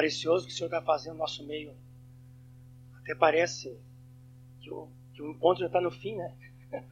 [0.00, 1.74] precioso que o Senhor está fazendo no nosso meio.
[3.02, 3.78] Até parece
[4.62, 6.34] que o, que o encontro já está no fim, né?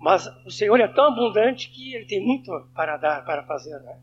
[0.00, 4.00] Mas o Senhor é tão abundante que Ele tem muito para dar, para fazer, né?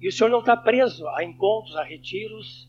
[0.00, 2.66] E o Senhor não está preso a encontros, a retiros.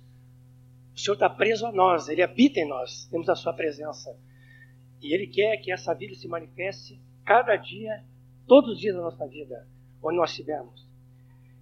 [0.93, 4.13] O Senhor está preso a nós, Ele habita em nós, temos a Sua presença.
[5.01, 8.03] E Ele quer que essa vida se manifeste cada dia,
[8.45, 9.65] todos os dias da nossa vida,
[10.03, 10.84] onde nós estivermos.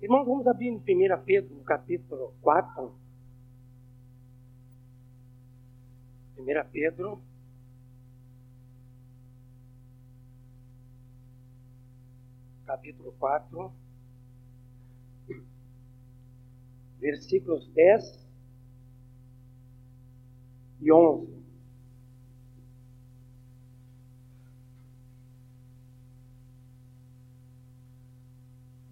[0.04, 2.94] Irmãos, vamos abrir em 1 Pedro, no capítulo 4.
[6.38, 7.22] 1 Pedro.
[12.66, 13.74] Capítulo 4.
[17.00, 18.28] Versículos 10
[20.82, 21.43] e 11.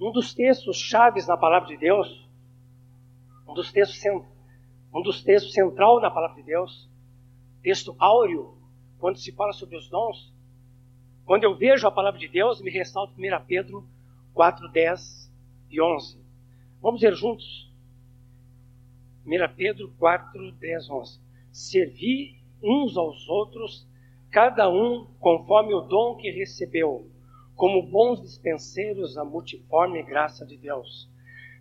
[0.01, 2.27] Um dos textos chaves na palavra de Deus,
[3.47, 4.03] um dos textos,
[4.91, 6.89] um dos textos central na palavra de Deus,
[7.61, 8.57] texto áureo,
[8.97, 10.33] quando se fala sobre os dons,
[11.23, 13.87] quando eu vejo a palavra de Deus, me ressalta 1 Pedro
[14.33, 15.31] 4, 10
[15.69, 16.19] e 11.
[16.81, 17.71] Vamos ver juntos?
[19.23, 21.19] 1 Pedro 4, 10, 11.
[21.51, 23.87] Servi uns aos outros,
[24.31, 27.10] cada um conforme o dom que recebeu
[27.61, 31.07] como bons dispenseiros da multiforme graça de Deus.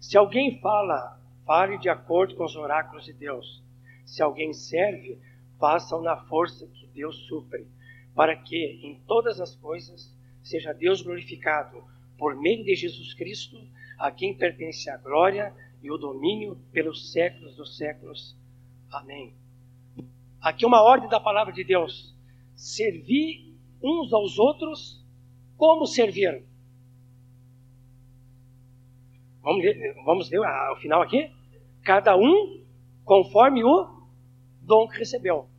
[0.01, 3.63] Se alguém fala, fale de acordo com os oráculos de Deus.
[4.07, 5.21] Se alguém serve,
[5.59, 7.67] façam na força que Deus supre,
[8.15, 11.85] para que em todas as coisas seja Deus glorificado
[12.17, 13.59] por meio de Jesus Cristo,
[13.99, 18.35] a quem pertence a glória e o domínio pelos séculos dos séculos.
[18.91, 19.35] Amém.
[20.41, 22.17] Aqui uma ordem da palavra de Deus:
[22.57, 25.00] servir uns aos outros
[25.61, 26.43] como servir?
[29.43, 31.31] Vamos ver, vamos ver o final aqui?
[31.83, 32.65] Cada um
[33.05, 34.09] conforme o
[34.63, 35.51] dom que recebeu.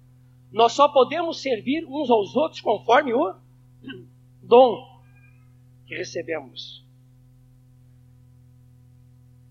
[0.51, 3.35] Nós só podemos servir uns aos outros conforme o
[4.41, 5.03] dom
[5.85, 6.83] que recebemos.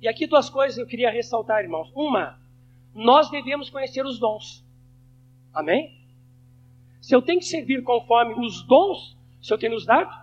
[0.00, 1.92] E aqui duas coisas eu queria ressaltar, irmãos.
[1.94, 2.40] Uma,
[2.92, 4.66] nós devemos conhecer os dons.
[5.54, 5.96] Amém?
[7.00, 10.19] Se eu tenho que servir conforme os dons, se eu tenho nos dado,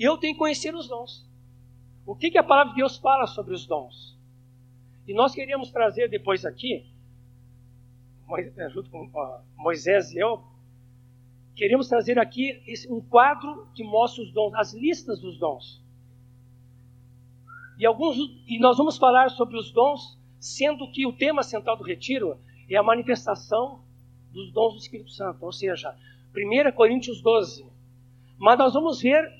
[0.00, 1.28] e eu tenho que conhecer os dons.
[2.06, 4.18] O que, que a palavra de Deus fala sobre os dons?
[5.06, 6.90] E nós queríamos trazer depois aqui,
[8.38, 9.10] eh, junto com
[9.58, 10.42] Moisés e eu,
[11.54, 15.84] queremos trazer aqui um quadro que mostra os dons, as listas dos dons.
[17.78, 18.16] E, alguns,
[18.46, 22.38] e nós vamos falar sobre os dons, sendo que o tema central do retiro
[22.70, 23.84] é a manifestação
[24.32, 25.94] dos dons do Espírito Santo, ou seja,
[26.34, 27.66] 1 Coríntios 12.
[28.38, 29.39] Mas nós vamos ver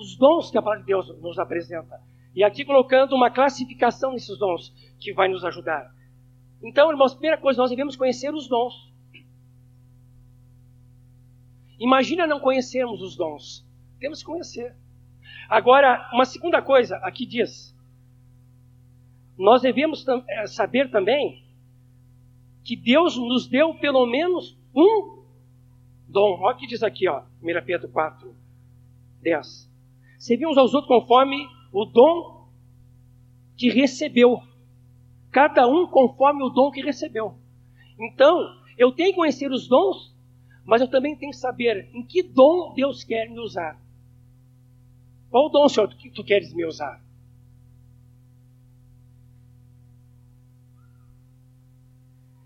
[0.00, 2.00] os dons que a palavra de Deus nos apresenta.
[2.34, 5.92] E aqui colocando uma classificação desses dons que vai nos ajudar.
[6.62, 8.90] Então, irmãos, primeira coisa, nós devemos conhecer os dons.
[11.78, 13.66] Imagina não conhecermos os dons.
[13.98, 14.74] Temos que conhecer.
[15.48, 17.76] Agora, uma segunda coisa, aqui diz:
[19.36, 21.44] nós devemos eh, saber também
[22.64, 25.24] que Deus nos deu pelo menos um
[26.06, 26.38] dom.
[26.40, 28.34] Olha o que diz aqui, ó, 1 Pedro 4,
[29.22, 29.69] 10
[30.20, 32.46] servir uns aos outros conforme o dom
[33.56, 34.42] que recebeu.
[35.32, 37.34] Cada um conforme o dom que recebeu.
[37.98, 40.14] Então, eu tenho que conhecer os dons,
[40.62, 43.80] mas eu também tenho que saber em que dom Deus quer me usar.
[45.30, 47.02] Qual dom, Senhor, que tu queres me usar?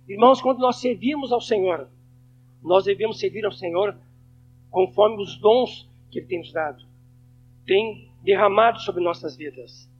[0.09, 1.89] Irmãos, quando nós servimos ao Senhor,
[2.63, 3.99] nós devemos servir ao Senhor
[4.71, 6.94] conforme os dons que Ele tem nos dado
[7.67, 9.91] tem derramado sobre nossas vidas.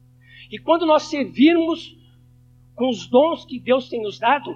[0.51, 1.97] E quando nós servirmos
[2.75, 4.55] com os dons que Deus tem nos dado,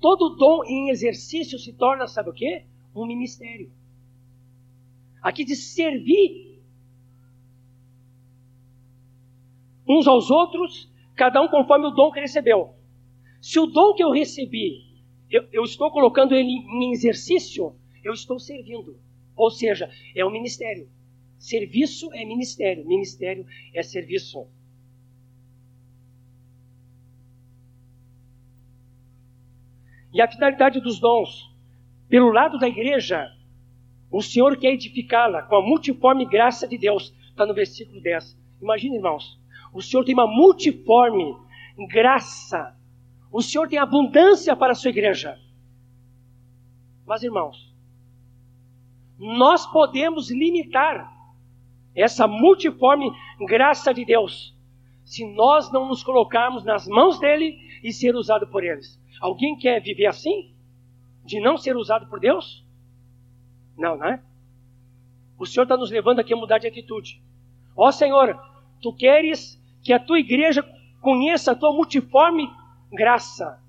[0.00, 2.64] todo dom em exercício se torna, sabe o quê?
[2.94, 3.70] Um ministério.
[5.22, 6.60] Aqui de servir
[9.86, 12.74] uns aos outros, cada um conforme o dom que recebeu.
[13.40, 14.84] Se o dom que eu recebi,
[15.30, 18.98] eu, eu estou colocando ele em exercício, eu estou servindo.
[19.36, 20.88] Ou seja, é um ministério.
[21.40, 24.46] Serviço é ministério, ministério é serviço.
[30.12, 31.50] E a finalidade dos dons,
[32.10, 33.26] pelo lado da igreja,
[34.10, 38.38] o Senhor quer edificá-la com a multiforme graça de Deus, está no versículo 10.
[38.60, 39.40] Imagina, irmãos,
[39.72, 41.34] o Senhor tem uma multiforme
[41.88, 42.76] graça,
[43.32, 45.38] o Senhor tem abundância para a sua igreja.
[47.06, 47.74] Mas, irmãos,
[49.18, 51.19] nós podemos limitar
[51.94, 53.10] essa multiforme
[53.46, 54.54] graça de Deus.
[55.04, 58.96] se nós não nos colocarmos nas mãos dele e ser usado por eles.
[59.20, 60.54] Alguém quer viver assim?
[61.24, 62.64] De não ser usado por Deus?
[63.76, 64.22] Não, não é?
[65.36, 67.20] O Senhor está nos levando aqui a mudar de atitude.
[67.76, 68.38] Ó Senhor,
[68.80, 70.62] tu queres que a tua igreja
[71.00, 72.48] conheça a tua multiforme
[72.92, 73.60] graça.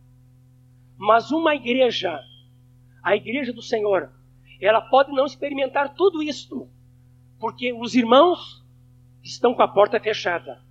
[0.95, 2.19] Mas uma igreja,
[3.01, 4.11] a igreja do Senhor,
[4.59, 6.69] ela pode não experimentar tudo isto,
[7.41, 8.63] porque os irmãos
[9.23, 10.61] estão com a porta fechada.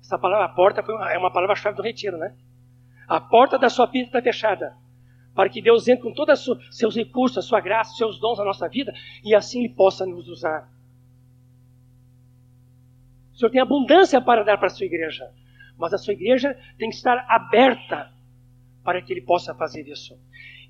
[0.00, 2.36] Essa palavra porta uma, é uma palavra-chave do retiro, né?
[3.08, 4.76] A porta da sua vida está fechada.
[5.34, 8.44] Para que Deus entre com todos os seus recursos, a sua graça, seus dons na
[8.44, 8.94] nossa vida
[9.24, 10.70] e assim Ele possa nos usar.
[13.32, 15.28] O Senhor tem abundância para dar para a sua igreja,
[15.76, 18.12] mas a sua igreja tem que estar aberta
[18.84, 20.16] para que Ele possa fazer isso.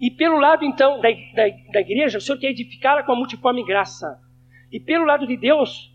[0.01, 3.63] E pelo lado, então, da, da, da igreja, o Senhor quer edificá-la com a multiforme
[3.63, 4.24] graça.
[4.75, 5.95] E pelo lado de Deus,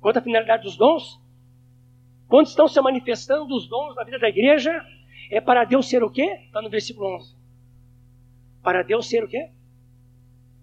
[0.00, 1.20] quanto à finalidade dos dons,
[2.26, 4.82] quando estão se manifestando os dons na vida da igreja,
[5.30, 6.40] é para Deus ser o quê?
[6.46, 7.36] Está no versículo 11.
[8.62, 9.50] Para Deus ser o quê?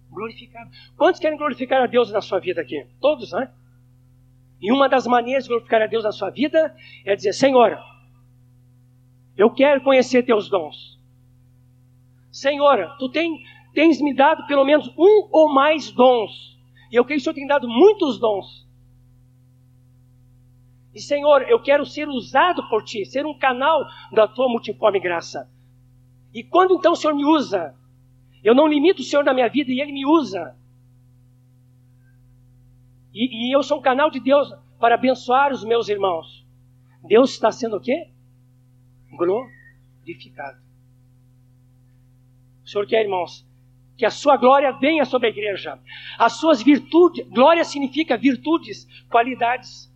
[0.09, 0.71] Glorificado.
[0.97, 2.83] Quantos querem glorificar a Deus na sua vida aqui?
[2.99, 3.53] Todos, né?
[4.59, 6.75] E uma das maneiras de glorificar a Deus na sua vida
[7.05, 7.77] é dizer: Senhor,
[9.37, 10.99] eu quero conhecer teus dons.
[12.31, 13.45] Senhor, tu tem,
[13.75, 16.48] tens me dado pelo menos um ou mais dons.
[16.91, 18.67] E eu creio que o Senhor tem dado muitos dons.
[20.93, 25.49] E Senhor, eu quero ser usado por Ti, ser um canal da Tua multiforme graça.
[26.33, 27.75] E quando então o Senhor me usa,
[28.43, 30.55] eu não limito o Senhor na minha vida e Ele me usa.
[33.13, 36.45] E, e eu sou um canal de Deus para abençoar os meus irmãos.
[37.03, 38.09] Deus está sendo o quê?
[39.11, 40.59] Glorificado.
[42.63, 43.47] O Senhor quer, irmãos,
[43.99, 45.77] que a sua glória venha sobre a igreja.
[46.17, 49.93] As suas virtudes, glória significa virtudes, qualidades.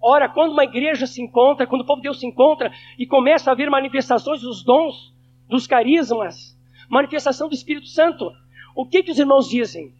[0.00, 3.50] Ora, quando uma igreja se encontra, quando o povo de Deus se encontra e começa
[3.50, 5.12] a haver manifestações dos dons,
[5.48, 6.56] dos carismas,
[6.88, 8.30] manifestação do Espírito Santo,
[8.72, 9.92] o que, que os irmãos dizem?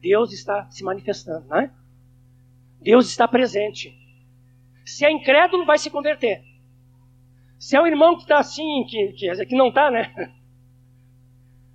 [0.00, 1.72] Deus está se manifestando, né?
[2.80, 3.92] Deus está presente.
[4.86, 6.40] Se é incrédulo, vai se converter.
[7.58, 10.14] Se é o irmão que está assim, que, que, que não está, né?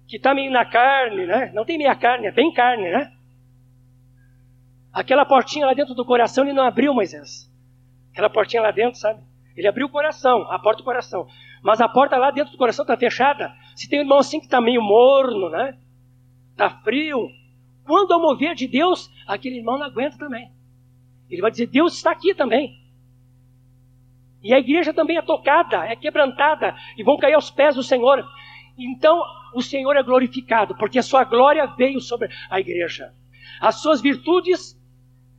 [0.10, 1.52] Que está meio na carne, né?
[1.54, 3.14] Não tem meia carne, é bem carne, né?
[4.92, 7.50] Aquela portinha lá dentro do coração ele não abriu, Moisés.
[8.12, 9.22] Aquela portinha lá dentro, sabe?
[9.56, 11.28] Ele abriu o coração, a porta do coração.
[11.62, 13.54] Mas a porta lá dentro do coração está fechada.
[13.76, 15.78] Se tem um irmão assim que está meio morno, né?
[16.52, 17.30] Está frio,
[17.90, 20.52] quando ao mover de Deus, aquele irmão não aguenta também.
[21.30, 22.80] Ele vai dizer: Deus está aqui também.
[24.44, 28.24] E a igreja também é tocada, é quebrantada, e vão cair aos pés do Senhor.
[28.78, 29.22] Então,
[29.54, 33.14] o Senhor é glorificado, porque a sua glória veio sobre a igreja.
[33.60, 34.80] As suas virtudes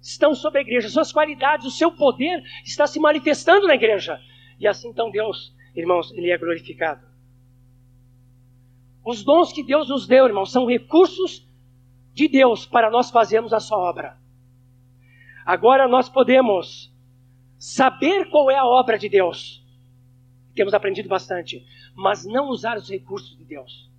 [0.01, 4.21] estão sobre a igreja, as suas qualidades, o seu poder está se manifestando na igreja.
[4.59, 7.07] E assim, então, Deus, irmãos, Ele é glorificado.
[9.05, 11.47] Os dons que Deus nos deu, irmãos, são recursos
[12.13, 14.19] de Deus para nós fazermos a sua obra.
[15.45, 16.93] Agora nós podemos
[17.59, 19.65] saber qual é a obra de Deus.
[20.55, 21.65] Temos aprendido bastante,
[21.95, 23.90] mas não usar os recursos de Deus.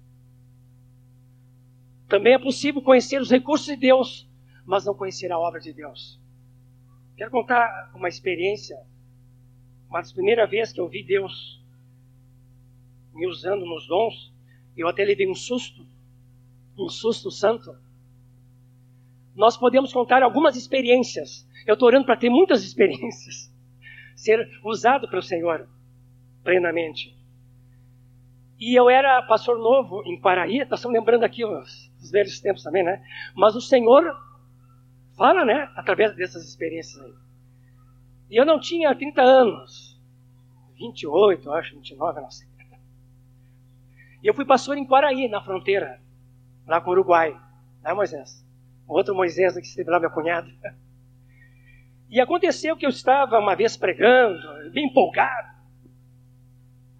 [2.11, 4.29] Também é possível conhecer os recursos de Deus,
[4.65, 6.19] mas não conhecer a obra de Deus.
[7.15, 8.75] Quero contar uma experiência,
[9.87, 11.63] uma das primeiras vezes que eu vi Deus
[13.13, 14.33] me usando nos dons,
[14.75, 15.87] eu até levei um susto,
[16.77, 17.73] um susto santo
[19.33, 21.47] nós podemos contar algumas experiências.
[21.65, 23.49] Eu estou orando para ter muitas experiências.
[24.17, 25.65] Ser usado pelo Senhor
[26.43, 27.15] plenamente.
[28.59, 32.63] E eu era pastor novo em Paraí, nós estamos lembrando aqui os, os velhos tempos
[32.63, 33.03] também, né?
[33.35, 34.03] Mas o Senhor
[35.15, 35.71] fala, né?
[35.75, 37.13] Através dessas experiências aí.
[38.29, 40.01] E eu não tinha 30 anos,
[40.77, 42.51] 28, acho, 29, não sei.
[44.23, 45.99] E eu fui pastor em Quaraí, na fronteira,
[46.67, 47.35] lá com o Uruguai,
[47.83, 48.45] né, Moisés?
[48.87, 50.51] outro Moisés que esteve lá, meu cunhado.
[52.09, 55.49] E aconteceu que eu estava uma vez pregando, bem empolgado.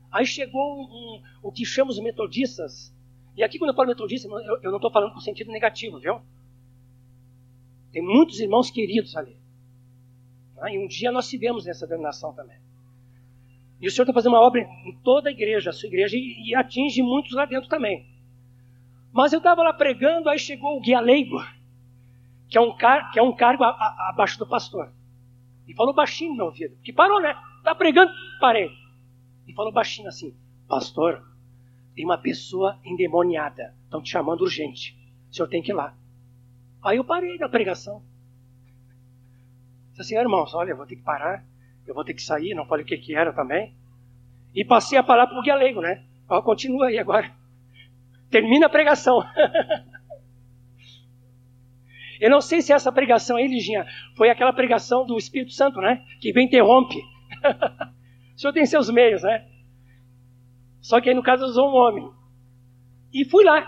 [0.09, 2.95] Aí chegou um, o que chamamos os metodistas.
[3.35, 6.21] E aqui, quando eu falo metodista, eu, eu não estou falando com sentido negativo, viu?
[7.91, 9.35] Tem muitos irmãos queridos ali.
[10.59, 12.57] Ah, e um dia nós tivemos nessa denominação também.
[13.79, 16.49] E o Senhor está fazendo uma obra em toda a igreja, a sua igreja, e,
[16.49, 18.05] e atinge muitos lá dentro também.
[19.11, 21.41] Mas eu estava lá pregando, aí chegou o guia leigo
[22.51, 24.91] que é um, car que é um cargo a, a, abaixo do pastor.
[25.65, 27.33] E falou baixinho no meu ouvido, que parou, né?
[27.63, 28.11] Tá pregando,
[28.41, 28.69] parei.
[29.47, 30.35] E falou baixinho assim:
[30.67, 31.23] Pastor,
[31.95, 34.97] tem uma pessoa endemoniada, estão te chamando urgente.
[35.29, 35.95] O senhor tem que ir lá.
[36.83, 38.03] Aí eu parei na pregação.
[39.89, 41.45] Disse assim, irmãos, olha, eu vou ter que parar,
[41.85, 43.75] eu vou ter que sair, não falei o que, que era também.
[44.53, 46.03] E passei a palavra para o guia leigo, né?
[46.27, 47.31] Ó, continua aí agora.
[48.29, 49.19] Termina a pregação.
[52.19, 56.03] eu não sei se essa pregação aí, Liginha, foi aquela pregação do Espírito Santo, né?
[56.19, 56.95] Que interrompe.
[58.35, 59.50] o senhor tem seus meios, né?
[60.81, 62.11] Só que aí no caso usou um homem.
[63.13, 63.65] E fui lá.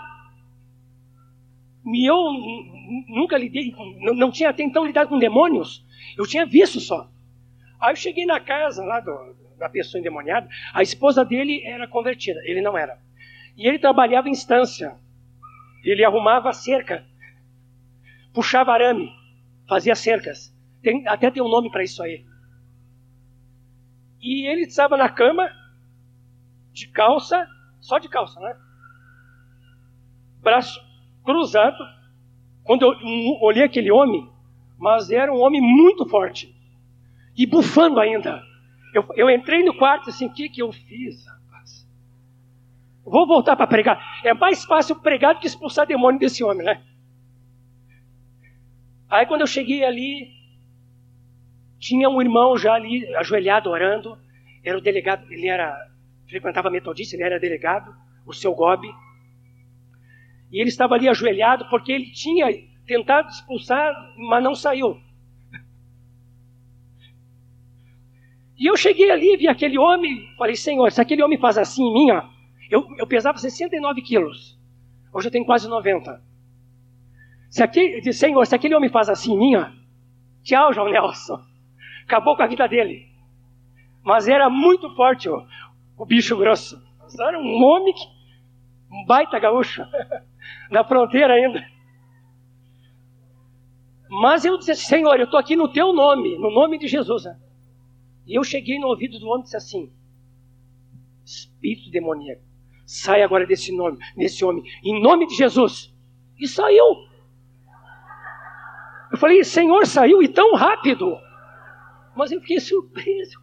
[1.86, 2.16] E eu
[3.08, 5.84] nunca lidei, não, não tinha até então lidado com demônios.
[6.18, 7.08] Eu tinha visto só.
[7.80, 12.40] Aí eu cheguei na casa lá do, da pessoa endemoniada, a esposa dele era convertida,
[12.44, 12.98] ele não era.
[13.56, 14.96] E ele trabalhava em instância.
[15.84, 17.04] Ele arrumava cerca,
[18.32, 19.10] puxava arame,
[19.68, 20.54] fazia cercas.
[20.82, 22.24] Tem, até tem um nome para isso aí.
[24.20, 25.50] E ele estava na cama,
[26.74, 27.48] de calça,
[27.80, 28.56] só de calça, né?
[30.42, 30.78] Braço
[31.24, 31.78] cruzado.
[32.64, 32.94] Quando eu
[33.40, 34.28] olhei aquele homem,
[34.76, 36.54] mas era um homem muito forte.
[37.36, 38.42] E bufando ainda.
[38.92, 41.88] Eu, eu entrei no quarto assim, o que, que eu fiz, rapaz?
[43.04, 44.20] Vou voltar para pregar.
[44.24, 46.82] É mais fácil pregar do que expulsar demônio desse homem, né?
[49.08, 50.32] Aí quando eu cheguei ali,
[51.78, 54.18] tinha um irmão já ali, ajoelhado, orando.
[54.64, 55.76] Era o delegado, ele era,
[56.28, 57.94] frequentava metodista, ele era delegado,
[58.26, 58.88] o seu Gobi.
[60.50, 62.46] E ele estava ali ajoelhado porque ele tinha
[62.86, 65.00] tentado expulsar, mas não saiu.
[68.56, 71.92] E eu cheguei ali, vi aquele homem, falei, Senhor, se aquele homem faz assim em
[71.92, 72.22] mim, ó,
[72.70, 74.58] eu, eu pesava 69 quilos,
[75.12, 76.22] hoje eu tenho quase 90.
[77.50, 79.70] Se aquele, Senhor, se aquele homem faz assim em mim, ó,
[80.42, 81.42] tchau, João Nelson,
[82.04, 83.08] acabou com a vida dele.
[84.04, 85.44] Mas era muito forte ó,
[85.96, 86.82] o bicho grosso.
[87.18, 88.04] Era um homem, que,
[88.90, 89.82] um baita gaúcho,
[90.70, 91.64] na fronteira ainda.
[94.08, 97.24] Mas eu disse, Senhor, eu estou aqui no teu nome, no nome de Jesus.
[98.26, 99.92] E eu cheguei no ouvido do homem e disse assim:
[101.24, 102.42] Espírito demoníaco,
[102.86, 105.92] sai agora desse nome, desse homem, em nome de Jesus.
[106.38, 106.84] E saiu.
[109.10, 111.16] Eu falei, Senhor, saiu e tão rápido.
[112.16, 113.40] Mas eu fiquei surpreso.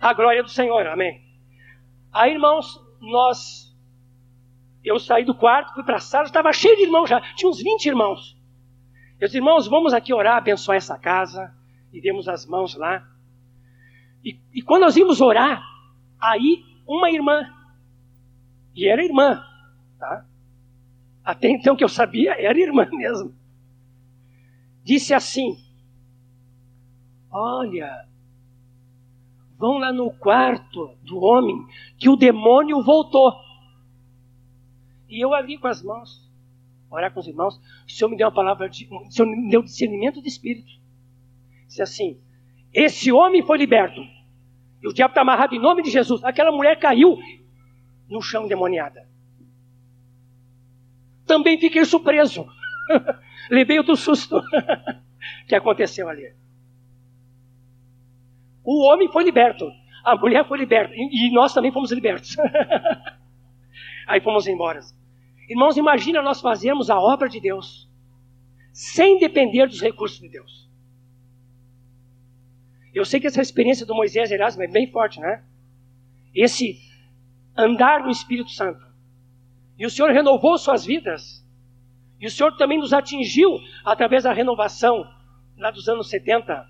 [0.00, 1.22] A glória do Senhor, amém.
[2.10, 3.70] Aí, irmãos, nós.
[4.82, 7.62] Eu saí do quarto, fui para a sala, estava cheio de irmãos já, tinha uns
[7.62, 8.34] 20 irmãos.
[9.20, 11.54] Eu disse, irmãos, vamos aqui orar, abençoar essa casa
[11.92, 13.06] e demos as mãos lá.
[14.24, 15.62] E, e quando nós íamos orar,
[16.18, 17.42] aí uma irmã,
[18.74, 19.44] e era irmã,
[19.98, 20.24] tá?
[21.22, 23.34] Até então que eu sabia, era irmã mesmo.
[24.82, 25.58] Disse assim:
[27.30, 28.08] Olha,
[29.60, 31.54] vão lá no quarto do homem,
[31.98, 33.30] que o demônio voltou.
[35.06, 36.26] E eu ali com as mãos,
[36.90, 39.62] orar com os irmãos, o Senhor me deu uma palavra, de, o Senhor me deu
[39.62, 40.72] discernimento de espírito.
[41.66, 42.18] Disse assim:
[42.72, 44.00] Esse homem foi liberto.
[44.82, 46.24] E o diabo está amarrado em nome de Jesus.
[46.24, 47.18] Aquela mulher caiu
[48.08, 49.06] no chão endemoniada.
[51.26, 52.46] Também fiquei surpreso.
[53.50, 54.40] Levei outro susto
[55.46, 56.39] que aconteceu ali.
[58.64, 59.70] O homem foi liberto.
[60.04, 60.94] A mulher foi liberta.
[60.94, 62.36] E nós também fomos libertos.
[64.06, 64.80] Aí fomos embora.
[65.48, 67.88] Irmãos, imagina nós fazermos a obra de Deus
[68.72, 70.68] sem depender dos recursos de Deus.
[72.94, 75.44] Eu sei que essa experiência do Moisés Erasmo é bem forte, né?
[76.34, 76.80] Esse
[77.56, 78.84] andar no Espírito Santo.
[79.78, 81.44] E o Senhor renovou suas vidas.
[82.20, 85.08] E o Senhor também nos atingiu através da renovação
[85.56, 86.68] lá dos anos 70.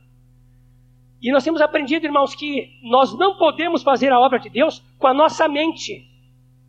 [1.21, 5.07] E nós temos aprendido, irmãos, que nós não podemos fazer a obra de Deus com
[5.07, 6.09] a nossa mente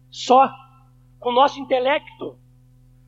[0.10, 0.53] só,
[1.20, 2.38] com o nosso intelecto,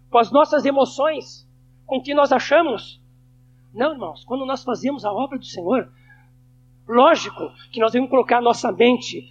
[0.09, 1.49] com as nossas emoções,
[1.85, 3.01] com o que nós achamos.
[3.73, 5.91] Não, irmãos, quando nós fazemos a obra do Senhor,
[6.87, 9.29] Lógico que nós devemos colocar a nossa mente,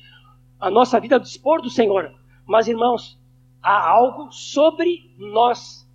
[0.58, 2.12] a nossa vida ao dispor do Senhor.
[2.46, 3.18] Mas, irmãos,
[3.62, 5.88] há algo sobre nós.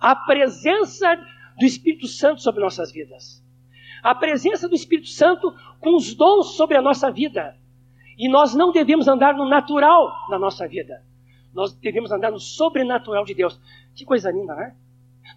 [0.00, 1.16] A presença
[1.58, 3.44] do Espírito Santo sobre nossas vidas.
[4.02, 7.56] A presença do Espírito Santo com os dons sobre a nossa vida.
[8.18, 11.02] E nós não devemos andar no natural da nossa vida.
[11.52, 13.60] Nós devemos andar no sobrenatural de Deus.
[13.94, 14.74] Que coisa linda, né?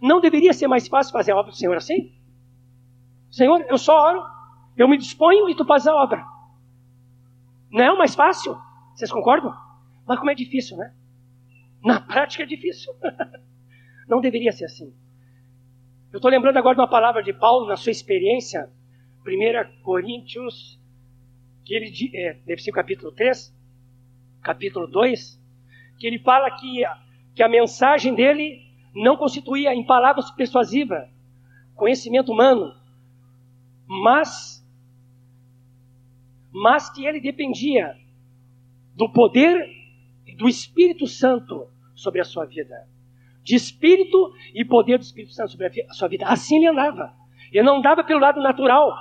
[0.02, 2.14] Não deveria ser mais fácil fazer a obra do Senhor assim?
[3.32, 4.24] Senhor, eu só oro,
[4.78, 6.26] eu me disponho e tu fazes a obra.
[7.72, 8.58] Não é o mais fácil?
[8.96, 9.56] Vocês concordam?
[10.08, 10.94] Mas como é difícil, né?
[11.84, 12.94] Na prática é difícil.
[14.08, 14.94] Não deveria ser assim.
[16.12, 18.68] Eu estou lembrando agora de uma palavra de Paulo na sua experiência,
[19.26, 20.80] 1 Coríntios,
[21.64, 23.56] que ele é, deve ser o capítulo 3,
[24.42, 25.40] capítulo 2,
[26.00, 26.82] que ele fala que,
[27.36, 28.60] que a mensagem dele
[28.96, 31.08] não constituía em palavras persuasivas,
[31.76, 32.74] conhecimento humano,
[33.86, 34.68] mas,
[36.52, 37.96] mas que ele dependia
[38.96, 39.70] do poder
[40.38, 42.88] do Espírito Santo sobre a sua vida.
[43.50, 46.28] De Espírito e poder do Espírito Santo sobre a sua vida.
[46.28, 47.16] Assim ele andava.
[47.52, 48.96] Ele não andava pelo lado natural,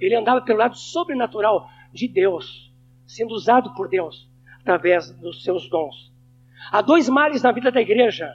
[0.00, 2.74] ele andava pelo lado sobrenatural de Deus,
[3.06, 6.12] sendo usado por Deus através dos seus dons.
[6.72, 8.28] Há dois males na vida da igreja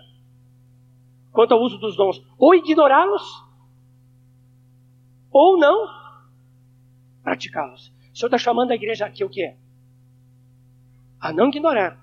[1.34, 3.44] quanto ao uso dos dons: ou ignorá-los,
[5.30, 5.90] ou não
[7.22, 7.90] praticá-los.
[8.14, 9.58] O Senhor está chamando a igreja aqui o quê?
[11.20, 12.02] A não ignorar.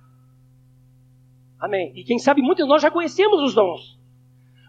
[1.61, 1.93] Amém.
[1.95, 4.01] E quem sabe muitos de nós já conhecemos os dons.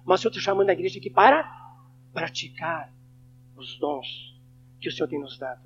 [0.05, 1.49] Mas o Senhor está chamando a igreja aqui para
[2.13, 2.91] praticar
[3.55, 4.37] os dons
[4.79, 5.61] que o Senhor tem nos dado.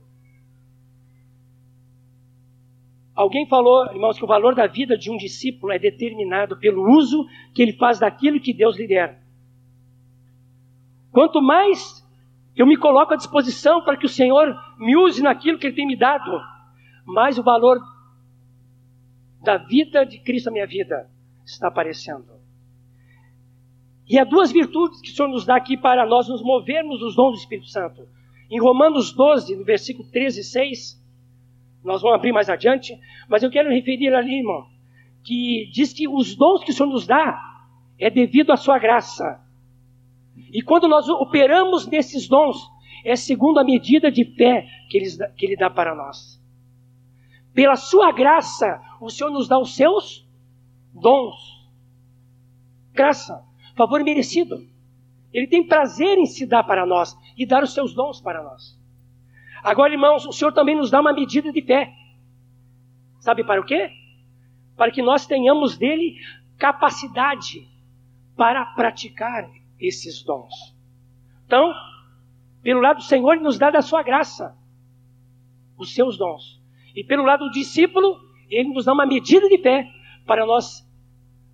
[3.16, 7.26] Alguém falou, irmãos, que o valor da vida de um discípulo é determinado pelo uso
[7.54, 9.24] que ele faz daquilo que Deus lhe der.
[11.12, 12.06] Quanto mais
[12.56, 15.88] eu me coloco à disposição para que o Senhor me use naquilo que Ele tem
[15.88, 16.42] me dado,
[17.06, 17.80] mais o valor
[19.42, 21.10] da vida de Cristo na minha vida
[21.46, 22.26] está aparecendo.
[24.08, 27.16] E há duas virtudes que o Senhor nos dá aqui para nós nos movermos nos
[27.16, 28.08] dons do Espírito Santo.
[28.50, 31.04] Em Romanos 12, no versículo 13 e 6,
[31.84, 32.98] nós vamos abrir mais adiante,
[33.28, 34.68] mas eu quero referir ali, irmão,
[35.24, 37.40] que diz que os dons que o Senhor nos dá
[37.98, 39.42] é devido à sua graça.
[40.52, 42.58] E quando nós operamos nesses dons,
[43.04, 46.42] é segundo a medida de fé que ele, que ele dá para nós.
[47.54, 50.25] Pela sua graça, o Senhor nos dá os seus
[50.96, 51.70] dons.
[52.94, 53.44] Graça,
[53.76, 54.68] favor merecido.
[55.34, 58.80] Ele tem prazer em se dar para nós e dar os seus dons para nós.
[59.62, 61.94] Agora, irmãos, o Senhor também nos dá uma medida de fé.
[63.20, 63.92] Sabe para o quê?
[64.78, 66.18] Para que nós tenhamos dele
[66.58, 67.68] capacidade
[68.36, 69.50] para praticar
[69.80, 70.76] esses dons.
[71.46, 71.74] Então,
[72.62, 74.58] pelo lado do Senhor, Ele nos dá da sua graça
[75.78, 76.62] os seus dons.
[76.96, 78.18] E pelo lado do discípulo,
[78.50, 79.86] Ele nos dá uma medida de fé
[80.26, 80.85] para nós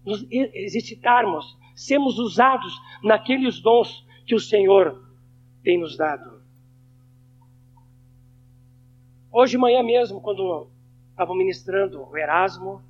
[0.05, 5.03] nos exercitarmos, sermos usados naqueles dons que o Senhor
[5.63, 6.41] tem nos dado.
[9.31, 10.69] Hoje de manhã mesmo, quando
[11.09, 12.81] estavam ministrando o Erasmo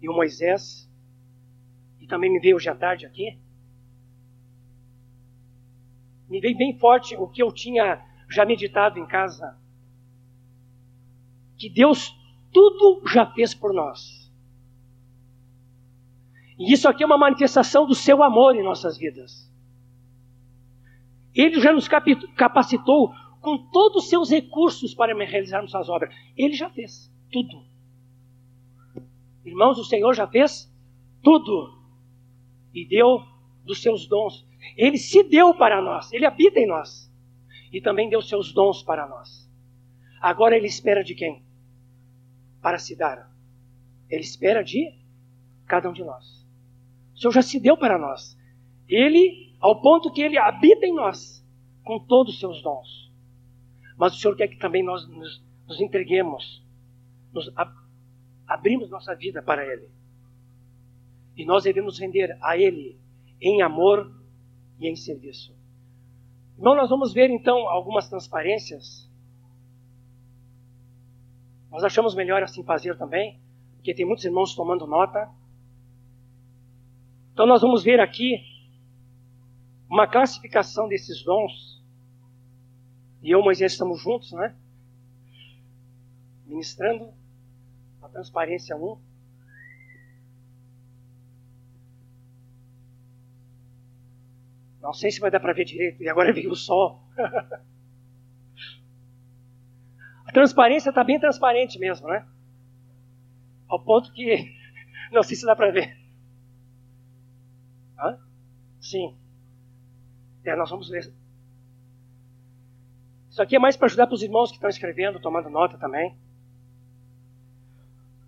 [0.00, 0.88] e o Moisés,
[2.00, 3.36] e também me veio hoje à tarde aqui,
[6.28, 9.58] me veio bem forte o que eu tinha já meditado em casa.
[11.56, 12.14] Que Deus
[12.52, 14.17] tudo já fez por nós.
[16.58, 19.48] E isso aqui é uma manifestação do seu amor em nossas vidas.
[21.34, 21.86] Ele já nos
[22.36, 26.12] capacitou com todos os seus recursos para realizarmos suas obras.
[26.36, 27.64] Ele já fez tudo.
[29.44, 30.68] Irmãos, o Senhor já fez
[31.22, 31.78] tudo.
[32.74, 33.22] E deu
[33.64, 34.44] dos seus dons.
[34.76, 37.08] Ele se deu para nós, ele habita em nós.
[37.72, 39.48] E também deu seus dons para nós.
[40.20, 41.44] Agora ele espera de quem?
[42.60, 43.30] Para se dar.
[44.10, 44.92] Ele espera de
[45.66, 46.37] cada um de nós.
[47.18, 48.38] O Senhor já se deu para nós.
[48.88, 51.44] Ele, ao ponto que ele habita em nós,
[51.82, 53.10] com todos os seus dons.
[53.96, 56.64] Mas o Senhor quer que também nós nos, nos entreguemos,
[57.32, 57.74] nos ab,
[58.46, 59.88] abrimos nossa vida para Ele.
[61.36, 62.96] E nós devemos render a Ele
[63.40, 64.14] em amor
[64.78, 65.52] e em serviço.
[66.56, 69.10] Então, nós vamos ver então algumas transparências.
[71.68, 73.40] Nós achamos melhor assim fazer também,
[73.74, 75.28] porque tem muitos irmãos tomando nota.
[77.38, 78.44] Então, nós vamos ver aqui
[79.88, 81.80] uma classificação desses dons
[83.22, 84.56] e eu e Moisés estamos juntos, né?
[86.44, 87.14] Ministrando
[88.02, 89.00] a transparência 1.
[94.80, 97.08] Não sei se vai dar para ver direito, e agora veio o sol.
[100.26, 102.26] a transparência está bem transparente mesmo, né?
[103.68, 104.52] Ao ponto que
[105.14, 105.97] não sei se dá para ver.
[107.98, 108.18] Hã?
[108.80, 109.16] Sim.
[110.44, 111.12] É, nós vamos ver
[113.38, 116.12] isso aqui é mais para ajudar para os irmãos que estão escrevendo, tomando nota também.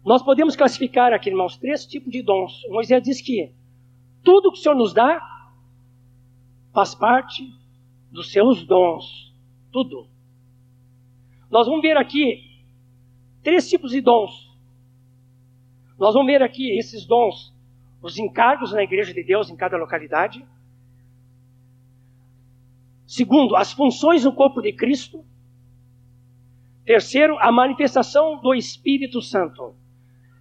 [0.05, 2.63] Nós podemos classificar aqui, irmãos, três tipos de dons.
[2.69, 3.53] Moisés diz que
[4.23, 5.21] tudo que o Senhor nos dá
[6.73, 7.53] faz parte
[8.13, 9.35] dos seus dons.
[9.73, 10.07] Tudo.
[11.51, 12.63] Nós vamos ver aqui
[13.43, 14.49] três tipos de dons.
[15.99, 17.53] Nós vamos ver aqui esses dons,
[18.03, 20.45] os encargos na igreja de Deus em cada localidade.
[23.07, 25.25] Segundo, as funções no corpo de Cristo.
[26.85, 29.75] Terceiro, a manifestação do Espírito Santo.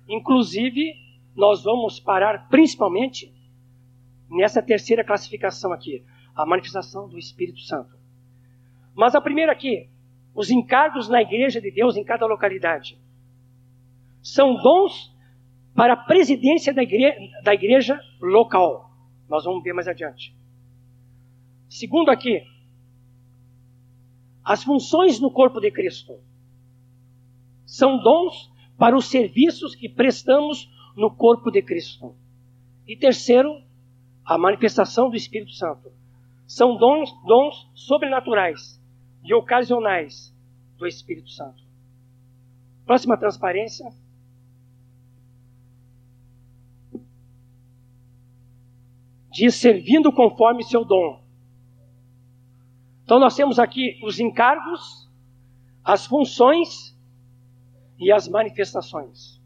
[0.08, 0.96] Inclusive,
[1.36, 3.34] nós vamos parar principalmente
[4.30, 6.04] nessa terceira classificação aqui,
[6.36, 7.98] a manifestação do Espírito Santo.
[8.96, 9.90] Mas a primeira aqui,
[10.34, 12.98] os encargos na igreja de Deus em cada localidade.
[14.22, 15.14] São dons
[15.76, 18.92] para a presidência da igreja, da igreja local.
[19.30, 20.36] Nós vamos ver mais adiante.
[21.70, 22.44] Segundo aqui,
[24.44, 26.20] as funções no corpo de Cristo
[27.66, 32.16] são dons para os serviços que prestamos no corpo de Cristo.
[32.88, 33.62] E terceiro,
[34.26, 35.92] a manifestação do Espírito Santo.
[36.48, 38.82] São dons, dons sobrenaturais
[39.24, 40.36] e ocasionais
[40.78, 41.62] do Espírito Santo.
[42.86, 43.86] Próxima transparência.
[49.40, 51.24] Diz servindo conforme seu dom.
[53.06, 55.10] Então nós temos aqui os encargos,
[55.82, 56.94] as funções
[57.98, 59.42] e as manifestações.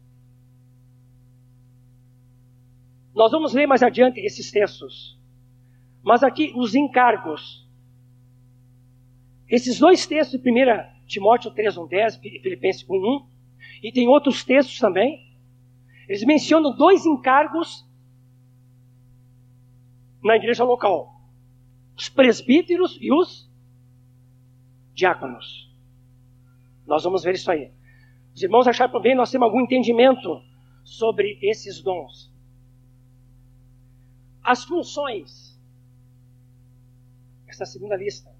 [3.14, 5.16] Nós vamos ler mais adiante esses textos.
[6.02, 7.64] Mas aqui os encargos.
[9.48, 10.54] Esses dois textos de 1
[11.06, 13.26] Timóteo 3, 1, 10, Filipenses 1, 1,
[13.84, 15.24] e tem outros textos também.
[16.08, 17.83] Eles mencionam dois encargos
[20.24, 21.20] na igreja local:
[21.96, 23.48] os presbíteros e os
[24.94, 25.70] diáconos.
[26.86, 27.70] Nós vamos ver isso aí.
[28.34, 30.42] Os irmãos acharam por bem nós temos algum entendimento
[30.82, 32.32] sobre esses dons.
[34.42, 35.58] As funções.
[37.46, 38.34] Essa segunda lista.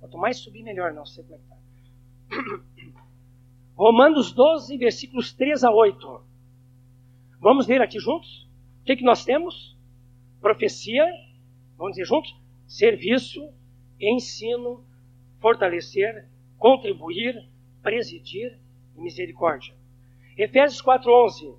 [0.00, 0.92] Quanto mais subir, melhor.
[0.92, 2.68] Não sei como é que está.
[3.76, 6.22] Romanos 12, versículos 3 a 8.
[7.40, 8.47] Vamos ver aqui juntos?
[8.88, 9.76] Que, que nós temos?
[10.40, 11.04] Profecia,
[11.76, 12.34] vamos dizer juntos?
[12.66, 13.52] Serviço,
[14.00, 14.82] ensino,
[15.42, 17.34] fortalecer, contribuir,
[17.82, 18.58] presidir
[18.96, 19.74] e misericórdia.
[20.38, 21.54] Efésios 4:11.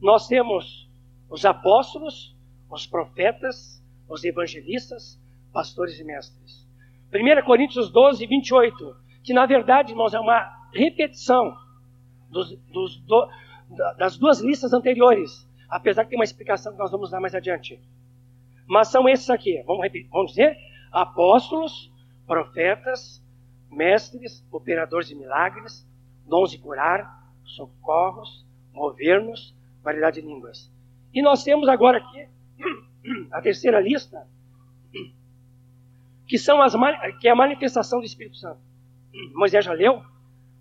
[0.00, 0.88] Nós temos
[1.28, 2.34] os apóstolos,
[2.70, 5.20] os profetas, os evangelistas,
[5.52, 6.66] pastores e mestres.
[7.12, 11.54] 1 Coríntios 12, 28, que na verdade, irmãos, é uma repetição
[12.30, 13.28] dos, dos, do,
[13.98, 17.80] das duas listas anteriores, apesar que tem uma explicação que nós vamos dar mais adiante.
[18.66, 20.54] Mas são esses aqui, vamos, vamos dizer?
[20.92, 21.90] Apóstolos,
[22.26, 23.24] profetas,
[23.70, 25.88] mestres, operadores de milagres,
[26.26, 30.70] dons de curar, socorros, governos, variedade de línguas.
[31.14, 32.28] E nós temos agora aqui
[33.32, 34.28] a terceira lista,
[36.26, 36.74] que, são as,
[37.18, 38.60] que é a manifestação do Espírito Santo.
[39.34, 40.02] Moisés já leu?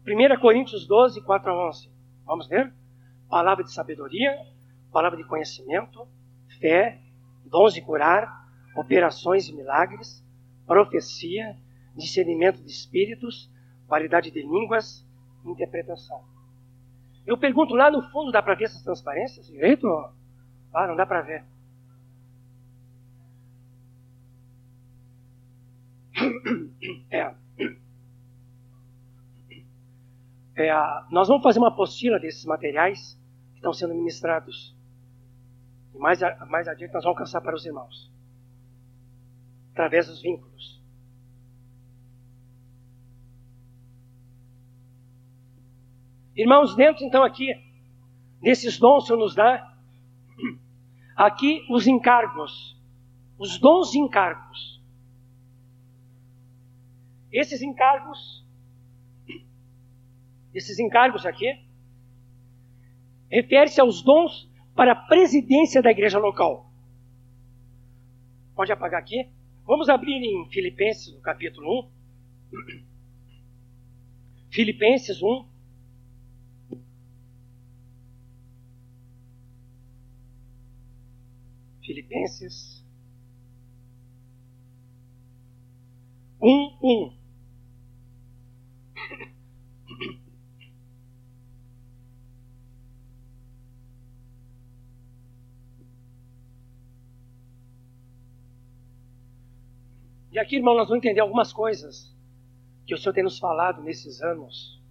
[0.08, 1.90] 1 Coríntios 12, 4 a 11.
[2.26, 2.74] Vamos ver?
[3.30, 4.38] Palavra de sabedoria,
[4.92, 6.08] palavra de conhecimento,
[6.60, 7.00] fé,
[7.46, 10.24] dons de curar, operações e milagres,
[10.66, 11.58] profecia,
[11.96, 13.50] discernimento de espíritos,
[13.88, 15.06] variedade de línguas,
[15.46, 16.24] interpretação.
[17.26, 19.88] Eu pergunto lá no fundo, dá para ver essas transparências direito?
[20.74, 21.46] Ah, não dá para ver.
[27.12, 27.36] É.
[30.56, 30.72] É,
[31.10, 33.20] nós vamos fazer uma apostila desses materiais
[33.52, 34.76] que estão sendo ministrados.
[36.02, 38.12] Mais, mais adiante nós vamos alcançar para os irmãos.
[39.72, 40.82] Através dos vínculos.
[46.36, 47.54] Irmãos, dentro então aqui,
[48.42, 49.78] desses dons que nos dá,
[51.16, 52.76] aqui os encargos,
[53.38, 54.82] os dons e encargos.
[57.32, 58.44] Esses encargos,
[60.52, 61.64] esses encargos aqui,
[63.30, 64.51] refere-se aos dons
[64.82, 66.74] para a presidência da igreja local.
[68.56, 69.30] Pode apagar aqui?
[69.64, 71.92] Vamos abrir em Filipenses, no capítulo 1.
[74.50, 75.46] Filipenses 1,
[81.84, 82.84] Filipenses
[86.42, 87.21] 1, 1.
[100.32, 102.16] E aqui, irmão, nós vamos entender algumas coisas
[102.86, 104.82] que o Senhor tem nos falado nesses anos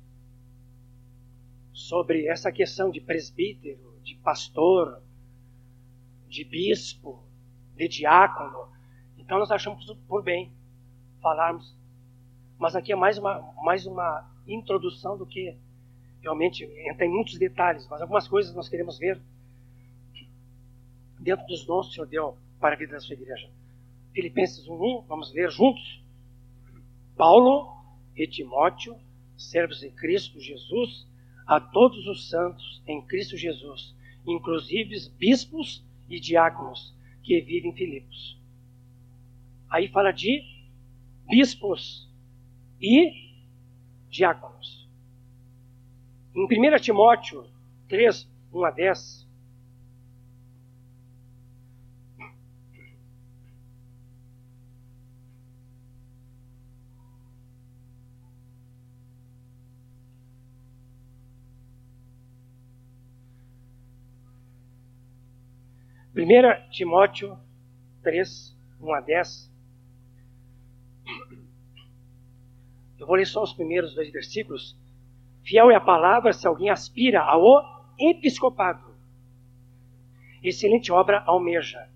[1.72, 5.03] sobre essa questão de presbítero, de pastor,
[6.29, 7.24] de bispo,
[7.74, 8.68] de diácono.
[9.16, 10.53] Então nós achamos por bem
[11.22, 11.74] falarmos.
[12.59, 15.57] Mas aqui é mais uma, mais uma introdução do que
[16.20, 19.18] realmente entra em muitos detalhes, mas algumas coisas nós queremos ver
[21.18, 23.50] dentro dos dons que o Senhor deu para a vida da sua igreja.
[24.12, 26.03] Filipenses 1.1, vamos ler juntos.
[27.16, 27.77] Paulo
[28.16, 28.96] e Timóteo,
[29.37, 31.07] servos de Cristo Jesus,
[31.46, 33.94] a todos os santos em Cristo Jesus,
[34.27, 38.38] inclusive bispos e diáconos que vivem em Filipos.
[39.68, 40.42] Aí fala de
[41.29, 42.09] bispos
[42.81, 43.12] e
[44.09, 44.88] diáconos.
[46.35, 47.46] Em 1 Timóteo
[47.88, 49.29] 3, 1 a 10,
[66.20, 67.35] Primeira Timóteo
[68.02, 69.50] 3, 1 a 10.
[72.98, 74.76] Eu vou ler só os primeiros dois versículos.
[75.42, 77.42] Fiel é a palavra se alguém aspira ao
[77.98, 78.94] episcopado.
[80.42, 81.88] Excelente obra almeja.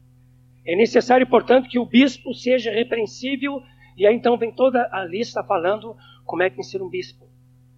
[0.64, 3.62] É necessário, portanto, que o bispo seja repreensível,
[3.94, 6.88] e aí então vem toda a lista falando como é que tem que ser um
[6.88, 7.28] bispo.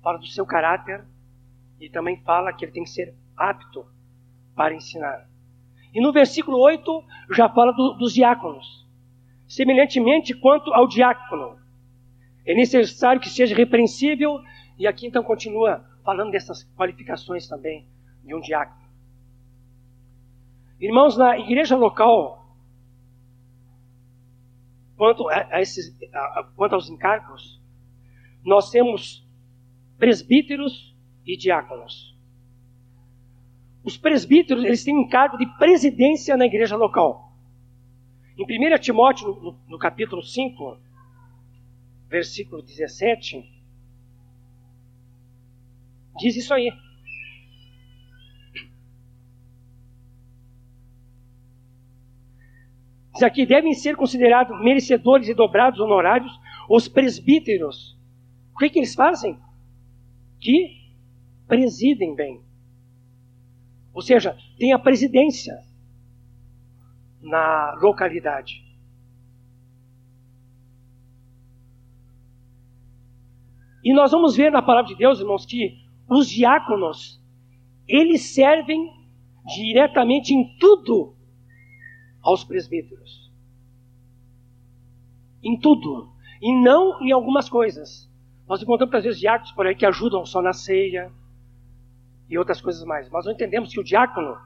[0.00, 1.04] Fala do seu caráter
[1.80, 3.85] e também fala que ele tem que ser apto
[4.54, 5.26] para ensinar.
[5.96, 8.87] E no versículo 8 já fala do, dos diáconos.
[9.48, 11.59] Semelhantemente quanto ao diácono,
[12.44, 14.38] é necessário que seja repreensível,
[14.78, 17.88] e aqui então continua falando dessas qualificações também
[18.22, 18.87] de um diácono.
[20.78, 22.46] Irmãos, na igreja local,
[24.98, 27.59] quanto, a, esses, a, quanto aos encargos,
[28.44, 29.26] nós temos
[29.96, 32.14] presbíteros e diáconos.
[33.87, 37.33] Os presbíteros, eles têm encargo de presidência na igreja local.
[38.37, 40.77] Em 1 Timóteo, no, no capítulo 5,
[42.09, 43.49] versículo 17,
[46.18, 46.72] diz isso aí.
[53.14, 56.33] Diz aqui, devem ser considerados merecedores e dobrados honorários
[56.68, 57.96] os presbíteros.
[58.53, 59.38] O que, que eles fazem?
[60.40, 60.77] Que
[61.46, 62.45] presidem bem.
[63.96, 65.59] Ou seja, tem a presidência
[67.22, 68.62] na localidade.
[73.82, 77.18] E nós vamos ver na palavra de Deus, irmãos, que os diáconos,
[77.88, 78.92] eles servem
[79.46, 81.16] diretamente em tudo
[82.20, 83.32] aos presbíteros.
[85.42, 86.12] Em tudo.
[86.42, 88.12] E não em algumas coisas.
[88.46, 91.11] Nós encontramos, às vezes, diáconos por aí que ajudam só na ceia,
[92.28, 93.08] e outras coisas mais.
[93.10, 94.36] Mas nós entendemos que o diácono,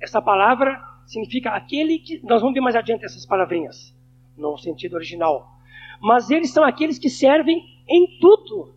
[0.00, 2.20] essa palavra significa aquele que.
[2.24, 3.94] Nós vamos ver mais adiante essas palavrinhas,
[4.36, 5.56] no sentido original.
[6.00, 8.74] Mas eles são aqueles que servem em tudo.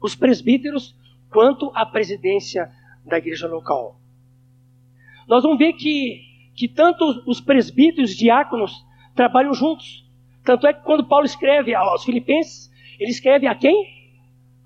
[0.00, 0.96] Os presbíteros,
[1.30, 2.72] quanto à presidência
[3.04, 4.00] da igreja local.
[5.26, 6.22] Nós vamos ver que,
[6.54, 10.06] que tanto os presbíteros e os diáconos trabalham juntos.
[10.44, 13.97] Tanto é que quando Paulo escreve aos Filipenses, ele escreve a quem?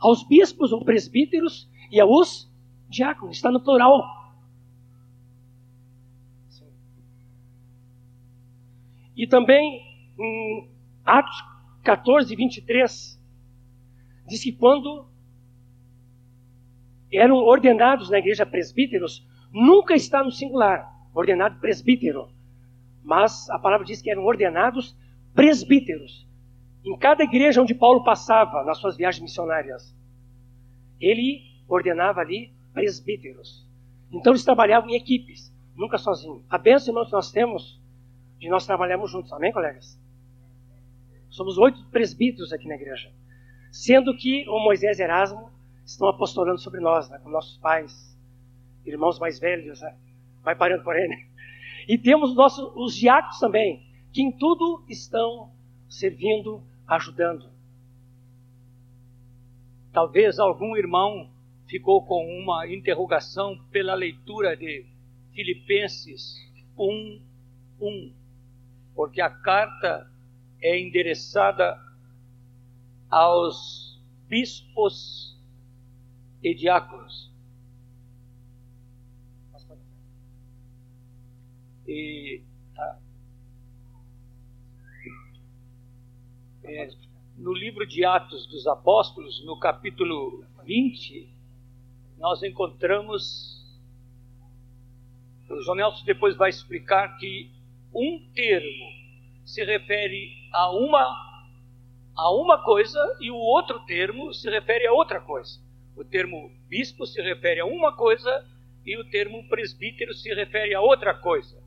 [0.02, 2.50] Aos bispos ou presbíteros e aos
[2.88, 3.36] diáconos.
[3.36, 4.02] Está no plural.
[9.16, 9.80] E também
[10.18, 10.70] em
[11.04, 11.44] Atos
[11.84, 13.20] 14, 23,
[14.26, 15.06] diz que quando
[17.12, 22.30] eram ordenados na igreja presbíteros, nunca está no singular, ordenado presbítero.
[23.04, 24.96] Mas a palavra diz que eram ordenados
[25.34, 26.26] presbíteros.
[26.84, 29.94] Em cada igreja onde Paulo passava nas suas viagens missionárias,
[31.00, 33.66] ele ordenava ali presbíteros.
[34.10, 36.44] Então eles trabalhavam em equipes, nunca sozinhos.
[36.50, 37.80] A bênção, irmãos, que nós temos
[38.38, 39.32] de nós trabalharmos juntos.
[39.32, 40.00] Amém, colegas?
[41.30, 43.10] Somos oito presbíteros aqui na igreja.
[43.70, 45.50] Sendo que o Moisés e Erasmo
[45.84, 48.18] estão apostolando sobre nós, né, com nossos pais,
[48.84, 49.96] irmãos mais velhos, né?
[50.42, 51.16] vai parando por ele.
[51.88, 55.52] E temos nossos, os diáconos também, que em tudo estão
[55.88, 56.62] servindo
[56.96, 57.50] ajudando.
[59.92, 61.30] Talvez algum irmão
[61.66, 64.86] ficou com uma interrogação pela leitura de
[65.32, 66.36] Filipenses
[66.76, 67.22] 1,
[67.80, 68.14] 1,
[68.94, 70.10] porque a carta
[70.60, 71.78] é endereçada
[73.10, 75.38] aos bispos
[76.42, 77.30] e diáconos.
[81.86, 82.42] E
[87.36, 91.28] No livro de Atos dos Apóstolos, no capítulo 20,
[92.18, 93.60] nós encontramos.
[95.50, 97.50] O João Nelson depois vai explicar que
[97.94, 98.86] um termo
[99.44, 101.50] se refere a uma,
[102.16, 105.60] a uma coisa e o outro termo se refere a outra coisa.
[105.94, 108.46] O termo bispo se refere a uma coisa
[108.86, 111.62] e o termo presbítero se refere a outra coisa.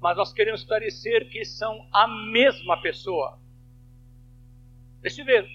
[0.00, 3.38] Mas nós queremos esclarecer que são a mesma pessoa.
[5.02, 5.48] Ver.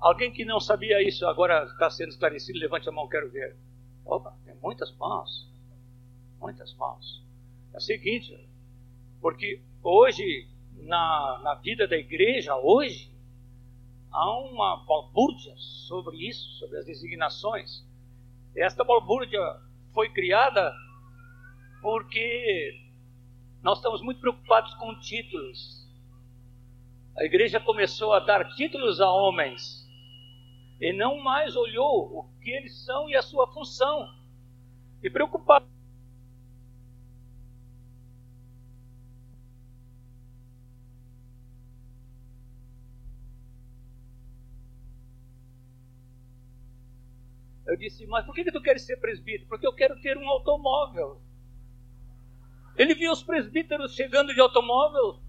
[0.00, 3.56] Alguém que não sabia isso agora está sendo esclarecido, levante a mão, quero ver.
[4.04, 5.50] Opa, tem muitas mãos.
[6.40, 7.24] Muitas mãos.
[7.72, 8.48] É o seguinte,
[9.20, 13.14] porque Hoje, na, na vida da igreja, hoje,
[14.10, 17.86] há uma balbúrdia sobre isso, sobre as designações.
[18.56, 19.42] Esta balbúrdia
[19.92, 20.74] foi criada
[21.82, 22.80] porque
[23.62, 25.83] nós estamos muito preocupados com títulos.
[27.16, 29.88] A igreja começou a dar títulos a homens
[30.80, 34.08] e não mais olhou o que eles são e a sua função.
[35.02, 35.66] E preocupado
[47.66, 49.48] Eu disse, mas por que, que tu queres ser presbítero?
[49.48, 51.20] Porque eu quero ter um automóvel.
[52.76, 55.23] Ele viu os presbíteros chegando de automóvel,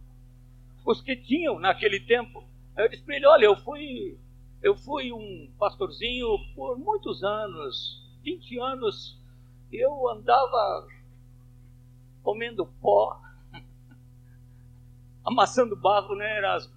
[0.86, 2.48] os que tinham naquele tempo.
[2.76, 4.18] Aí eu disse para ele, olha, eu fui,
[4.62, 9.20] eu fui um pastorzinho por muitos anos, 20 anos,
[9.72, 10.88] eu andava
[12.22, 13.20] comendo pó,
[15.26, 16.74] amassando barro, né, Erasmo?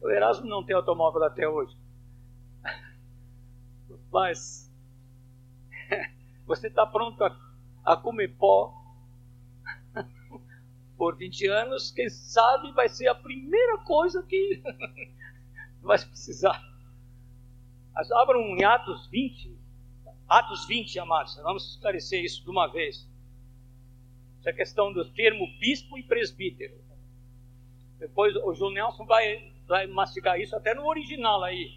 [0.00, 1.76] O Erasmo não tem automóvel até hoje.
[4.12, 4.72] Mas
[6.46, 7.36] você está pronto a,
[7.84, 8.77] a comer pó
[10.98, 14.60] por 20 anos, quem sabe vai ser a primeira coisa que
[15.80, 16.60] vai precisar.
[17.94, 19.56] Mas abram em Atos 20,
[20.28, 23.08] Atos 20, amados, vamos esclarecer isso de uma vez.
[24.40, 26.76] Essa questão do termo bispo e presbítero.
[27.98, 31.72] Depois o João Nelson vai, vai mastigar isso até no original aí.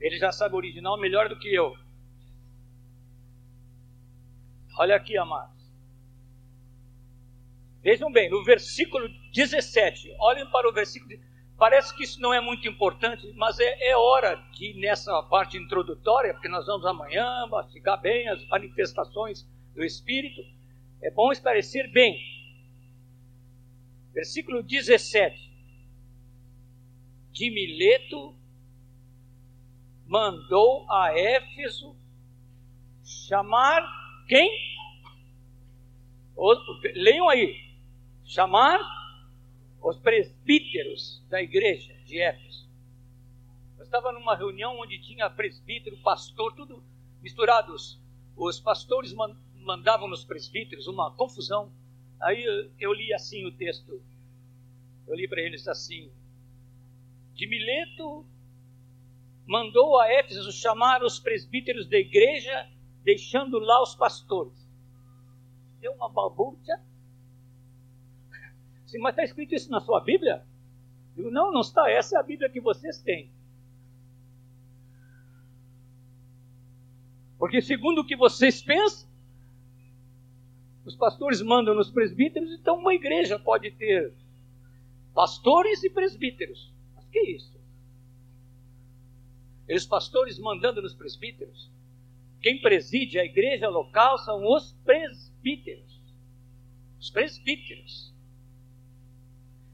[0.00, 1.76] Ele já sabe o original melhor do que eu.
[4.78, 5.59] Olha aqui, amados.
[7.82, 11.18] Vejam bem, no versículo 17, olhem para o versículo.
[11.56, 16.32] Parece que isso não é muito importante, mas é, é hora de, nessa parte introdutória,
[16.34, 20.42] porque nós vamos amanhã mastigar bem as manifestações do Espírito,
[21.02, 22.18] é bom esclarecer bem.
[24.12, 25.50] Versículo 17.
[27.32, 28.34] De Mileto
[30.06, 31.96] mandou a Éfeso
[33.04, 33.82] chamar
[34.28, 34.50] quem?
[36.94, 37.69] leiam aí.
[38.30, 38.78] Chamar
[39.82, 42.70] os presbíteros da igreja de Éfeso.
[43.76, 46.80] Eu estava numa reunião onde tinha presbítero, pastor, tudo
[47.20, 48.00] misturados.
[48.36, 49.12] Os pastores
[49.56, 51.72] mandavam nos presbíteros uma confusão.
[52.20, 52.40] Aí
[52.78, 54.00] eu, li assim o texto.
[55.08, 56.08] Eu li para eles assim:
[57.34, 58.24] De Mileto
[59.44, 62.70] mandou a Éfeso chamar os presbíteros da igreja,
[63.02, 64.70] deixando lá os pastores.
[65.80, 66.80] Deu uma balbúrdia.
[68.98, 70.42] Mas está escrito isso na sua Bíblia?
[71.16, 71.90] Eu digo, não, não está.
[71.90, 73.30] Essa é a Bíblia que vocês têm.
[77.38, 79.08] Porque segundo o que vocês pensam,
[80.84, 84.12] os pastores mandam nos presbíteros, então uma igreja pode ter
[85.14, 86.72] pastores e presbíteros.
[86.94, 87.58] Mas que é isso?
[89.68, 91.70] E os pastores mandando nos presbíteros.
[92.42, 96.00] Quem preside a igreja local são os presbíteros.
[96.98, 98.09] Os presbíteros.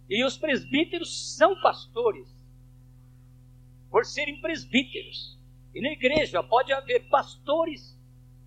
[0.08, 2.28] E os presbíteros são pastores,
[3.90, 5.38] por serem presbíteros.
[5.74, 7.98] E na igreja pode haver pastores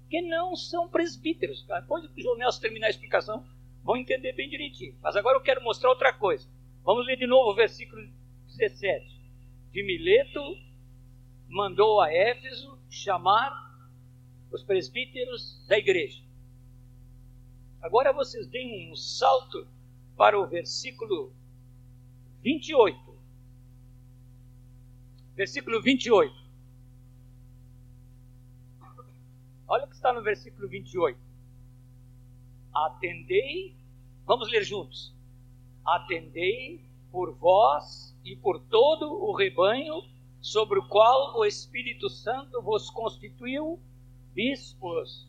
[0.10, 1.66] que não são presbíteros.
[1.68, 3.46] Depois que o João Nelson terminar a explicação,
[3.84, 4.98] vão entender bem direitinho.
[5.02, 6.50] Mas agora eu quero mostrar outra coisa.
[6.84, 8.02] Vamos ler de novo o versículo
[8.48, 9.20] 17.
[9.72, 10.42] De Mileto
[11.48, 13.52] mandou a Éfeso chamar
[14.52, 16.24] os presbíteros da igreja.
[17.82, 19.68] Agora vocês deem um salto
[20.18, 21.32] para o versículo
[22.44, 22.98] 28.
[25.36, 26.34] Versículo 28.
[29.68, 31.20] Olha o que está no versículo 28.
[32.74, 33.76] Atendei,
[34.26, 35.14] vamos ler juntos.
[35.86, 40.04] Atendei por vós e por todo o rebanho
[40.42, 43.80] sobre o qual o Espírito Santo vos constituiu
[44.34, 45.28] bispos,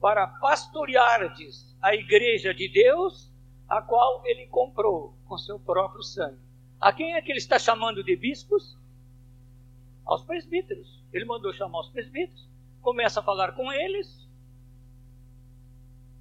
[0.00, 3.31] para pastoreardes a igreja de Deus,
[3.68, 6.38] a qual ele comprou com seu próprio sangue.
[6.80, 8.76] A quem é que ele está chamando de bispos?
[10.04, 11.02] Aos presbíteros.
[11.12, 12.48] Ele mandou chamar os presbíteros,
[12.80, 14.28] começa a falar com eles.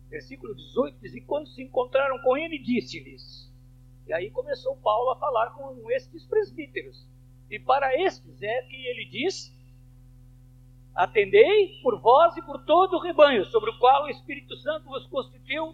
[0.10, 3.52] Versículo 18 diz: E quando se encontraram com ele, disse-lhes.
[4.06, 7.08] E aí começou Paulo a falar com estes presbíteros.
[7.50, 9.54] E para estes é que ele diz:
[10.94, 15.08] Atendei por vós e por todo o rebanho, sobre o qual o Espírito Santo vos
[15.08, 15.74] constituiu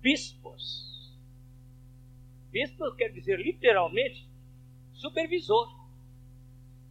[0.00, 0.85] bispos.
[2.56, 4.26] Bispo quer dizer literalmente
[4.94, 5.68] supervisor,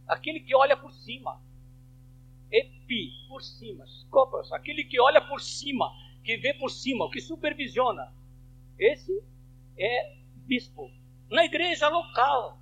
[0.06, 1.42] aquele que olha por cima.
[2.52, 3.84] Epi, por cima.
[3.84, 5.92] Scopus, aquele que olha por cima,
[6.22, 8.14] que vê por cima, que supervisiona.
[8.78, 9.20] Esse
[9.76, 10.88] é bispo.
[11.28, 12.60] Na igreja local.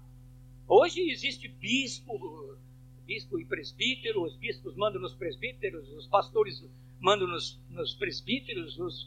[0.67, 2.57] Hoje existe bispo,
[3.05, 6.67] bispo e presbítero, os bispos mandam nos presbíteros, os pastores
[6.99, 9.07] mandam nos, nos presbíteros, os,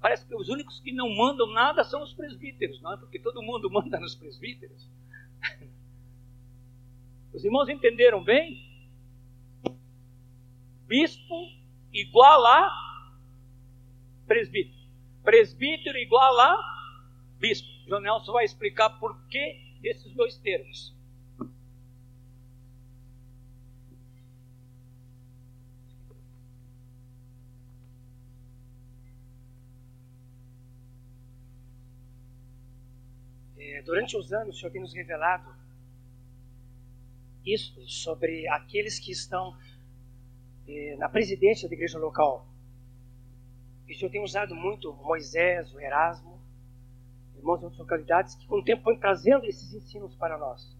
[0.00, 2.96] parece que os únicos que não mandam nada são os presbíteros, não é?
[2.96, 4.88] Porque todo mundo manda nos presbíteros.
[7.32, 8.64] Os irmãos entenderam bem?
[10.86, 11.34] Bispo
[11.92, 12.70] igual a
[14.26, 14.76] presbítero.
[15.22, 16.58] Presbítero igual a
[17.38, 17.68] bispo.
[17.86, 20.95] João Nelson vai explicar por que desses dois termos.
[33.86, 35.54] Durante os anos, o Senhor tem nos revelado
[37.44, 39.56] isso sobre aqueles que estão
[40.66, 42.48] é, na presidência da igreja local.
[43.86, 46.40] E o Senhor tem usado muito Moisés, o Erasmo,
[47.36, 50.76] irmãos de outras localidades, que com o tempo vão trazendo esses ensinos para nós.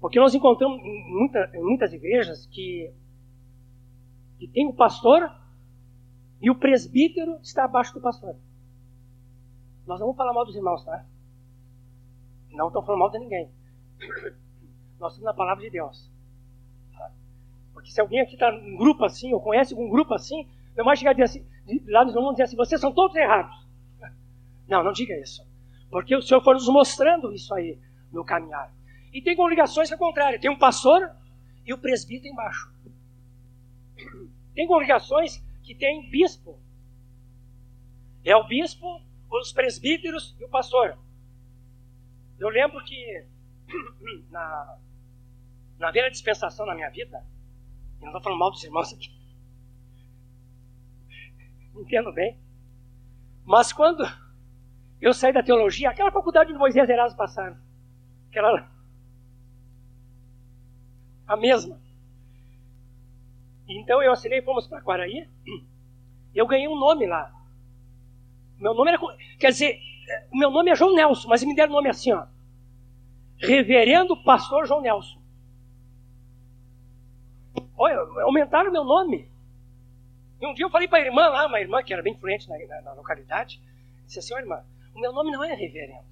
[0.00, 2.90] Porque nós encontramos em, muita, em muitas igrejas que,
[4.38, 5.30] que tem o pastor
[6.40, 8.34] e o presbítero está abaixo do pastor.
[9.86, 11.04] Nós não vamos falar mal dos irmãos, tá?
[12.56, 13.50] Não estão falando mal de ninguém.
[14.98, 16.10] Nós estamos na palavra de Deus.
[17.72, 20.96] Porque se alguém aqui está em grupo assim, ou conhece um grupo assim, não vai
[20.96, 21.46] chegar assim,
[21.86, 23.54] lá nos vão dizer assim, vocês são todos errados.
[24.66, 25.46] Não, não diga isso.
[25.90, 27.78] Porque o Senhor foi nos mostrando isso aí
[28.10, 28.72] no caminhar.
[29.12, 30.40] E tem congregações que é o contrário.
[30.40, 31.10] Tem um pastor
[31.64, 32.72] e o presbítero embaixo.
[34.54, 36.58] Tem congregações que tem bispo.
[38.24, 39.00] É o bispo,
[39.30, 40.98] os presbíteros e o pastor.
[42.38, 43.26] Eu lembro que
[44.30, 44.78] na,
[45.78, 47.24] na velha dispensação na minha vida,
[47.98, 49.10] eu não estou falando mal dos irmãos aqui,
[51.74, 52.38] entendo bem,
[53.44, 54.04] mas quando
[55.00, 57.56] eu saí da teologia, aquela faculdade de Moisés e Erasmo passaram,
[58.28, 58.70] aquela
[61.26, 61.80] a mesma.
[63.68, 65.28] Então eu assinei, fomos para Quaraí,
[66.34, 67.32] eu ganhei um nome lá.
[68.58, 68.98] Meu nome era,
[69.38, 69.80] quer dizer,
[70.30, 72.26] o meu nome é João Nelson, mas me deram nome assim, ó.
[73.38, 75.18] Reverendo Pastor João Nelson.
[77.76, 79.28] Olha, aumentaram meu nome.
[80.40, 82.48] E um dia eu falei para a irmã lá, uma irmã que era bem influente
[82.48, 83.60] na, na, na localidade,
[84.06, 84.62] disse assim, irmã,
[84.94, 86.04] o meu nome não é reverendo.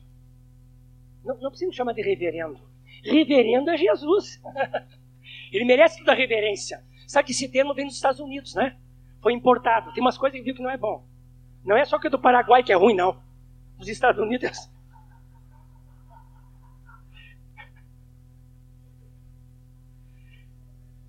[1.25, 2.61] Não, não precisa me chamar de reverendo.
[3.03, 4.43] Reverendo é Jesus.
[5.53, 6.83] Ele merece toda a reverência.
[7.07, 8.77] Sabe que esse termo vem dos Estados Unidos, né?
[9.23, 9.93] Foi importado.
[9.93, 11.05] Tem umas coisas que viu que não é bom.
[11.65, 13.23] Não é só que é do Paraguai que é ruim, não.
[13.79, 14.71] Dos Estados Unidos.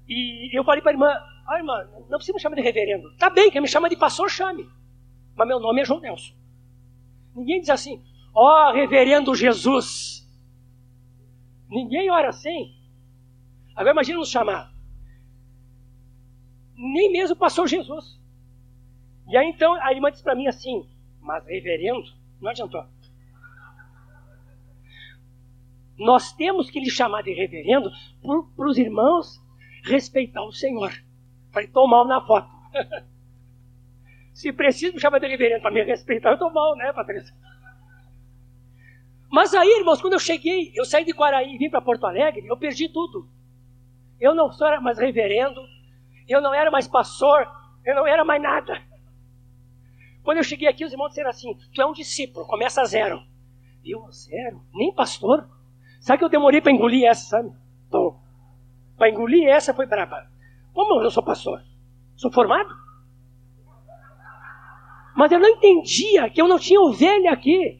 [0.07, 1.07] E eu falei para a irmã,
[1.47, 3.16] ah, irmã, não precisa me chamar de reverendo.
[3.18, 4.70] Tá bem, quem me chama de pastor, chame.
[5.36, 6.34] Mas meu nome é João Nelson.
[7.36, 8.01] Ninguém diz assim,
[8.34, 10.26] ó oh, reverendo Jesus.
[11.70, 12.74] Ninguém ora assim.
[13.76, 14.72] Agora imagina nos chamar.
[16.76, 18.20] Nem mesmo o pastor Jesus.
[19.28, 20.88] E aí então a irmã disse para mim assim,
[21.20, 22.05] mas reverendo,
[22.42, 22.86] não adiantou.
[25.98, 27.90] Nós temos que lhe chamar de reverendo
[28.56, 29.42] para os irmãos
[29.84, 30.92] respeitar o Senhor.
[31.52, 32.50] Falei, estou mal na foto.
[34.34, 37.34] Se preciso me chamar de reverendo para me respeitar, eu estou mal, né, Patrícia?
[39.32, 42.46] Mas aí, irmãos, quando eu cheguei, eu saí de Quaraí e vim para Porto Alegre,
[42.46, 43.30] eu perdi tudo.
[44.20, 45.62] Eu não sou mais reverendo,
[46.28, 47.48] eu não era mais pastor,
[47.86, 48.82] eu não era mais nada.
[50.26, 53.24] Quando eu cheguei aqui, os irmãos disseram assim: Tu é um discípulo, começa a zero.
[53.86, 54.60] Eu, zero?
[54.74, 55.48] Nem pastor?
[56.02, 57.54] Sabe que eu demorei para engolir essa, sabe?
[58.98, 60.28] Para engolir essa foi braba.
[60.74, 61.64] Como eu sou pastor?
[62.16, 62.74] Sou formado?
[65.16, 67.80] Mas eu não entendia que eu não tinha ovelha aqui.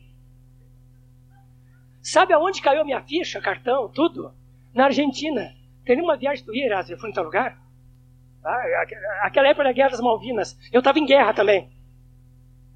[2.02, 4.32] Sabe aonde caiu minha ficha, cartão, tudo?
[4.74, 5.56] Na Argentina.
[5.84, 7.60] Tem uma viagem do Iras, eu fui em tal lugar.
[8.44, 8.86] Ah,
[9.24, 10.58] aquela época da Guerra das Malvinas.
[10.72, 11.75] Eu estava em guerra também.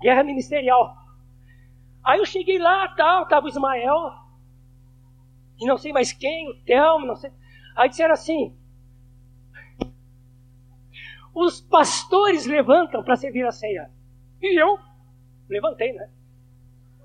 [0.01, 0.95] Guerra ministerial.
[2.03, 4.13] Aí eu cheguei lá, tal, estava o Ismael.
[5.59, 7.31] E não sei mais quem, o Telmo, não sei.
[7.75, 8.57] Aí disseram assim:
[11.33, 13.91] os pastores levantam para servir a ceia.
[14.41, 14.79] E eu
[15.49, 16.09] levantei, né?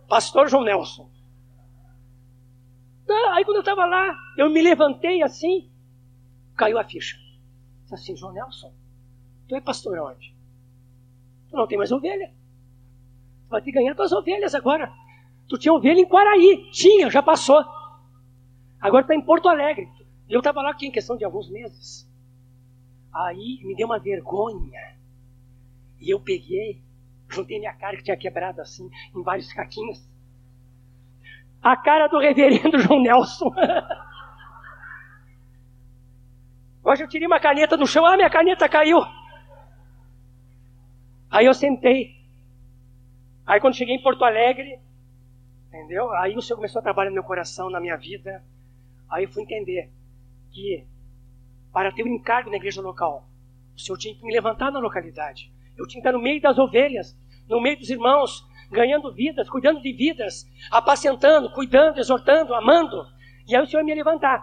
[0.09, 1.11] Pastor João Nelson.
[3.07, 5.71] Tá, aí quando eu estava lá, eu me levantei assim,
[6.57, 7.19] caiu a ficha.
[7.83, 8.73] Disse assim, João Nelson,
[9.47, 10.35] tu é pastor onde?
[11.51, 12.33] Tu não tem mais ovelha.
[13.49, 14.93] Vai ter que ganhar tuas ovelhas agora.
[15.49, 16.69] Tu tinha ovelha em Quaraí.
[16.73, 17.65] Tinha, já passou.
[18.81, 19.89] Agora está em Porto Alegre.
[20.29, 22.09] Eu estava lá aqui em questão de alguns meses.
[23.13, 24.97] Aí me deu uma vergonha.
[26.01, 26.83] E eu peguei,
[27.29, 30.07] juntei minha cara que tinha quebrado assim, em vários caquinhos.
[31.63, 33.51] a cara do reverendo João Nelson.
[36.85, 39.01] Hoje eu tirei uma caneta do chão, ah, minha caneta caiu.
[41.31, 42.14] Aí eu sentei.
[43.47, 44.79] Aí quando cheguei em Porto Alegre,
[45.69, 46.11] entendeu?
[46.15, 48.43] Aí o Senhor começou a trabalhar no meu coração, na minha vida.
[49.11, 49.91] Aí eu fui entender
[50.51, 50.87] que
[51.73, 53.29] para ter um encargo na igreja local,
[53.77, 55.53] o Senhor tinha que me levantar na localidade.
[55.77, 57.17] Eu tinha que estar no meio das ovelhas,
[57.49, 63.07] no meio dos irmãos, ganhando vidas, cuidando de vidas, apacentando, cuidando, exortando, amando.
[63.47, 64.43] E aí o Senhor ia me levantar.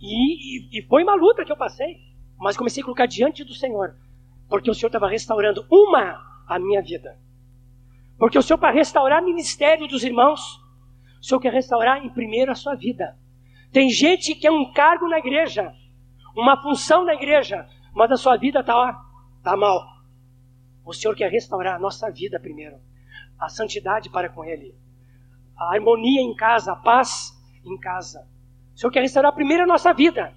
[0.00, 1.96] E, e, e foi uma luta que eu passei,
[2.36, 3.96] mas comecei a colocar diante do Senhor,
[4.48, 7.18] porque o Senhor estava restaurando uma a minha vida.
[8.18, 10.60] Porque o Senhor, para restaurar o ministério dos irmãos,
[11.20, 13.16] o Senhor quer restaurar em primeiro a sua vida.
[13.72, 15.72] Tem gente que é um cargo na igreja,
[16.34, 19.00] uma função na igreja, mas a sua vida está
[19.42, 19.86] tá mal.
[20.84, 22.80] O Senhor quer restaurar a nossa vida primeiro,
[23.38, 24.74] a santidade para com Ele,
[25.56, 27.32] a harmonia em casa, a paz
[27.64, 28.26] em casa.
[28.74, 30.34] O Senhor quer restaurar primeiro a nossa vida.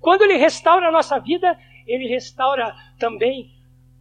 [0.00, 3.50] Quando Ele restaura a nossa vida, Ele restaura também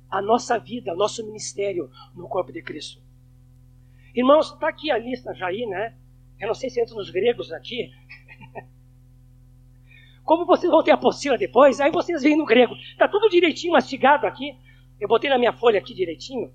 [0.09, 3.02] a nossa vida, nosso ministério no corpo de Cristo.
[4.15, 5.95] Irmãos, está aqui a lista já aí, né?
[6.39, 7.91] Eu não sei se entra nos gregos aqui.
[10.23, 12.75] Como vocês vão ter a apostila depois, aí vocês veem no grego.
[12.75, 14.55] Está tudo direitinho mastigado aqui.
[14.99, 16.53] Eu botei na minha folha aqui direitinho.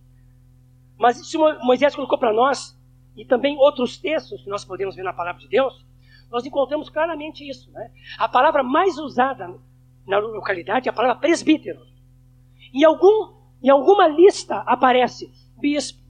[0.97, 2.77] Mas isso Moisés colocou para nós,
[3.17, 5.85] e também outros textos que nós podemos ver na palavra de Deus,
[6.31, 7.71] nós encontramos claramente isso.
[7.73, 7.91] Né?
[8.19, 9.59] A palavra mais usada
[10.07, 11.81] na localidade é a palavra presbítero.
[12.73, 16.01] Em, algum, em alguma lista aparece bispo,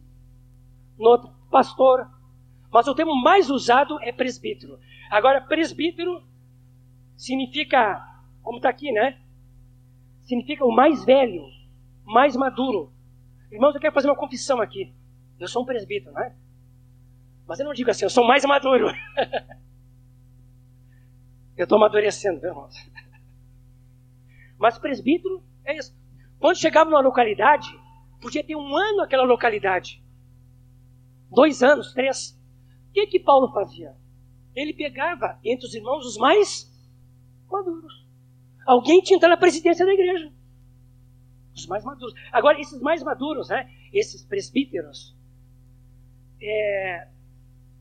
[0.98, 2.08] noutra, pastor,
[2.70, 4.78] mas o termo mais usado é presbítero.
[5.10, 6.22] Agora, presbítero
[7.16, 8.06] significa,
[8.42, 9.18] como está aqui, né?
[10.20, 11.44] Significa o mais velho,
[12.04, 12.92] mais maduro.
[13.50, 14.92] Irmãos, eu quero fazer uma confissão aqui.
[15.40, 16.34] Eu sou um presbítero, né?
[17.46, 18.88] Mas eu não digo assim, eu sou mais maduro.
[21.56, 22.74] eu estou amadurecendo, viu, irmãos?
[24.58, 25.96] Mas presbítero é isso.
[26.38, 27.68] Quando chegava numa localidade,
[28.20, 30.02] podia ter um ano aquela localidade.
[31.30, 32.38] Dois anos, três.
[32.90, 33.94] O que que Paulo fazia?
[34.54, 36.70] Ele pegava entre os irmãos os mais
[37.50, 38.06] maduros.
[38.66, 40.32] Alguém tinha que estar na presidência da igreja
[41.58, 42.14] os mais maduros.
[42.32, 45.16] Agora, esses mais maduros, né, esses presbíteros,
[46.40, 47.08] é,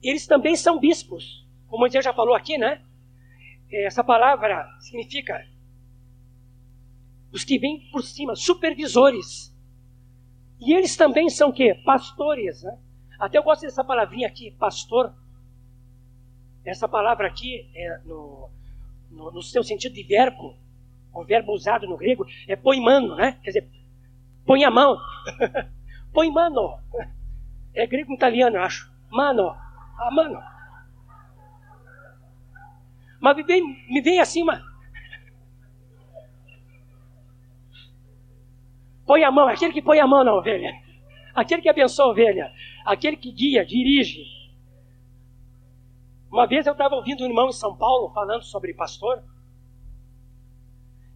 [0.02, 1.46] eles também são bispos.
[1.68, 2.82] Como o já falou aqui, né?
[3.70, 5.46] Essa palavra significa
[7.32, 9.54] os que vêm por cima, supervisores.
[10.60, 11.76] E eles também são o quê?
[11.86, 12.80] Pastores, né?
[13.20, 15.14] Até eu gosto dessa palavrinha aqui, pastor.
[16.64, 18.50] Essa palavra aqui, é no,
[19.10, 20.56] no, no seu sentido de verbo,
[21.14, 23.40] o verbo usado no grego é poimano, né?
[23.42, 23.70] Quer dizer,
[24.46, 25.00] põe a mão.
[26.14, 26.80] põe mano.
[27.74, 28.92] É grego italiano, eu acho.
[29.10, 29.50] Mano.
[29.98, 30.40] Ah, mano.
[33.20, 34.46] Mas me vem, me vem assim.
[39.06, 40.72] Põe a mão, aquele que põe a mão na ovelha.
[41.34, 42.52] Aquele que abençoa a ovelha.
[42.88, 44.24] Aquele que guia, dirige.
[46.32, 49.22] Uma vez eu estava ouvindo um irmão em São Paulo falando sobre pastor.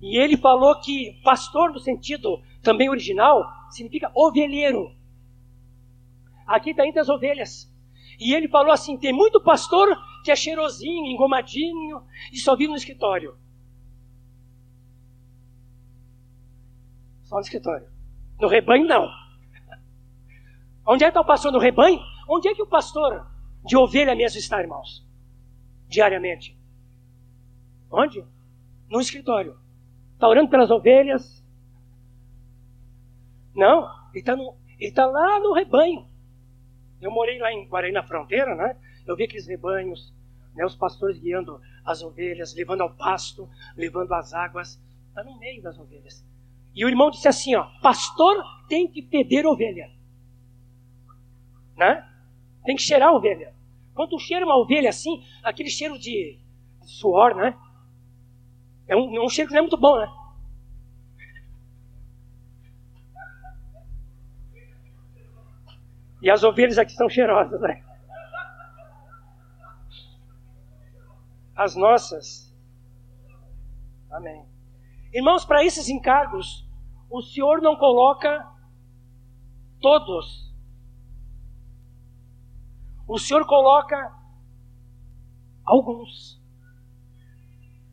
[0.02, 4.94] E ele falou que pastor, no sentido também original, significa ovelheiro.
[6.46, 7.74] Aqui está entre as ovelhas.
[8.20, 9.88] E ele falou assim: tem muito pastor
[10.26, 12.04] que é cheirosinho, engomadinho
[12.34, 13.38] e só vive no escritório.
[17.24, 17.88] Só no escritório.
[18.42, 19.21] No rebanho, não.
[20.92, 22.02] Onde é que está o pastor no rebanho?
[22.28, 23.26] Onde é que o pastor
[23.64, 25.08] de ovelha mesmo está, irmãos?
[25.88, 26.60] Diariamente.
[27.90, 28.26] Onde?
[28.90, 29.58] No escritório.
[30.16, 31.42] Está orando pelas ovelhas?
[33.56, 36.06] Não, ele está tá lá no rebanho.
[37.00, 38.76] Eu morei lá em Guarani, na fronteira, né?
[39.08, 40.14] Eu vi aqueles rebanhos,
[40.54, 40.66] né?
[40.66, 44.78] os pastores guiando as ovelhas, levando ao pasto, levando as águas.
[45.08, 46.22] Está no meio das ovelhas.
[46.76, 50.01] E o irmão disse assim: ó, pastor tem que feder ovelha.
[51.82, 52.08] Né?
[52.64, 53.56] Tem que cheirar a ovelha.
[53.96, 56.40] Quando cheira uma ovelha assim, aquele cheiro de,
[56.84, 57.58] suor, né?
[58.88, 60.08] É um, é um cheiro que não é muito bom, né?
[66.22, 67.84] E as ovelhas aqui são cheirosas, né?
[71.56, 72.56] As nossas.
[74.12, 74.46] Amém.
[75.12, 76.64] Irmãos, para esses encargos,
[77.10, 78.48] o Senhor não coloca
[79.82, 80.51] todos.
[83.12, 84.10] O Senhor coloca
[85.66, 86.42] alguns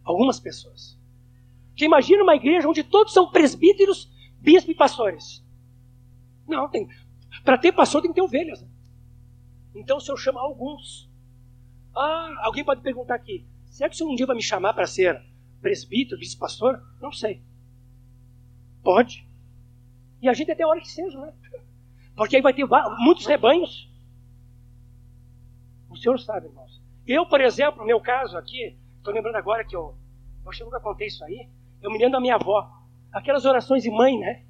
[0.05, 0.97] algumas pessoas.
[1.77, 4.09] Você imagina uma igreja onde todos são presbíteros,
[4.39, 5.45] bispos e pastores.
[6.47, 6.89] Não, tem.
[7.45, 8.65] Para ter pastor tem que ter ovelhas.
[9.75, 11.11] Então o Senhor chama alguns.
[11.97, 14.87] Ah, alguém pode perguntar aqui: será que o senhor um dia vai me chamar para
[14.87, 15.21] ser
[15.61, 16.81] presbítero, vice-pastor?
[17.01, 17.43] Não sei.
[18.85, 19.29] Pode.
[20.23, 21.33] E a gente até hora que seja, né?
[22.15, 22.65] Porque aí vai ter
[23.01, 23.88] muitos rebanhos.
[25.89, 26.83] O senhor sabe, irmãos.
[27.07, 29.95] Eu, por exemplo, no meu caso aqui, estou lembrando agora que eu,
[30.45, 31.49] eu acho que nunca contei isso aí.
[31.81, 32.71] Eu me lembro da minha avó.
[33.13, 34.45] Aquelas orações de mãe, né?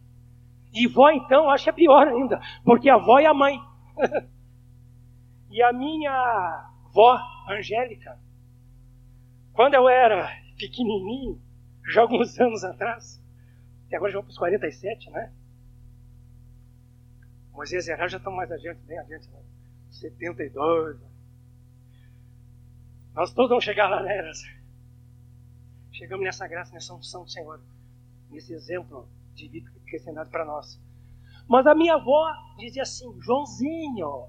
[0.73, 3.59] E vó, então, acho que é pior ainda, porque a avó é a mãe.
[5.51, 7.19] e a minha vó,
[7.49, 8.19] Angélica,
[9.53, 10.29] quando eu era
[10.59, 11.41] pequenininho,
[11.93, 13.23] já alguns anos atrás,
[13.91, 15.33] e agora já vou para os 47, né?
[17.53, 19.41] Moisés e Herá já estão mais adiante, bem adiante, né?
[19.91, 21.08] 72.
[23.19, 24.31] Nós todos vamos chegar lá, né,
[25.91, 27.61] Chegamos nessa graça, nessa unção do Senhor,
[28.31, 30.81] nesse exemplo de vida que é dado para nós.
[31.49, 34.29] Mas a minha avó dizia assim: Joãozinho,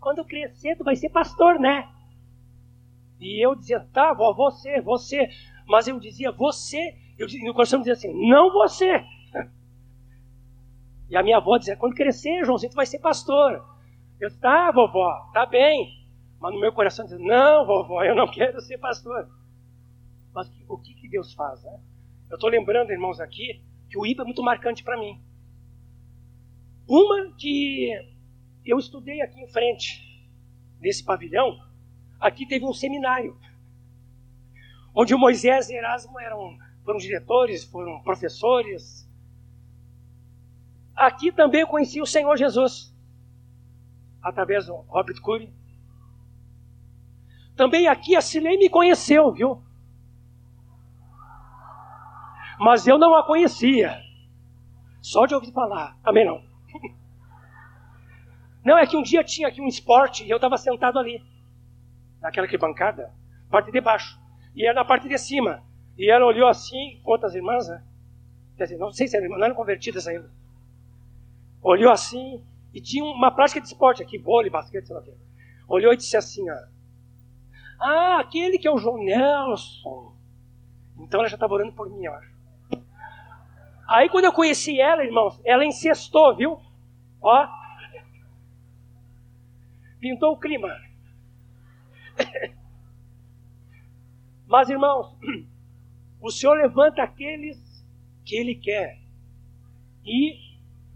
[0.00, 1.92] quando crescer, tu vai ser pastor, né?
[3.20, 5.28] E eu dizia: tá, vó, você, você.
[5.66, 6.96] Mas eu dizia: você.
[7.18, 9.04] Eu, no coração dizia assim: não você.
[11.10, 13.62] E a minha avó dizia: quando crescer, Joãozinho, tu vai ser pastor.
[14.18, 15.99] Eu disse: tá, vovó, tá bem.
[16.40, 19.28] Mas no meu coração dizia: não, vovó, eu não quero ser pastor.
[20.32, 21.78] Mas o que, que Deus faz, né?
[22.30, 25.20] Eu estou lembrando, irmãos, aqui, que o IPA é muito marcante para mim.
[26.88, 27.90] Uma que
[28.64, 30.28] eu estudei aqui em frente,
[30.80, 31.58] nesse pavilhão,
[32.18, 33.38] aqui teve um seminário,
[34.94, 39.08] onde Moisés e Erasmo eram, foram diretores, foram professores.
[40.94, 42.94] Aqui também eu conheci o Senhor Jesus,
[44.22, 45.59] através do Robert Curry.
[47.60, 49.62] Também aqui a Cilei me conheceu, viu?
[52.58, 54.00] mas eu não a conhecia.
[55.02, 56.42] Só de ouvir falar, também não.
[58.64, 61.22] Não, é que um dia tinha aqui um esporte e eu estava sentado ali,
[62.20, 63.12] naquela que bancada,
[63.50, 64.18] parte de baixo.
[64.54, 65.62] E era na parte de cima.
[65.98, 67.84] E ela olhou assim, com outras irmãs, né?
[68.56, 70.30] Quer dizer, não sei se eram, não eram convertidas ainda.
[71.62, 72.42] Olhou assim,
[72.72, 75.14] e tinha uma prática de esporte aqui, vôlei, basquete, sei lá o quê.
[75.68, 76.79] Olhou e disse assim, ó,
[77.80, 80.14] Ah, aquele que é o João Nelson.
[80.98, 82.30] Então ela já estava orando por mim, acho.
[83.88, 86.60] Aí quando eu conheci ela, irmãos, ela incestou, viu?
[87.22, 87.48] Ó.
[89.98, 90.68] Pintou o clima.
[94.46, 95.16] Mas, irmãos,
[96.20, 97.58] o Senhor levanta aqueles
[98.24, 98.98] que Ele quer.
[100.04, 100.38] E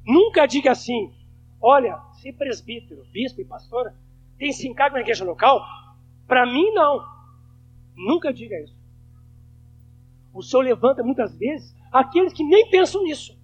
[0.05, 1.13] nunca diga assim:
[1.61, 3.97] olha, ser presbítero, bispo e pastora,
[4.39, 5.65] tem esse encargo na igreja local?
[6.27, 7.05] Para mim, não.
[7.97, 8.77] Nunca diga isso.
[10.33, 13.39] O Senhor levanta muitas vezes aqueles que nem pensam nisso.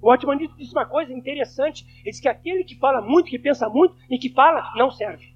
[0.00, 1.84] O Atmanito disse uma coisa interessante.
[2.00, 5.34] Ele disse que aquele que fala muito, que pensa muito e que fala, não serve.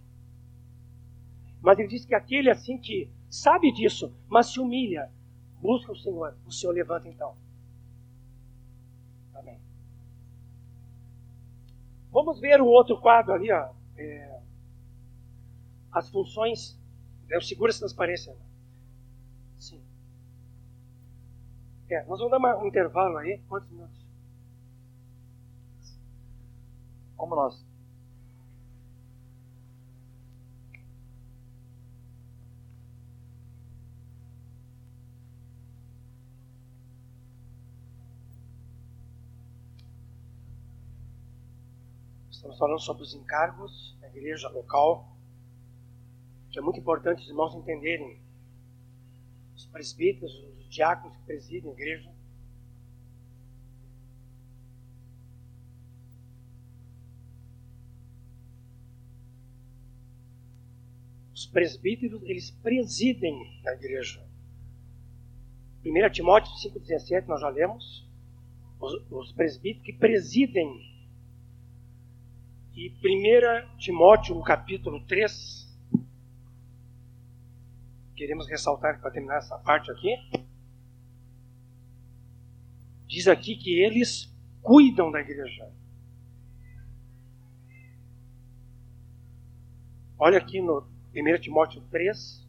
[1.61, 5.11] Mas ele disse que aquele assim que sabe disso, mas se humilha,
[5.61, 7.35] busca o Senhor, o Senhor levanta então.
[9.35, 9.59] Amém.
[12.13, 13.71] Vamos ver o outro quadro ali, ó.
[13.97, 14.41] É,
[15.95, 16.77] as funções.
[17.31, 18.37] É o segura essa transparência.
[19.59, 19.81] Sim.
[21.89, 23.41] É, nós vamos dar um intervalo aí.
[23.49, 24.05] Quantos minutos?
[27.17, 27.65] Como nós
[42.31, 45.14] Estamos falando sobre os encargos da igreja local,
[46.55, 48.17] que é muito importante os irmãos entenderem.
[49.57, 50.33] Os presbíteros,
[50.71, 52.15] diáconos que presidem a igreja.
[61.35, 64.25] Os presbíteros, eles presidem a igreja.
[65.85, 68.09] 1 Timóteo 5,17 nós já lemos.
[68.79, 70.69] Os, os presbíteros que presidem.
[72.77, 75.64] E 1 Timóteo, capítulo 3,
[78.15, 80.17] queremos ressaltar para terminar essa parte aqui.
[83.07, 85.71] Diz aqui que eles cuidam da igreja.
[90.19, 92.47] Olha aqui no 1 Timóteo 3,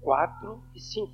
[0.00, 1.12] 4 e 5.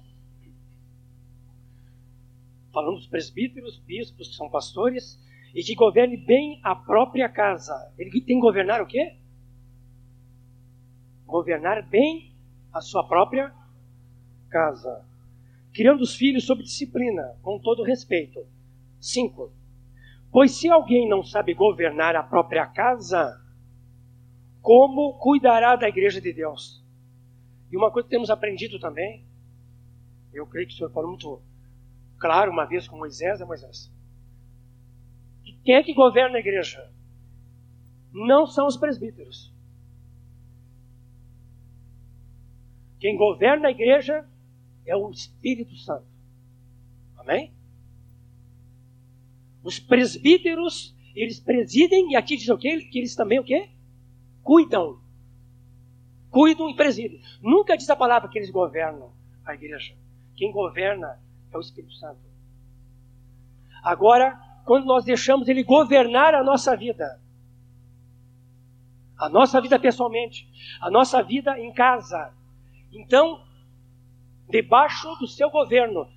[2.72, 5.18] Falando dos presbíteros, bispos, que são pastores,
[5.54, 7.92] e que governe bem a própria casa.
[7.98, 9.16] Ele tem que governar o quê?
[11.26, 12.29] Governar bem
[12.72, 13.52] a sua própria
[14.48, 15.04] casa
[15.72, 18.46] criando os filhos sob disciplina, com todo respeito.
[19.00, 19.52] 5.
[20.30, 23.40] Pois se alguém não sabe governar a própria casa,
[24.60, 26.84] como cuidará da igreja de Deus.
[27.70, 29.24] E uma coisa que temos aprendido também,
[30.32, 31.40] eu creio que o Senhor falou muito
[32.18, 33.90] claro uma vez com Moisés, é Moisés.
[35.64, 36.90] Quem é que governa a igreja?
[38.12, 39.49] Não são os presbíteros.
[43.00, 44.28] Quem governa a igreja
[44.86, 46.06] é o Espírito Santo.
[47.16, 47.52] Amém?
[49.62, 52.78] Os presbíteros, eles presidem, e aqui diz o quê?
[52.84, 53.70] Que eles também o quê?
[54.42, 55.00] Cuidam.
[56.30, 57.22] Cuidam e presidem.
[57.42, 59.12] Nunca diz a palavra que eles governam
[59.44, 59.94] a igreja.
[60.36, 61.18] Quem governa
[61.50, 62.20] é o Espírito Santo.
[63.82, 67.20] Agora, quando nós deixamos ele governar a nossa vida,
[69.16, 70.48] a nossa vida pessoalmente,
[70.80, 72.32] a nossa vida em casa,
[72.92, 73.44] então,
[74.48, 76.08] debaixo do seu governo,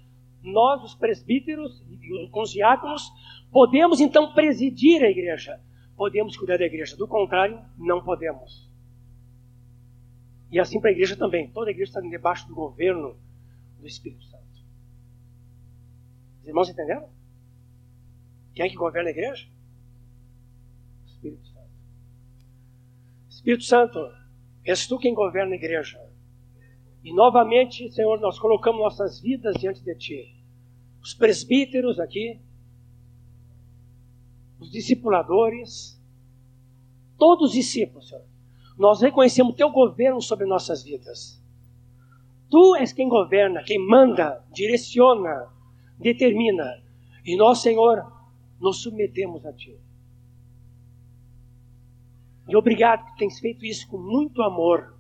[0.41, 3.11] nós, os presbíteros e os diáconos,
[3.51, 5.61] podemos então presidir a igreja,
[5.95, 6.97] podemos cuidar da igreja.
[6.97, 8.69] Do contrário, não podemos.
[10.51, 11.49] E assim para a igreja também.
[11.49, 13.17] Toda a igreja está debaixo do governo
[13.79, 14.43] do Espírito Santo.
[16.41, 17.09] Os irmãos entenderam?
[18.53, 19.47] Quem é que governa a igreja?
[21.01, 21.69] O Espírito Santo.
[23.29, 23.99] Espírito Santo,
[24.63, 26.02] és tu quem governa a igreja.
[27.03, 30.35] E novamente, Senhor, nós colocamos nossas vidas diante de Ti.
[31.01, 32.39] Os presbíteros aqui,
[34.57, 36.01] os discipuladores,
[37.17, 38.23] todos os discípulos, Senhor.
[38.77, 41.43] Nós reconhecemos Teu governo sobre nossas vidas.
[42.49, 45.51] Tu és quem governa, quem manda, direciona,
[45.99, 46.81] determina.
[47.25, 48.01] E nós, Senhor,
[48.61, 49.77] nos submetemos a Ti.
[52.47, 54.93] E obrigado que tens feito isso com muito amor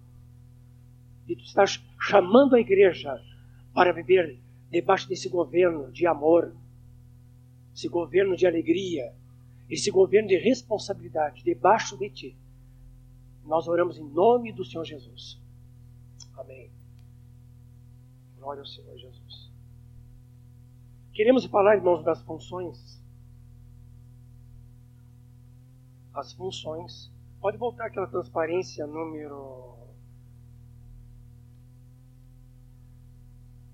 [1.27, 3.21] e tu estás chamando a igreja
[3.73, 6.55] para viver debaixo desse governo de amor,
[7.75, 9.13] esse governo de alegria,
[9.69, 12.37] esse governo de responsabilidade debaixo de ti.
[13.45, 15.39] Nós oramos em nome do Senhor Jesus.
[16.37, 16.69] Amém.
[18.37, 19.51] Glória ao Senhor Jesus.
[21.13, 23.01] Queremos falar, irmãos, das funções.
[26.13, 27.11] As funções.
[27.39, 29.82] Pode voltar aquela transparência número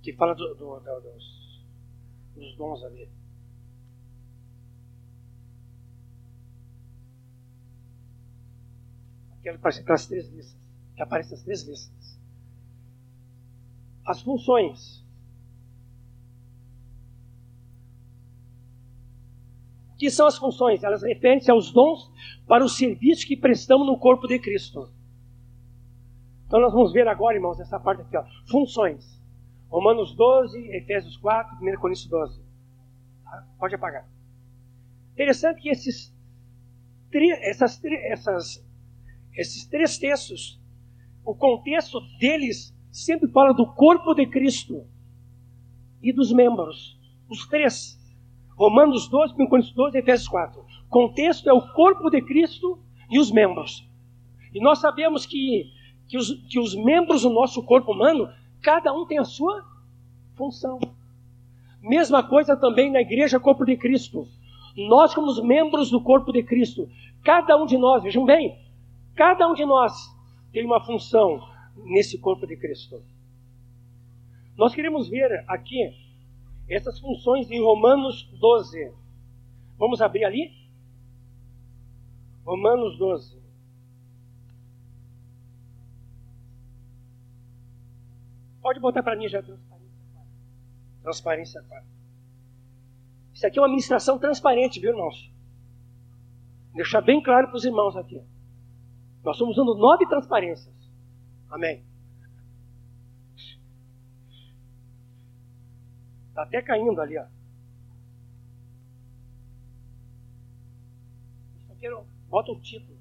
[0.02, 1.66] que fala do, do, do, dos,
[2.36, 3.10] dos dons ali.
[9.42, 10.58] Que aparece as três listas.
[10.96, 12.20] Que aparece as três listas.
[14.06, 15.06] As funções.
[19.94, 20.84] O que são as funções?
[20.84, 22.10] Elas referem-se aos dons
[22.48, 24.90] para o serviço que prestamos no corpo de Cristo.
[26.48, 28.24] Então nós vamos ver agora, irmãos, essa parte aqui, ó.
[28.50, 29.19] Funções.
[29.70, 32.42] Romanos 12, Efésios 4, 1 Coríntios 12.
[33.24, 33.48] Tá?
[33.60, 34.08] Pode apagar.
[35.14, 36.14] Interessante que esses,
[37.42, 38.66] essas, essas,
[39.34, 40.60] esses três textos,
[41.24, 44.88] o contexto deles sempre fala do corpo de Cristo
[46.02, 46.98] e dos membros.
[47.30, 48.00] Os três.
[48.56, 50.62] Romanos 12, 1 Coríntios 12 e Efésios 4.
[50.62, 53.88] O contexto é o corpo de Cristo e os membros.
[54.54, 55.72] E nós sabemos que,
[56.08, 58.28] que, os, que os membros do nosso corpo humano
[58.62, 59.66] Cada um tem a sua
[60.36, 60.80] função.
[61.82, 64.28] Mesma coisa também na igreja corpo de Cristo.
[64.76, 66.90] Nós, como os membros do corpo de Cristo,
[67.24, 68.58] cada um de nós, vejam bem,
[69.16, 69.94] cada um de nós
[70.52, 73.02] tem uma função nesse corpo de Cristo.
[74.58, 75.94] Nós queremos ver aqui
[76.68, 78.94] essas funções em Romanos 12.
[79.78, 80.52] Vamos abrir ali?
[82.46, 83.39] Romanos 12.
[88.62, 89.42] Pode botar para mim já
[91.02, 91.88] transparência 4.
[93.34, 95.32] Isso aqui é uma administração transparente, viu, irmãos?
[96.74, 98.22] Deixar bem claro para os irmãos aqui.
[99.24, 100.74] Nós estamos usando nove transparências.
[101.50, 101.84] Amém.
[106.30, 107.26] Está até caindo ali, ó.
[111.58, 111.88] Isso aqui,
[112.30, 112.98] bota o título.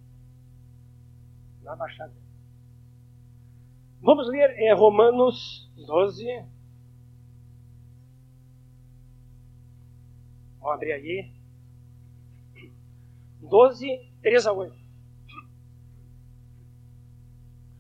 [1.62, 2.28] Na baixada.
[4.01, 6.24] Vamos ler é, Romanos 12.
[10.61, 11.32] Vamos abrir aí.
[13.40, 14.76] 12, 3 a 8.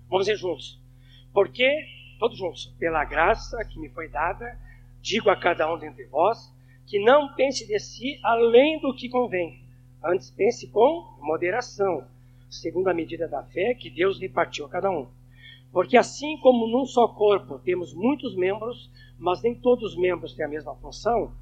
[0.08, 0.80] Vamos ler juntos.
[1.32, 1.86] Porque,
[2.18, 4.58] todos juntos, pela graça que me foi dada,
[5.00, 6.52] digo a cada um dentre vós,
[6.86, 9.62] que não pense de si além do que convém.
[10.02, 12.08] Antes pense com moderação,
[12.50, 15.17] segundo a medida da fé que Deus repartiu a cada um.
[15.72, 20.46] Porque assim como num só corpo temos muitos membros, mas nem todos os membros têm
[20.46, 21.32] a mesma função,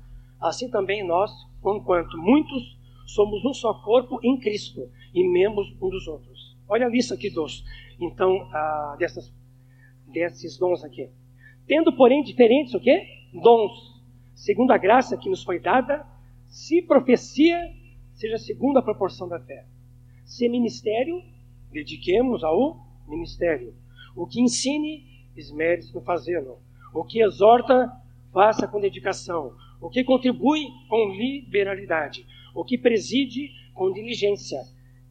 [0.41, 1.31] assim também nós,
[1.65, 6.57] enquanto muitos, somos um só corpo em Cristo e membros um dos outros.
[6.69, 7.65] Olha a lista aqui dos,
[8.01, 9.33] então, ah, dessas,
[10.09, 11.09] desses dons aqui.
[11.67, 13.07] Tendo, porém, diferentes o quê?
[13.33, 14.03] Dons,
[14.35, 16.05] segundo a graça que nos foi dada,
[16.47, 17.73] se profecia,
[18.15, 19.65] seja segundo a proporção da fé.
[20.25, 21.23] Se ministério,
[21.71, 23.75] dediquemos ao ministério.
[24.17, 25.05] O que ensine,
[25.37, 26.59] esmere-se no fazê-lo.
[26.95, 27.93] O que exorta,
[28.33, 29.55] faça com dedicação.
[29.79, 32.27] O que contribui, com liberalidade.
[32.55, 34.59] O que preside, com diligência.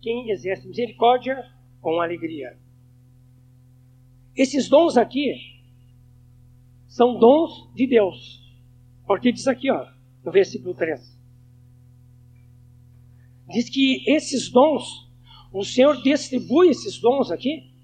[0.01, 1.37] Quem exerce misericórdia,
[1.79, 2.57] com alegria.
[4.35, 5.61] Esses dons aqui
[6.87, 8.41] são dons de Deus.
[9.05, 9.85] Porque diz aqui, ó,
[10.23, 11.15] no versículo 3.
[13.49, 15.07] Diz que esses dons,
[15.53, 17.74] o Senhor distribui esses dons aqui,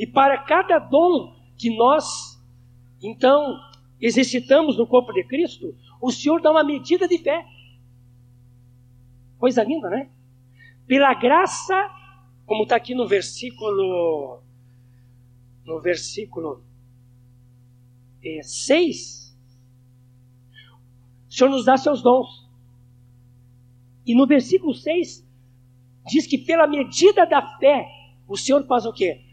[0.00, 2.42] e para cada dom que nós,
[3.02, 3.60] então,
[4.00, 7.44] exercitamos no corpo de Cristo, o Senhor dá uma medida de fé.
[9.38, 10.08] Coisa linda, né?
[10.86, 11.74] Pela graça,
[12.46, 14.40] como está aqui no versículo,
[15.66, 16.64] no versículo
[18.24, 19.38] é, 6,
[21.28, 22.48] o Senhor nos dá seus dons.
[24.06, 25.28] E no versículo 6,
[26.06, 27.86] diz que pela medida da fé,
[28.26, 29.26] o Senhor faz o quê?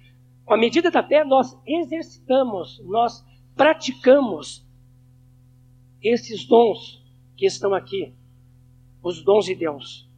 [0.47, 3.21] Com a medida da fé, nós exercitamos, nós
[3.53, 4.65] praticamos
[6.01, 7.03] esses dons
[7.35, 8.13] que estão aqui,
[9.03, 10.09] os dons de Deus.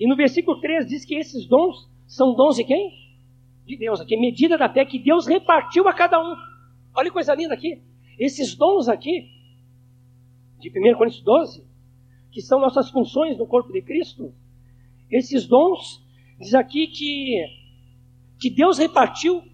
[0.00, 2.92] E no versículo 3 diz que esses dons são dons de quem?
[3.64, 6.34] De Deus, aqui, medida da fé que Deus repartiu a cada um.
[6.92, 7.80] Olha que coisa linda aqui.
[8.18, 9.30] Esses dons aqui,
[10.58, 11.64] de 1 Coríntios 12,
[12.32, 14.34] que são nossas funções no corpo de Cristo,
[15.08, 16.04] esses dons,
[16.36, 17.46] diz aqui que,
[18.40, 19.51] que Deus repartiu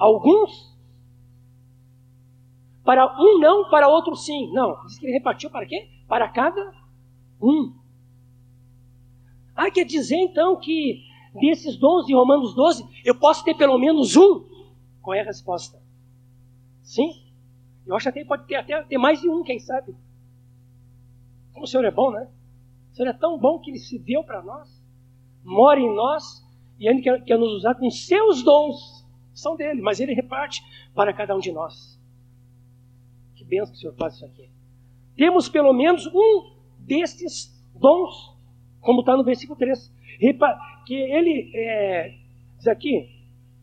[0.00, 0.70] alguns
[2.82, 4.50] para um não, para outro sim.
[4.52, 5.88] Não, diz que ele repartiu para quê?
[6.08, 6.72] Para cada
[7.40, 7.74] um.
[9.54, 14.16] Ah, quer dizer então que desses dons de Romanos 12, eu posso ter pelo menos
[14.16, 14.44] um?
[15.02, 15.80] Qual é a resposta?
[16.82, 17.12] Sim.
[17.86, 19.94] Eu acho que pode ter até ter mais de um, quem sabe.
[21.52, 22.28] Como o Senhor é bom, né?
[22.92, 24.82] O Senhor é tão bom que Ele se deu para nós,
[25.44, 26.44] mora em nós
[26.78, 28.99] e Ele quer, quer nos usar com seus dons.
[29.34, 30.62] São dele, mas Ele reparte
[30.94, 31.98] para cada um de nós.
[33.34, 34.50] Que benção que o Senhor faz isso aqui.
[35.16, 38.34] Temos pelo menos um destes dons,
[38.80, 39.92] como está no versículo 3.
[40.86, 42.14] Que ele é,
[42.56, 43.08] diz aqui,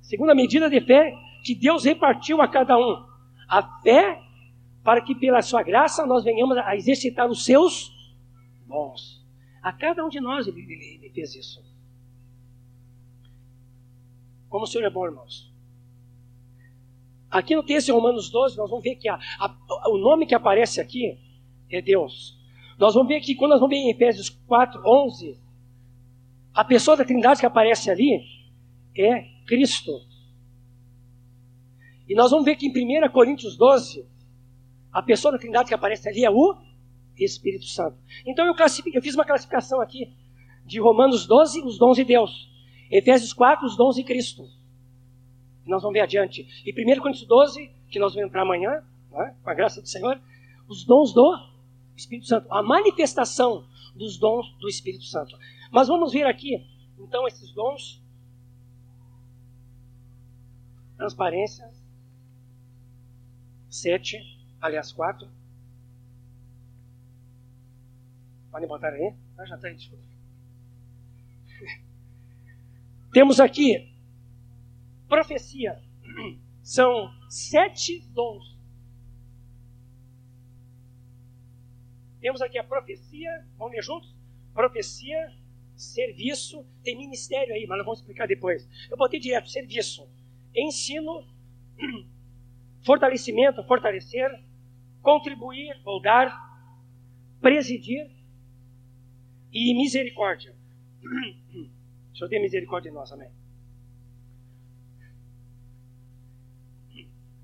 [0.01, 1.13] segundo a medida de fé
[1.43, 3.05] que Deus repartiu a cada um.
[3.47, 4.22] A fé
[4.84, 7.91] para que pela sua graça nós venhamos a exercitar os seus
[8.68, 9.26] dons.
[9.61, 11.63] A cada um de nós ele, ele, ele fez isso.
[14.49, 15.51] Como o Senhor é bom, irmãos.
[17.38, 20.34] Aqui no texto de Romanos 12, nós vamos ver que a, a, o nome que
[20.34, 21.20] aparece aqui
[21.70, 22.36] é Deus.
[22.80, 25.40] Nós vamos ver que quando nós vamos ver em Efésios 4, 11,
[26.52, 28.24] a pessoa da Trindade que aparece ali
[28.98, 29.92] é Cristo.
[32.10, 34.04] E nós vamos ver que em 1 Coríntios 12,
[34.92, 36.58] a pessoa da Trindade que aparece ali é o
[37.16, 38.00] Espírito Santo.
[38.26, 38.56] Então eu,
[38.96, 40.12] eu fiz uma classificação aqui
[40.66, 42.50] de Romanos 12, os dons de Deus.
[42.90, 44.57] Efésios 4, os dons de Cristo.
[45.68, 46.47] Nós vamos ver adiante.
[46.65, 50.20] E 1 Coríntios 12, que nós vamos entrar amanhã, né, com a graça do Senhor,
[50.68, 51.36] os dons do
[51.95, 52.47] Espírito Santo.
[52.51, 55.38] A manifestação dos dons do Espírito Santo.
[55.72, 56.65] Mas vamos ver aqui,
[56.97, 58.01] então, esses dons.
[60.97, 61.70] Transparência.
[63.70, 65.28] Sete aliás, quatro.
[68.51, 69.13] Podem botar aí?
[69.38, 70.03] Ah, já está aí, desculpa.
[73.13, 73.97] Temos aqui
[75.08, 75.82] profecia.
[76.62, 78.58] São sete dons.
[82.20, 84.14] Temos aqui a profecia, vamos ler juntos?
[84.53, 85.32] Profecia,
[85.76, 88.68] serviço, tem ministério aí, mas nós vamos explicar depois.
[88.89, 90.10] Eu botei direto, serviço,
[90.53, 91.26] ensino,
[92.84, 94.30] fortalecimento, fortalecer,
[95.01, 96.36] contribuir ou dar,
[97.39, 98.10] presidir
[99.53, 100.55] e misericórdia.
[102.12, 103.30] O Senhor tenha misericórdia de nós, amém.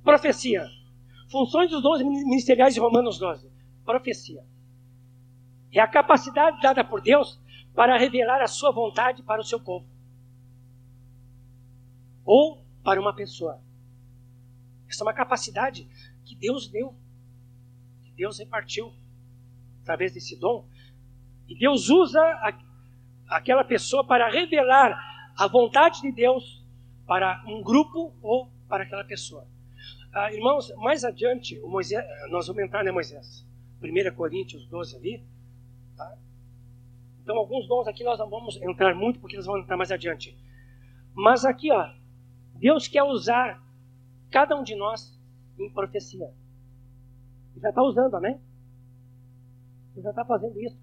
[0.04, 0.68] Profecia.
[1.30, 3.50] Funções dos dons ministeriais de Romanos 12.
[3.86, 4.46] Profecia.
[5.72, 7.40] É a capacidade dada por Deus
[7.74, 9.88] para revelar a sua vontade para o seu povo.
[12.26, 13.62] Ou para uma pessoa.
[14.88, 15.88] Essa é uma capacidade
[16.26, 16.96] que Deus deu.
[18.16, 18.94] Deus repartiu
[19.82, 20.68] através desse dom.
[21.48, 22.54] E Deus usa a,
[23.28, 24.96] aquela pessoa para revelar
[25.36, 26.64] a vontade de Deus
[27.08, 29.48] para um grupo ou para aquela pessoa.
[30.14, 33.44] Ah, irmãos, mais adiante, Moisés, nós vamos entrar, né, Moisés?
[33.82, 35.26] 1 Coríntios 12 ali.
[35.98, 36.16] Tá?
[37.24, 40.38] Então, alguns dons aqui nós não vamos entrar muito, porque nós vamos entrar mais adiante.
[41.16, 41.92] Mas aqui, ó,
[42.54, 43.60] Deus quer usar
[44.30, 45.20] cada um de nós
[45.58, 46.32] em profecia.
[47.58, 48.40] Já está usando, amém?
[49.94, 50.78] Você já está fazendo isso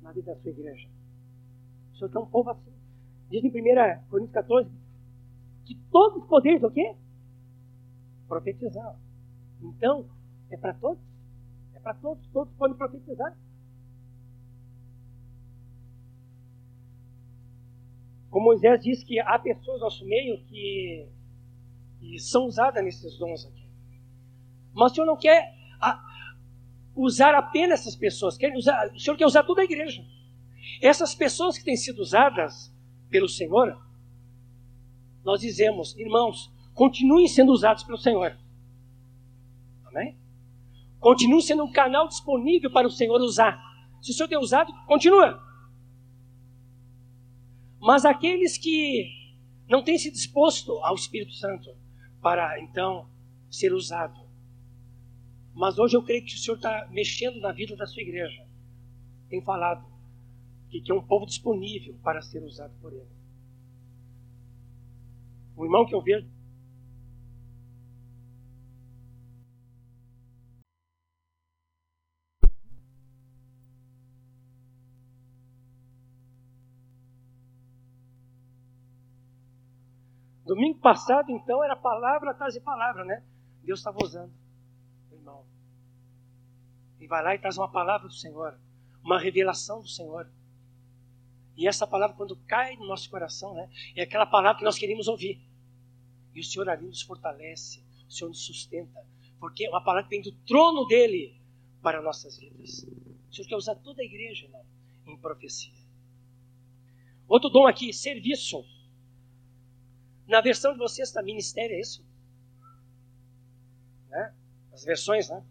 [0.00, 0.88] na vida da sua igreja.
[1.92, 2.72] O Senhor quer um povo assim.
[3.30, 3.52] Diz em 1
[4.10, 4.68] Coríntios 14
[5.64, 6.96] que todos os poderes o quê?
[8.32, 8.98] Profetizar.
[9.60, 10.08] Então,
[10.50, 11.04] é para todos.
[11.74, 12.26] É para todos.
[12.28, 13.36] Todos podem profetizar.
[18.30, 21.06] Como Moisés diz que há pessoas no nosso meio que,
[22.00, 23.68] que são usadas nesses dons aqui.
[24.72, 25.54] Mas o Senhor não quer
[26.96, 30.02] usar apenas essas pessoas, quer usar, o Senhor quer usar toda a igreja.
[30.80, 32.74] Essas pessoas que têm sido usadas
[33.10, 33.78] pelo Senhor,
[35.22, 38.36] nós dizemos, irmãos, continuem sendo usados pelo Senhor.
[39.84, 40.16] Amém?
[40.98, 43.60] Continue sendo um canal disponível para o Senhor usar.
[44.00, 45.42] Se o Senhor tem usado, continua.
[47.80, 49.10] Mas aqueles que
[49.68, 51.74] não têm se disposto ao Espírito Santo
[52.20, 53.08] para então
[53.50, 54.20] ser usado.
[55.54, 58.46] Mas hoje eu creio que o Senhor está mexendo na vida da sua igreja.
[59.28, 59.84] Tem falado
[60.70, 63.10] que, que é um povo disponível para ser usado por Ele.
[65.56, 66.26] O irmão que eu vejo
[80.54, 83.24] Domingo passado, então, era palavra atrás de palavra, né?
[83.62, 84.30] Deus estava usando
[85.10, 85.46] irmão.
[87.00, 88.60] E vai lá e traz uma palavra do Senhor,
[89.02, 90.30] uma revelação do Senhor.
[91.56, 95.08] E essa palavra, quando cai no nosso coração, né, é aquela palavra que nós queremos
[95.08, 95.40] ouvir.
[96.34, 99.02] E o Senhor ali nos fortalece, o Senhor nos sustenta,
[99.40, 101.40] porque é uma palavra que vem do trono dele
[101.80, 102.82] para nossas vidas.
[103.30, 104.66] O Senhor quer usar toda a igreja, irmão,
[105.06, 105.72] em profecia.
[107.26, 108.62] Outro dom aqui, serviço.
[110.26, 112.04] Na versão de vocês está ministério, é isso?
[114.08, 114.34] Né?
[114.72, 115.44] As versões, né?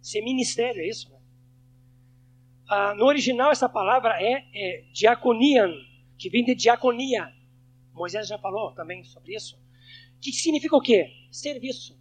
[0.00, 1.10] Ser ministério, é isso?
[1.10, 1.18] Né?
[2.68, 5.72] Ah, no original, essa palavra é, é diaconian,
[6.18, 7.32] que vem de diaconia.
[7.94, 9.58] Moisés já falou também sobre isso.
[10.20, 11.10] Que significa o quê?
[11.30, 11.98] Serviço.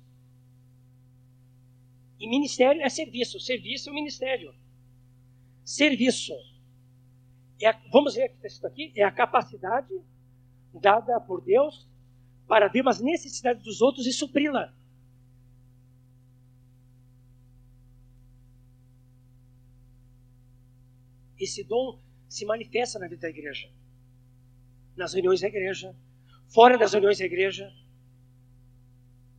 [2.20, 3.40] E ministério é serviço.
[3.40, 4.54] Serviço é o ministério.
[5.64, 6.34] Serviço.
[7.62, 8.92] É a, vamos ver isso aqui.
[8.96, 9.94] É a capacidade
[10.74, 11.87] dada por Deus
[12.48, 14.74] para ver as necessidades dos outros e supri-la.
[21.38, 23.70] Esse dom se manifesta na vida da igreja.
[24.96, 25.96] Nas reuniões da igreja,
[26.48, 27.72] fora das reuniões da igreja,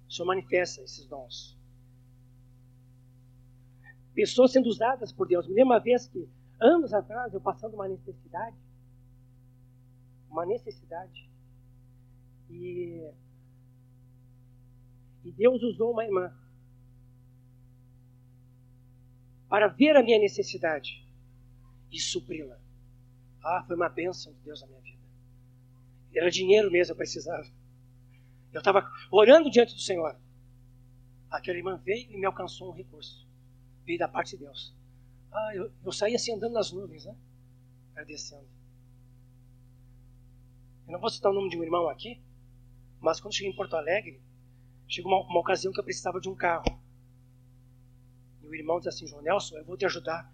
[0.08, 1.58] o Senhor manifesta esses dons.
[4.14, 5.46] Pessoas sendo usadas por Deus.
[5.48, 6.28] Me lembro uma vez que,
[6.60, 8.56] anos atrás, eu passando uma necessidade,
[10.30, 11.27] uma necessidade,
[12.50, 13.10] e,
[15.24, 16.34] e Deus usou uma irmã
[19.48, 21.06] para ver a minha necessidade
[21.90, 22.58] e supri-la.
[23.42, 24.98] Ah, foi uma bênção de Deus na minha vida.
[26.14, 27.46] Era dinheiro mesmo, eu precisava.
[28.52, 30.18] Eu estava orando diante do Senhor.
[31.30, 33.26] Aquela irmã veio e me alcançou um recurso.
[33.84, 34.74] Veio da parte de Deus.
[35.30, 37.14] Ah, eu, eu saí assim andando nas nuvens, né?
[37.92, 38.48] Agradecendo.
[40.86, 42.20] Eu não vou citar o nome de um irmão aqui,
[43.00, 44.20] mas quando cheguei em Porto Alegre,
[44.86, 46.80] chegou uma, uma ocasião que eu precisava de um carro.
[48.42, 50.32] E o irmão disse assim, João Nelson, eu vou te ajudar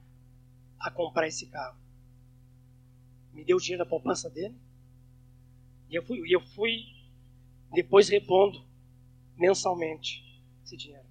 [0.78, 1.78] a comprar esse carro.
[3.32, 4.56] Me deu o dinheiro da poupança dele.
[5.90, 6.86] E eu fui, eu fui
[7.72, 8.64] depois repondo
[9.36, 10.22] mensalmente
[10.64, 11.06] esse dinheiro.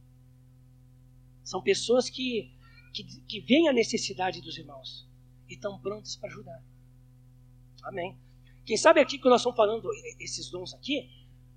[1.44, 2.56] São pessoas que,
[2.94, 5.08] que, que veem a necessidade dos irmãos
[5.50, 6.64] e estão prontas para ajudar.
[7.84, 8.18] Amém.
[8.66, 9.90] Quem sabe aqui que nós estamos falando
[10.20, 11.10] esses dons aqui,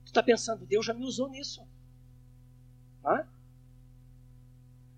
[0.07, 1.67] Tu está pensando, Deus já me usou nisso.
[3.05, 3.27] Hã?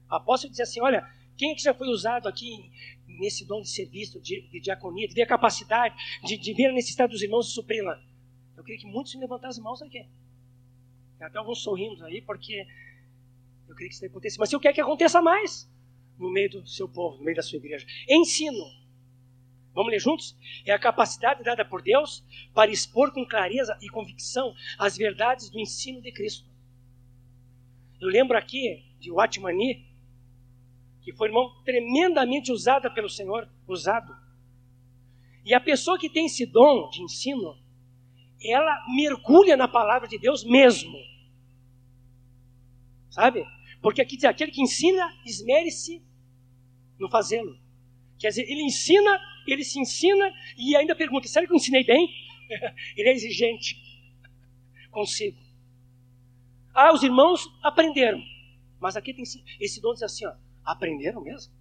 [0.08, 2.70] Apóstolo dizer assim: olha, quem é que já foi usado aqui
[3.06, 6.72] nesse dom de serviço, de, de diaconia, de ver a capacidade, de, de ver a
[6.72, 7.98] necessidade dos irmãos de supri-la?
[8.54, 10.06] Eu queria que muitos me levantassem as mãos aqui.
[11.16, 12.66] Tem até alguns sorrindo aí, porque
[13.66, 14.38] eu queria que isso acontecesse.
[14.38, 15.70] Mas eu quero que aconteça mais
[16.18, 17.86] no meio do seu povo, no meio da sua igreja.
[18.06, 18.77] Ensino.
[19.74, 20.36] Vamos ler juntos?
[20.64, 25.60] É a capacidade dada por Deus para expor com clareza e convicção as verdades do
[25.60, 26.48] ensino de Cristo.
[28.00, 29.86] Eu lembro aqui de Watmani,
[31.02, 34.14] que foi irmão tremendamente usada pelo Senhor, usado.
[35.44, 37.56] E a pessoa que tem esse dom de ensino,
[38.44, 40.96] ela mergulha na palavra de Deus mesmo.
[43.10, 43.44] Sabe?
[43.80, 46.02] Porque aqui diz: aquele que ensina, esmere-se
[46.98, 47.58] no fazê-lo.
[48.18, 49.18] Quer dizer, ele ensina
[49.52, 52.08] ele se ensina e ainda pergunta: será que eu ensinei bem?
[52.96, 53.76] ele é exigente.
[54.90, 55.38] consigo.
[56.74, 58.22] Ah, os irmãos aprenderam.
[58.80, 59.24] Mas aqui tem
[59.58, 60.32] esse dom diz assim, ó,
[60.64, 61.52] aprenderam mesmo?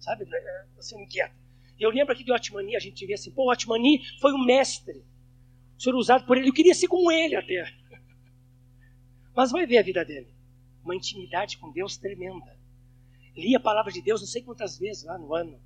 [0.00, 0.24] Sabe?
[0.32, 1.34] É, você não inquieta.
[1.78, 5.04] Eu lembro aqui de Otmani, a gente vê assim, pô, Otmani foi um mestre.
[5.76, 7.70] O senhor usado por ele, eu queria ser como ele até.
[9.34, 10.32] Mas vai ver a vida dele.
[10.84, 12.56] Uma intimidade com Deus tremenda.
[13.36, 15.60] Li a palavra de Deus não sei quantas vezes lá no ano.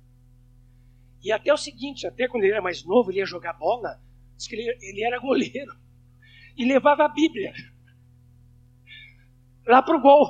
[1.23, 4.01] E até o seguinte, até quando ele era mais novo, ele ia jogar bola,
[4.47, 5.75] que ele, ele era goleiro.
[6.55, 7.53] E levava a Bíblia
[9.67, 10.29] lá para o gol.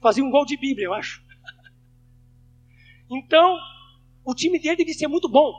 [0.00, 1.24] Fazia um gol de Bíblia, eu acho.
[3.10, 3.58] Então,
[4.24, 5.52] o time dele deve ser muito bom.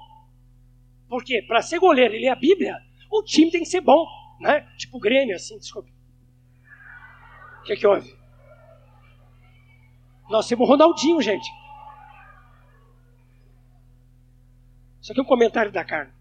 [1.07, 2.77] Porque para ser goleiro e ler a Bíblia,
[3.11, 4.05] o time tem que ser bom.
[4.39, 4.61] Né?
[4.77, 5.93] Tipo o Grêmio, assim, desculpe.
[7.59, 8.15] O que é que houve?
[10.29, 11.47] Nós temos o Ronaldinho, gente.
[15.05, 16.11] Isso aqui é um comentário da carne.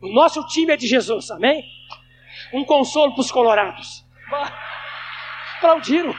[0.00, 1.62] O nosso time é de Jesus, amém?
[2.54, 4.02] Um consolo para os colorados.
[5.58, 6.14] Aplaudiram.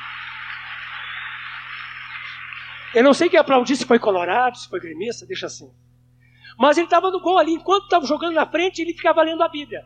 [2.94, 5.74] Eu não sei quem aplaudiu, se foi colorado, se foi gremista, deixa assim.
[6.60, 9.50] Mas ele estava no gol ali, enquanto estava jogando na frente, ele ficava lendo a
[9.50, 9.84] Bíblia.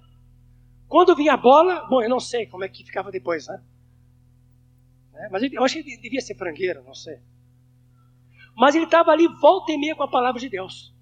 [0.90, 3.64] Quando vinha a bola, bom, eu não sei como é que ficava depois, né?
[5.16, 7.18] É, mas eu acho que ele devia ser frangueiro, não sei.
[8.56, 10.94] Mas ele estava ali volta e meia com a palavra de Deus.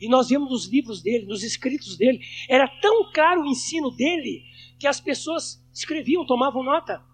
[0.00, 4.44] E nós vimos nos livros dele, nos escritos dele, era tão claro o ensino dele
[4.78, 7.04] que as pessoas escreviam, tomavam nota.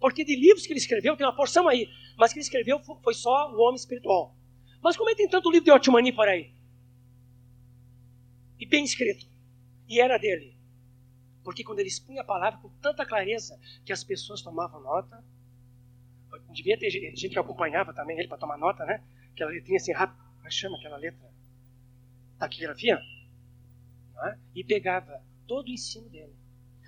[0.00, 3.12] Porque de livros que ele escreveu, tem uma porção aí, mas que ele escreveu foi
[3.12, 4.34] só o homem espiritual.
[4.82, 6.50] Mas como é que tem tanto livro de Otmani por aí?
[8.58, 9.26] E bem escrito.
[9.86, 10.56] E era dele.
[11.44, 15.22] Porque quando ele expunha a palavra com tanta clareza que as pessoas tomavam nota,
[16.52, 19.02] devia ter gente que acompanhava também ele para tomar nota, né?
[19.32, 21.30] Aquela letrinha assim rápido, como é chama aquela letra?
[22.38, 22.98] Taquigrafia?
[24.24, 24.38] É?
[24.54, 26.34] E pegava todo o ensino dele.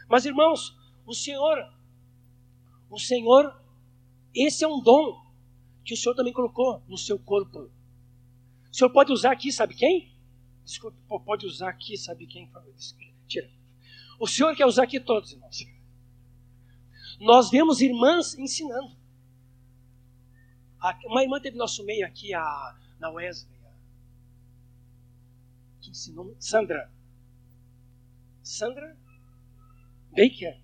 [0.08, 1.58] Mas irmãos, o Senhor
[2.92, 3.58] o Senhor,
[4.34, 5.18] esse é um dom
[5.82, 7.70] que o Senhor também colocou no seu corpo.
[8.70, 10.14] O Senhor pode usar aqui, sabe quem?
[10.62, 12.52] Desculpa, pode usar aqui, sabe quem?
[13.26, 13.50] Tira.
[14.20, 15.64] O Senhor quer usar aqui todos, irmãos.
[17.18, 18.94] Nós vemos irmãs ensinando.
[21.04, 23.52] Uma irmã teve nosso meio aqui, a, na Wesley.
[25.80, 26.34] Que ensinou?
[26.40, 26.90] Sandra.
[28.42, 28.96] Sandra
[30.10, 30.60] Baker.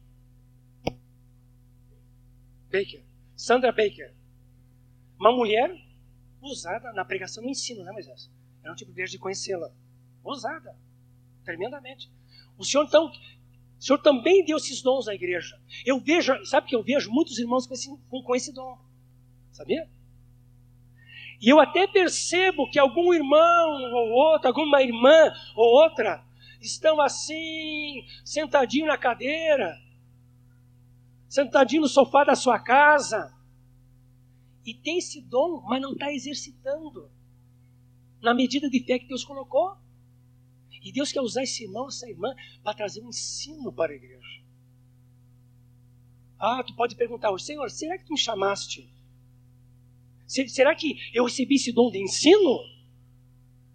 [2.71, 3.05] Baker.
[3.37, 4.13] Sandra Baker.
[5.19, 5.71] Uma mulher
[6.41, 8.31] usada na pregação no ensino, né, Moisés?
[8.63, 9.73] Era um tipo de conhecê-la.
[10.25, 10.77] Usada.
[11.45, 12.11] Tremendamente.
[12.57, 15.61] O Senhor, então, o Senhor também deu esses dons à igreja.
[15.87, 18.79] Eu vejo, sabe que eu vejo muitos irmãos com esse, com esse dom.
[19.53, 19.89] Sabia?
[21.41, 26.25] E eu até percebo que algum irmão ou outro, alguma irmã ou outra,
[26.61, 29.79] estão assim, sentadinho na cadeira,
[31.29, 33.33] sentadinho no sofá da sua casa,
[34.65, 37.11] e tem esse dom, mas não está exercitando
[38.21, 39.77] na medida de fé que Deus colocou.
[40.83, 44.43] E Deus quer usar esse irmão, essa irmã, para trazer um ensino para a igreja.
[46.39, 48.93] Ah, tu pode perguntar hoje, Senhor, será que tu me chamaste?
[50.29, 52.61] Será que eu recebi esse dom de ensino?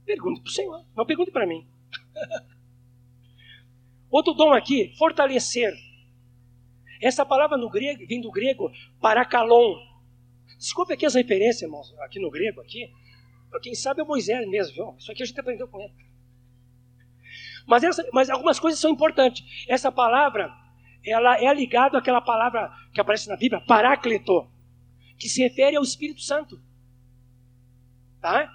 [0.05, 1.67] Pergunte para o Senhor, não pergunte para mim.
[4.09, 5.73] Outro dom aqui, fortalecer.
[7.01, 8.71] Essa palavra no grego vem do grego
[9.01, 9.75] parakalon.
[10.57, 12.93] Desculpe aqui as referências, irmãos, aqui no grego, aqui.
[13.61, 14.95] Quem sabe é Moisés mesmo, viu?
[14.97, 15.93] Isso aqui a gente aprendeu com ele.
[17.65, 19.43] Mas, essa, mas algumas coisas são importantes.
[19.67, 20.53] Essa palavra,
[21.03, 24.47] ela é ligada àquela palavra que aparece na Bíblia, paráclito,
[25.23, 26.61] que se refere ao Espírito Santo.
[28.19, 28.53] Tá?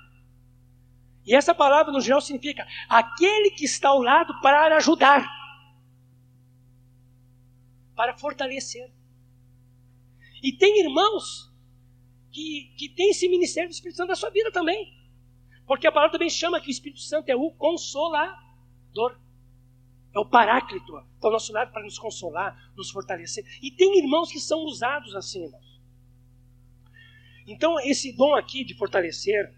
[1.24, 5.26] E essa palavra, no geral, significa aquele que está ao lado para ajudar
[7.96, 8.92] para fortalecer.
[10.42, 11.50] E tem irmãos
[12.30, 14.94] que, que têm esse ministério do Espírito Santo na sua vida também.
[15.66, 19.18] Porque a palavra também chama que o Espírito Santo é o consolador.
[20.14, 20.98] É o paráclito.
[20.98, 23.44] Está ao nosso lado para nos consolar, nos fortalecer.
[23.62, 25.67] E tem irmãos que são usados assim, irmãos.
[27.48, 29.54] Então, esse dom aqui de fortalecer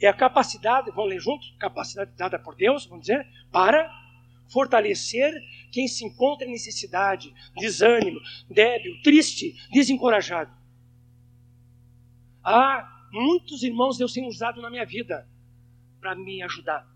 [0.00, 1.54] é a capacidade, vamos ler juntos?
[1.58, 3.90] Capacidade dada por Deus, vamos dizer, para
[4.48, 5.32] fortalecer
[5.72, 10.54] quem se encontra em necessidade, desânimo, débil, triste, desencorajado.
[12.42, 15.28] Há muitos irmãos Deus tem usado na minha vida
[16.00, 16.86] para me ajudar.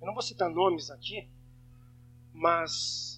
[0.00, 1.28] Eu não vou citar nomes aqui,
[2.32, 3.17] mas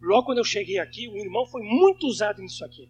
[0.00, 2.88] logo quando eu cheguei aqui, o irmão foi muito usado nisso aqui.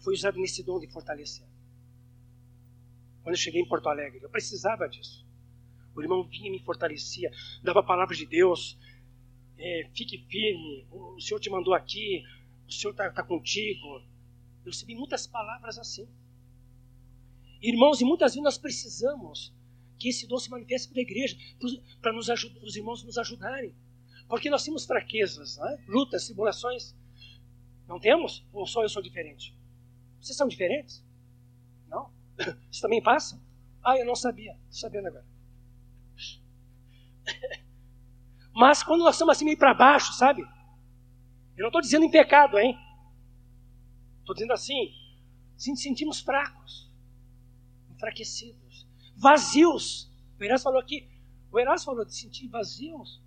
[0.00, 1.46] Foi usado nesse dom de fortalecer.
[3.22, 5.26] Quando eu cheguei em Porto Alegre, eu precisava disso.
[5.94, 7.30] O irmão vinha e me fortalecia,
[7.62, 8.78] dava a palavra de Deus.
[9.58, 12.24] É, fique firme, o Senhor te mandou aqui,
[12.66, 14.02] o Senhor está tá contigo.
[14.64, 16.08] Eu recebi muitas palavras assim.
[17.60, 19.52] Irmãos, e muitas vezes nós precisamos
[19.98, 21.36] que esse dom se manifeste para a igreja,
[22.00, 23.74] para os irmãos nos ajudarem.
[24.30, 25.84] Porque nós temos fraquezas, né?
[25.88, 26.94] lutas, tribulações.
[27.88, 28.46] Não temos?
[28.52, 29.52] Ou só eu sou diferente?
[30.20, 31.04] Vocês são diferentes?
[31.88, 32.12] Não?
[32.38, 33.42] Vocês também passam?
[33.82, 34.52] Ah, eu não sabia.
[34.70, 35.26] Estou sabendo agora.
[38.54, 40.42] Mas quando nós estamos assim meio para baixo, sabe?
[41.56, 42.78] Eu não estou dizendo em pecado, hein?
[44.20, 44.94] Estou dizendo assim,
[45.56, 46.88] se sentimos fracos,
[47.90, 48.86] enfraquecidos,
[49.16, 50.08] vazios.
[50.38, 51.10] O Erasmo falou aqui,
[51.50, 53.20] o Erasmo falou de sentir vazios.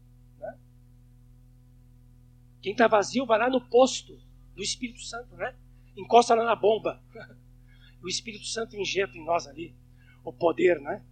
[2.63, 4.17] Quem está vazio vai lá no posto
[4.55, 5.53] do Espírito Santo, né?
[5.97, 7.03] Encosta lá na bomba.
[8.01, 9.73] O Espírito Santo injeta em nós ali
[10.25, 11.05] o poder, né?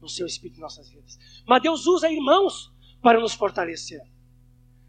[0.00, 1.16] No seu Espírito em nossas vidas.
[1.46, 4.02] Mas Deus usa irmãos para nos fortalecer.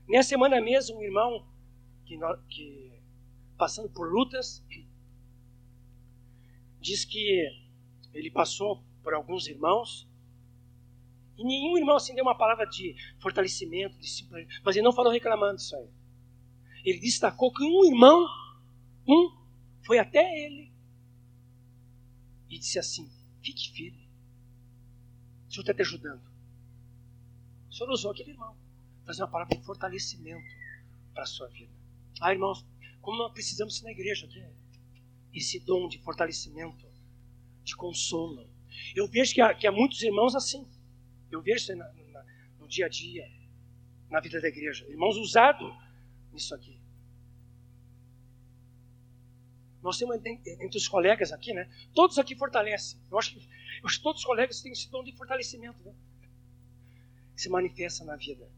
[0.09, 1.47] Nessa semana mesmo, um irmão
[2.07, 2.17] que,
[2.49, 2.91] que
[3.55, 4.65] passando por lutas
[6.81, 7.47] diz que
[8.11, 10.09] ele passou por alguns irmãos
[11.37, 14.27] e nenhum irmão assim deu uma palavra de fortalecimento, de
[14.63, 15.87] mas ele não falou reclamando isso aí.
[16.83, 18.27] Ele destacou que um irmão,
[19.07, 19.31] um,
[19.85, 20.71] foi até ele
[22.49, 23.09] e disse assim:
[23.41, 24.07] fique firme.
[25.47, 26.21] O Senhor está te ajudando.
[27.69, 28.55] O Senhor usou aquele irmão,
[29.05, 30.47] fazer uma palavra de fortalecimento
[31.13, 31.71] para a sua vida.
[32.21, 32.65] Ah, irmãos,
[33.01, 34.43] como nós precisamos na igreja aqui,
[35.33, 36.85] esse dom de fortalecimento,
[37.63, 38.47] de consolo.
[38.95, 40.67] Eu vejo que há, que há muitos irmãos assim.
[41.31, 42.25] Eu vejo isso na, na,
[42.59, 43.29] no dia a dia,
[44.09, 44.85] na vida da igreja.
[44.89, 45.73] Irmãos usados
[46.33, 46.81] nisso aqui.
[49.81, 51.69] Nós temos entre os colegas aqui, né?
[51.93, 52.99] Todos aqui fortalecem.
[53.11, 55.93] Eu acho que, eu acho que todos os colegas têm esse dom de fortalecimento, né?
[57.35, 58.49] Que se manifesta na vida.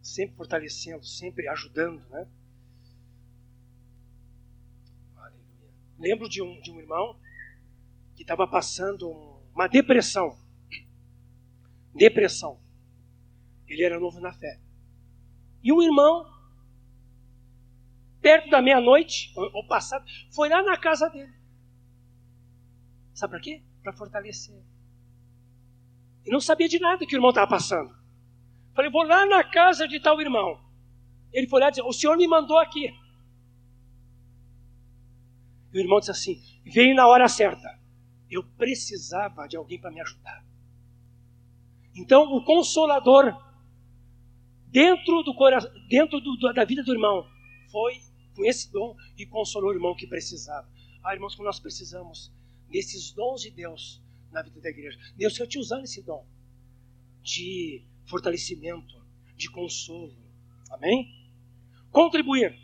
[0.00, 2.28] Sempre fortalecendo, sempre ajudando, né?
[5.16, 5.70] Aleluia.
[5.98, 7.20] Lembro de um, de um irmão
[8.14, 9.10] que estava passando
[9.52, 10.38] uma depressão.
[11.92, 12.62] Depressão.
[13.66, 14.60] Ele era novo na fé.
[15.62, 16.30] E um irmão
[18.20, 21.32] perto da meia-noite, ou passado, foi lá na casa dele.
[23.12, 23.62] Sabe para quê?
[23.82, 24.62] Para fortalecer.
[26.24, 27.92] E não sabia de nada que o irmão estava passando.
[28.74, 30.60] Falei, vou lá na casa de tal irmão.
[31.32, 32.94] Ele foi lá e disse, o senhor me mandou aqui.
[35.72, 37.80] E o irmão disse assim, veio na hora certa.
[38.30, 40.44] Eu precisava de alguém para me ajudar.
[41.94, 43.34] Então, o consolador,
[44.72, 45.34] dentro, do,
[45.88, 47.28] dentro do, da vida do irmão,
[47.70, 48.00] foi
[48.34, 50.68] com esse dom e consolou o irmão que precisava.
[51.04, 52.32] Ah, irmãos, como nós precisamos
[52.70, 54.98] desses dons de Deus na vida da igreja.
[55.14, 56.26] Deus quer te usar esse dom
[57.22, 59.04] de fortalecimento,
[59.36, 60.16] de consolo.
[60.70, 61.06] Amém?
[61.90, 62.58] Contribuir.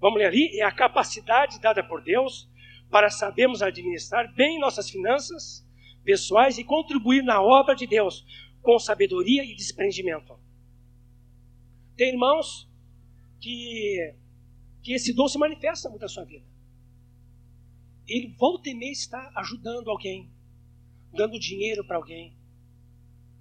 [0.00, 0.60] Vamos ler ali?
[0.60, 2.48] É a capacidade dada por Deus
[2.90, 5.66] para sabermos administrar bem nossas finanças
[6.04, 8.24] pessoais e contribuir na obra de Deus
[8.66, 10.36] com sabedoria e desprendimento.
[11.96, 12.68] Tem irmãos
[13.40, 14.12] que,
[14.82, 16.44] que esse dom se manifesta muito na sua vida.
[18.08, 20.28] Ele volta e meia está ajudando alguém,
[21.12, 22.36] dando dinheiro para alguém,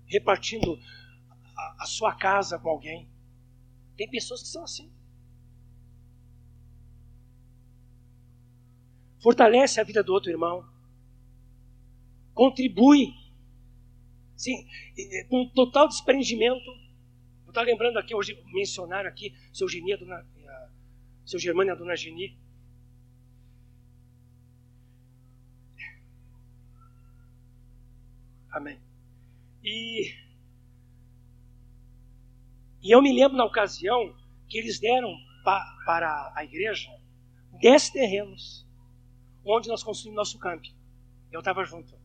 [0.05, 0.79] repartindo
[1.57, 3.09] a, a sua casa com alguém.
[3.97, 4.91] Tem pessoas que são assim.
[9.23, 10.63] Fortalece a vida do outro irmão.
[12.31, 13.24] Contribui.
[14.35, 14.67] Sim,
[15.29, 16.85] com total desprendimento
[17.55, 20.69] está lembrando aqui, hoje mencionaram aqui seu Geni, a dona, a,
[21.25, 22.37] seu Germano a dona Geni.
[28.51, 28.79] Amém.
[29.63, 30.13] E,
[32.81, 34.15] e eu me lembro na ocasião
[34.47, 36.89] que eles deram pa, para a igreja
[37.61, 38.65] dez terrenos
[39.45, 40.67] onde nós construímos nosso campo.
[41.31, 41.97] Eu estava junto.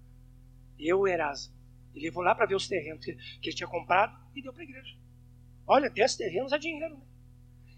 [0.78, 1.59] Eu Erasmo.
[1.94, 4.62] Ele levou lá para ver os terrenos que, que ele tinha comprado e deu para
[4.62, 4.96] a igreja.
[5.66, 6.96] Olha, 10 terrenos é dinheiro.
[6.96, 7.04] Né?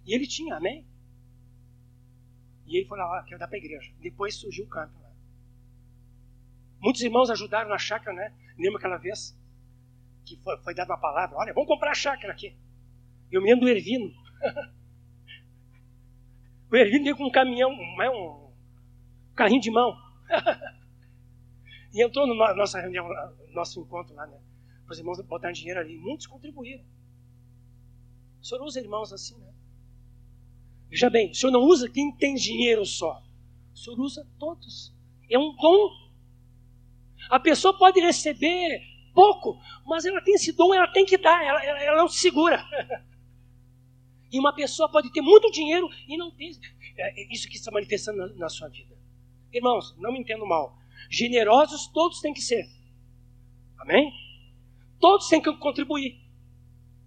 [0.06, 0.86] E ele tinha, amém?
[2.66, 3.92] E ele falou, ah, quero dar para a igreja.
[4.00, 4.98] Depois surgiu o campo.
[4.98, 5.10] Né?
[6.80, 8.34] Muitos irmãos ajudaram na chácara, né?
[8.58, 9.36] Lembra aquela vez
[10.24, 12.56] que foi, foi dada uma palavra, olha, vamos comprar a chácara aqui.
[13.30, 14.12] Eu me lembro do Ervino.
[16.70, 18.52] o Ervino veio com um caminhão, um,
[19.30, 19.96] um carrinho de mão.
[21.92, 23.08] e entrou no nossa reunião,
[23.54, 24.38] nosso encontro lá, né?
[24.88, 25.96] Os irmãos botaram dinheiro ali.
[25.98, 26.84] Muitos contribuíram.
[28.40, 29.52] O senhor usa irmãos assim, né?
[30.90, 33.22] Veja bem, o senhor não usa quem tem dinheiro só.
[33.72, 34.92] O senhor usa todos.
[35.30, 35.90] É um dom.
[37.30, 38.82] A pessoa pode receber
[39.14, 42.18] pouco, mas ela tem esse dom, ela tem que dar, ela, ela, ela não se
[42.18, 42.62] segura.
[44.30, 46.58] e uma pessoa pode ter muito dinheiro e não ter
[46.96, 48.94] é, é isso que está manifestando na, na sua vida.
[49.52, 50.76] Irmãos, não me entendo mal.
[51.10, 52.66] Generosos todos têm que ser.
[53.82, 54.12] Amém?
[55.00, 56.16] Todos têm que contribuir.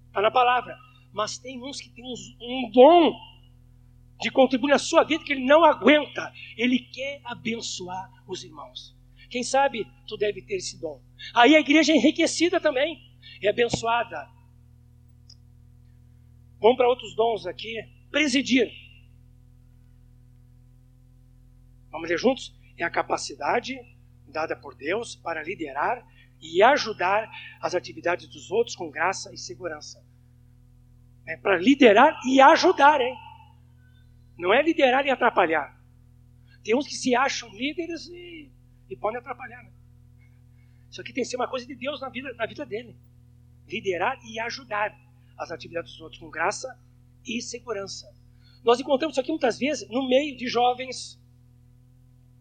[0.08, 0.78] Está na palavra.
[1.14, 3.14] Mas tem uns que têm um dom
[4.20, 6.34] de contribuir na sua vida que ele não aguenta.
[6.58, 8.94] Ele quer abençoar os irmãos.
[9.30, 11.02] Quem sabe tu deve ter esse dom.
[11.34, 13.00] Aí a igreja é enriquecida também,
[13.42, 14.30] é abençoada.
[16.60, 17.74] Vamos para outros dons aqui.
[18.12, 18.70] Presidir.
[21.90, 22.54] Vamos ler juntos?
[22.78, 23.80] É a capacidade
[24.28, 26.06] dada por Deus para liderar
[26.54, 27.30] e ajudar
[27.62, 30.04] as atividades dos outros com graça e segurança.
[31.28, 33.16] É para liderar e ajudar, hein?
[34.38, 35.76] Não é liderar e atrapalhar.
[36.64, 38.52] Tem uns que se acham líderes e,
[38.90, 39.64] e podem atrapalhar.
[39.64, 39.72] Né?
[40.90, 42.96] Isso aqui tem que ser uma coisa de Deus na vida, na vida dele.
[43.68, 44.96] Liderar e ajudar
[45.38, 46.68] as atividades dos outros com graça
[47.26, 48.08] e segurança.
[48.64, 51.20] Nós encontramos isso aqui muitas vezes no meio de jovens,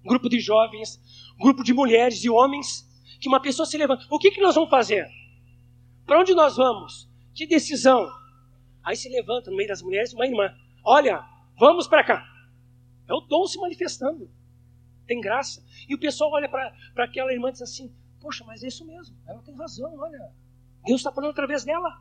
[0.05, 1.01] grupo de jovens,
[1.39, 2.89] grupo de mulheres e homens,
[3.25, 4.05] que uma pessoa se levanta.
[4.11, 5.09] O que, que nós vamos fazer?
[6.07, 7.09] Para onde nós vamos?
[7.35, 8.07] Que decisão?
[8.83, 10.55] Aí se levanta no meio das mulheres uma irmã.
[10.85, 11.25] Olha,
[11.59, 12.27] Vamos para cá.
[13.09, 14.31] É o dom se manifestando.
[15.07, 15.65] Tem graça.
[15.89, 19.17] E o pessoal olha para aquela irmã e diz assim: Poxa, mas é isso mesmo.
[19.27, 20.31] Ela tem razão, olha.
[20.85, 22.01] Deus está falando através dela.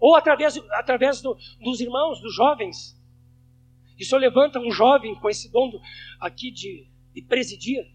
[0.00, 2.96] Ou através, através do, dos irmãos, dos jovens.
[3.98, 5.80] E Senhor levanta um jovem com esse dom do,
[6.20, 7.90] aqui de, de presidir.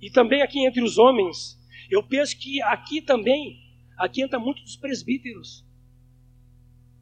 [0.00, 1.58] E também aqui entre os homens,
[1.90, 3.60] eu penso que aqui também,
[3.96, 5.64] aqui entra muito dos presbíteros.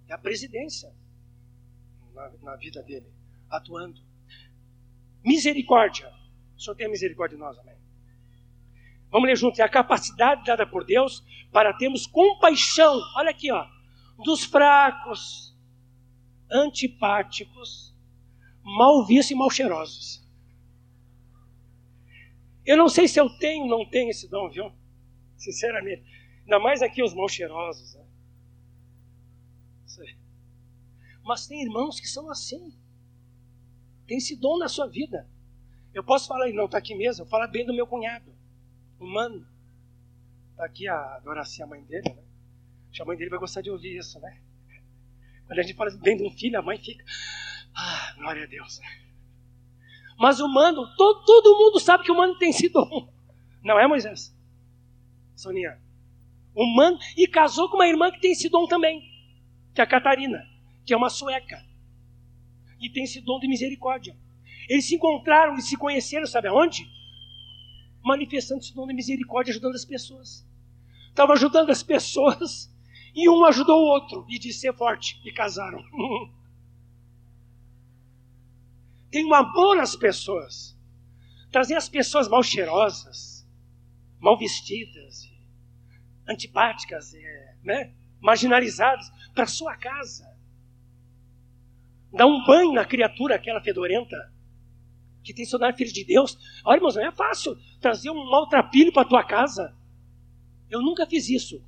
[0.08, 0.92] É a presidência
[2.14, 3.06] na, na vida dele,
[3.48, 4.00] atuando.
[5.24, 6.12] Misericórdia.
[6.56, 7.76] O Senhor tenha misericórdia de nós, amém.
[9.10, 9.60] Vamos ler junto.
[9.60, 13.00] É a capacidade dada por Deus para termos compaixão.
[13.16, 13.66] Olha aqui, ó.
[14.24, 15.56] Dos fracos,
[16.50, 17.94] antipáticos,
[18.62, 20.27] mal vistos e mal cheirosos.
[22.68, 24.70] Eu não sei se eu tenho ou não tenho esse dom, viu?
[25.38, 26.04] Sinceramente.
[26.42, 27.94] Ainda mais aqui os mal cheirosos.
[27.94, 28.04] Né?
[31.24, 32.78] Mas tem irmãos que são assim.
[34.06, 35.26] Tem esse dom na sua vida.
[35.94, 38.30] Eu posso falar, não, está aqui mesmo, eu falo bem do meu cunhado,
[39.00, 39.48] humano.
[40.50, 42.22] Está aqui a Doracia, a mãe dele, né?
[43.00, 44.42] A mãe dele vai gostar de ouvir isso, né?
[45.46, 47.02] Quando a gente fala bem de um filho, a mãe fica,
[47.74, 48.78] ah, glória a Deus.
[50.18, 53.08] Mas o mano, todo, todo mundo sabe que o mano tem esse dom.
[53.62, 54.36] Não é, Moisés?
[55.36, 55.78] Soninha.
[56.54, 59.00] O mano, e casou com uma irmã que tem esse dom também,
[59.72, 60.44] que é a Catarina
[60.88, 61.62] que é uma sueca,
[62.80, 64.16] e tem esse dom de misericórdia.
[64.66, 66.88] Eles se encontraram e se conheceram, sabe aonde?
[68.02, 70.48] Manifestando esse dom de misericórdia, ajudando as pessoas.
[71.10, 72.74] Estava ajudando as pessoas,
[73.14, 75.84] e um ajudou o outro, e disse ser forte, e casaram.
[79.10, 80.76] tem um amor às pessoas.
[81.50, 83.46] Trazer as pessoas mal cheirosas,
[84.18, 85.30] mal vestidas,
[86.28, 87.94] antipáticas, é, né?
[88.20, 90.28] marginalizadas, para sua casa
[92.12, 94.32] dar um banho na criatura aquela fedorenta,
[95.22, 96.38] que tem seu filho de Deus.
[96.64, 99.76] Olha, irmãos, não é fácil trazer um maltrapilho para tua casa.
[100.70, 101.62] Eu nunca fiz isso.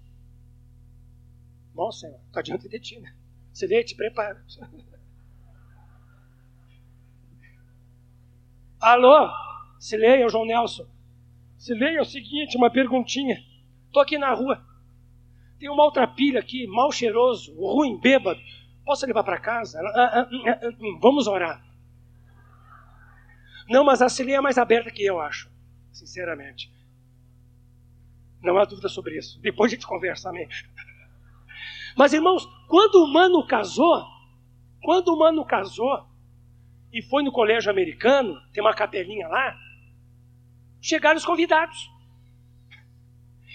[1.74, 3.14] Nossa, está diante de ti, né?
[3.52, 4.44] Você vê, te prepara.
[8.80, 9.30] Alô,
[9.78, 10.86] se leia, João Nelson.
[11.58, 13.36] Se leia o seguinte, uma perguntinha.
[13.86, 14.64] Estou aqui na rua.
[15.58, 18.40] Tem um maltrapilho aqui, mal cheiroso, ruim, bêbado.
[18.82, 19.78] Posso levar para casa?
[19.78, 21.62] Ah, ah, ah, hum, vamos orar.
[23.68, 25.50] Não, mas a Celia é mais aberta que eu, acho.
[25.92, 26.72] Sinceramente.
[28.42, 29.38] Não há dúvida sobre isso.
[29.42, 30.48] Depois a gente conversa, amém.
[31.94, 34.02] Mas, irmãos, quando o mano casou,
[34.82, 36.09] quando o mano casou
[36.92, 39.56] e foi no colégio americano, tem uma capelinha lá,
[40.80, 41.90] chegaram os convidados.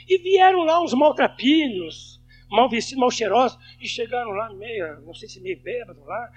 [0.08, 5.28] E vieram lá uns maltrapilhos, mal vestidos, mal cheirosos, e chegaram lá meio, não sei
[5.28, 6.32] se meio bêbado lá,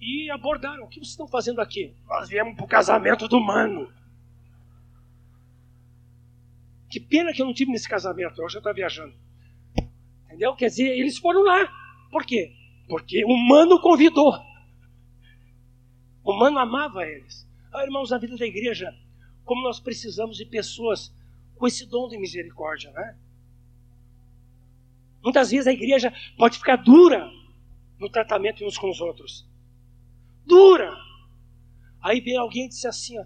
[0.00, 1.94] e abordaram: O que vocês estão fazendo aqui?
[2.06, 3.92] Nós viemos para o casamento do mano.
[6.90, 9.14] Que pena que eu não tive nesse casamento, eu estou viajando.
[10.26, 10.54] Entendeu?
[10.56, 11.68] Quer dizer, eles foram lá.
[12.10, 12.52] Por quê?
[12.88, 14.49] Porque o mano convidou.
[16.24, 17.48] O mano amava eles.
[17.72, 18.94] Ah, irmãos, na vida da igreja,
[19.44, 21.12] como nós precisamos de pessoas
[21.56, 23.16] com esse dom de misericórdia, né?
[25.22, 27.30] Muitas vezes a igreja pode ficar dura
[27.98, 29.46] no tratamento uns com os outros.
[30.46, 30.96] Dura.
[32.00, 33.24] Aí vem alguém e diz assim: ó,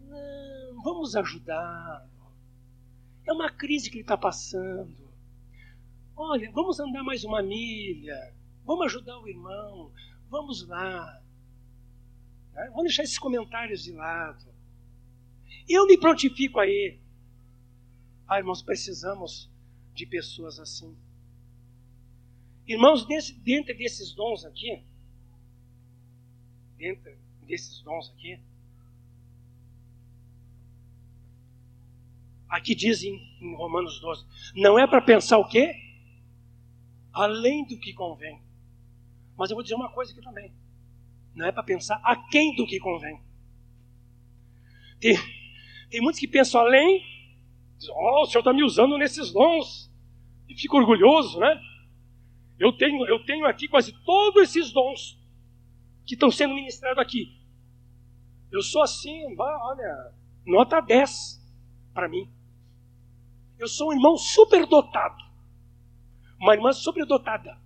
[0.00, 2.06] não, vamos ajudar.
[3.26, 4.94] É uma crise que ele está passando.
[6.14, 8.34] Olha, vamos andar mais uma milha.
[8.64, 9.90] Vamos ajudar o irmão.
[10.28, 11.23] Vamos lá.
[12.54, 12.66] Né?
[12.68, 14.44] Vamos deixar esses comentários de lado.
[15.68, 17.00] Eu me prontifico aí.
[18.26, 19.50] Ah, irmãos, precisamos
[19.92, 20.96] de pessoas assim.
[22.66, 24.82] Irmãos, desse, dentro desses dons aqui,
[26.78, 27.14] dentro
[27.46, 28.40] desses dons aqui,
[32.48, 34.24] aqui diz em, em Romanos 12,
[34.56, 35.74] não é para pensar o quê?
[37.12, 38.40] Além do que convém.
[39.36, 40.54] Mas eu vou dizer uma coisa aqui também.
[41.34, 43.20] Não é para pensar aquém do que convém.
[45.00, 45.16] Tem,
[45.90, 47.02] tem muitos que pensam além,
[47.76, 49.92] dizem, oh, o Senhor está me usando nesses dons.
[50.48, 51.60] E fica orgulhoso, né?
[52.58, 55.18] Eu tenho, eu tenho aqui quase todos esses dons
[56.06, 57.40] que estão sendo ministrados aqui.
[58.52, 60.14] Eu sou assim, olha,
[60.46, 61.42] nota 10
[61.92, 62.30] para mim.
[63.58, 65.22] Eu sou um irmão superdotado.
[66.40, 67.58] Uma irmã superdotada.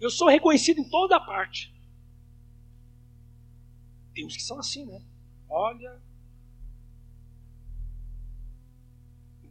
[0.00, 1.72] Eu sou reconhecido em toda parte.
[4.14, 5.04] Tem uns que são assim, né?
[5.48, 6.00] Olha.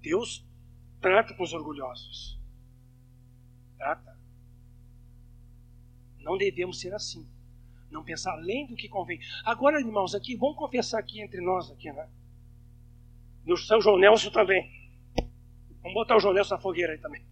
[0.01, 0.43] Deus
[0.99, 2.39] trata com os orgulhosos.
[3.77, 4.17] Trata.
[6.17, 7.29] Não devemos ser assim.
[7.91, 9.19] Não pensar além do que convém.
[9.45, 12.09] Agora, irmãos, aqui, vamos confessar aqui entre nós, aqui, né?
[13.45, 14.69] No São João Nelson também.
[15.81, 17.23] Vamos botar o João Nelson na fogueira aí também.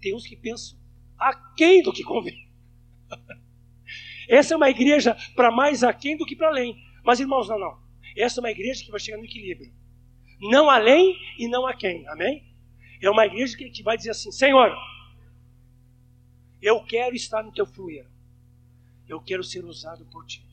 [0.00, 0.78] Tem uns que pensam
[1.18, 2.48] aquém do que convém.
[4.28, 6.76] Essa é uma igreja para mais aquém do que para além.
[7.04, 7.78] Mas, irmãos, não, não.
[8.16, 9.72] Essa é uma igreja que vai chegar no equilíbrio.
[10.40, 12.06] Não além e não a quem.
[12.08, 12.44] Amém?
[13.00, 14.74] É uma igreja que, que vai dizer assim: Senhor,
[16.60, 18.06] eu quero estar no teu fluir.
[19.08, 20.44] Eu quero ser usado por ti.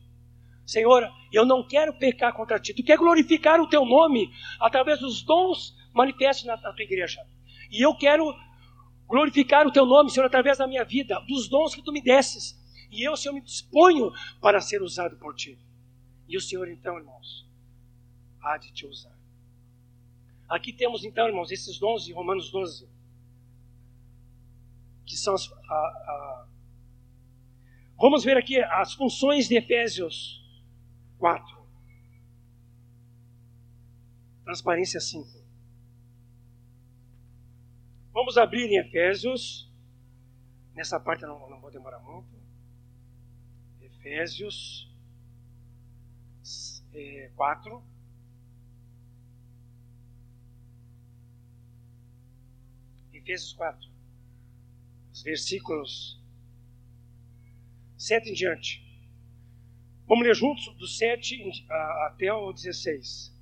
[0.66, 2.74] Senhor, eu não quero pecar contra ti.
[2.74, 7.26] Tu quer glorificar o teu nome através dos dons manifestos na, na tua igreja.
[7.72, 8.34] E eu quero
[9.08, 12.60] glorificar o teu nome, Senhor, através da minha vida, dos dons que tu me desses.
[12.92, 15.58] E eu, Senhor, me disponho para ser usado por ti.
[16.28, 17.48] E o Senhor, então, irmãos,
[18.42, 19.18] há de te usar.
[20.48, 22.88] Aqui temos então, irmãos, esses dons de Romanos 12,
[25.06, 25.52] que são as.
[25.52, 26.48] A, a...
[28.00, 30.44] Vamos ver aqui as funções de Efésios
[31.18, 31.64] 4.
[34.44, 35.33] Transparência 5.
[38.14, 39.68] Vamos abrir em Efésios.
[40.76, 42.30] Nessa parte eu não, não vou demorar muito.
[43.82, 44.88] Efésios
[46.94, 47.84] é, 4.
[53.14, 53.90] Efésios 4,
[55.14, 56.22] os versículos
[57.98, 58.84] 7 em diante.
[60.06, 61.66] Vamos ler juntos do 7
[62.06, 63.33] até o 16.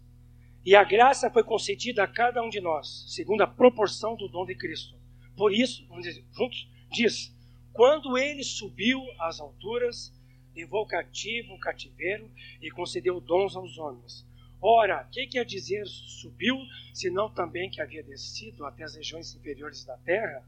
[0.63, 4.45] E a graça foi concedida a cada um de nós, segundo a proporção do dom
[4.45, 4.95] de Cristo.
[5.35, 7.35] Por isso, vamos dizer juntos, diz:
[7.73, 10.13] quando ele subiu às alturas,
[10.55, 12.29] levou cativo o cativeiro
[12.61, 14.25] e concedeu dons aos homens.
[14.61, 16.55] Ora, que quer dizer subiu,
[16.93, 20.45] senão também que havia descido até as regiões inferiores da terra?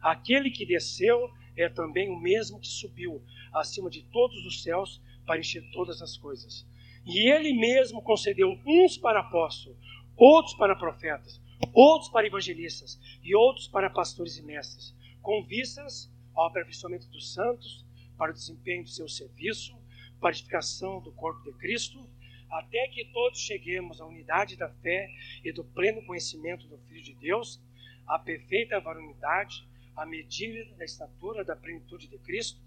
[0.00, 3.22] Aquele que desceu é também o mesmo que subiu
[3.52, 6.66] acima de todos os céus para encher todas as coisas.
[7.06, 9.78] E ele mesmo concedeu uns para apóstolos,
[10.16, 11.40] outros para profetas,
[11.72, 17.84] outros para evangelistas e outros para pastores e mestres, com vistas ao aperfeiçoamento dos santos,
[18.16, 19.76] para o desempenho do seu serviço,
[20.20, 22.08] para a edificação do corpo de Cristo
[22.54, 25.10] até que todos cheguemos à unidade da fé
[25.44, 27.60] e do pleno conhecimento do Filho de Deus,
[28.06, 32.60] à perfeita varonidade, à medida da estatura da plenitude de Cristo,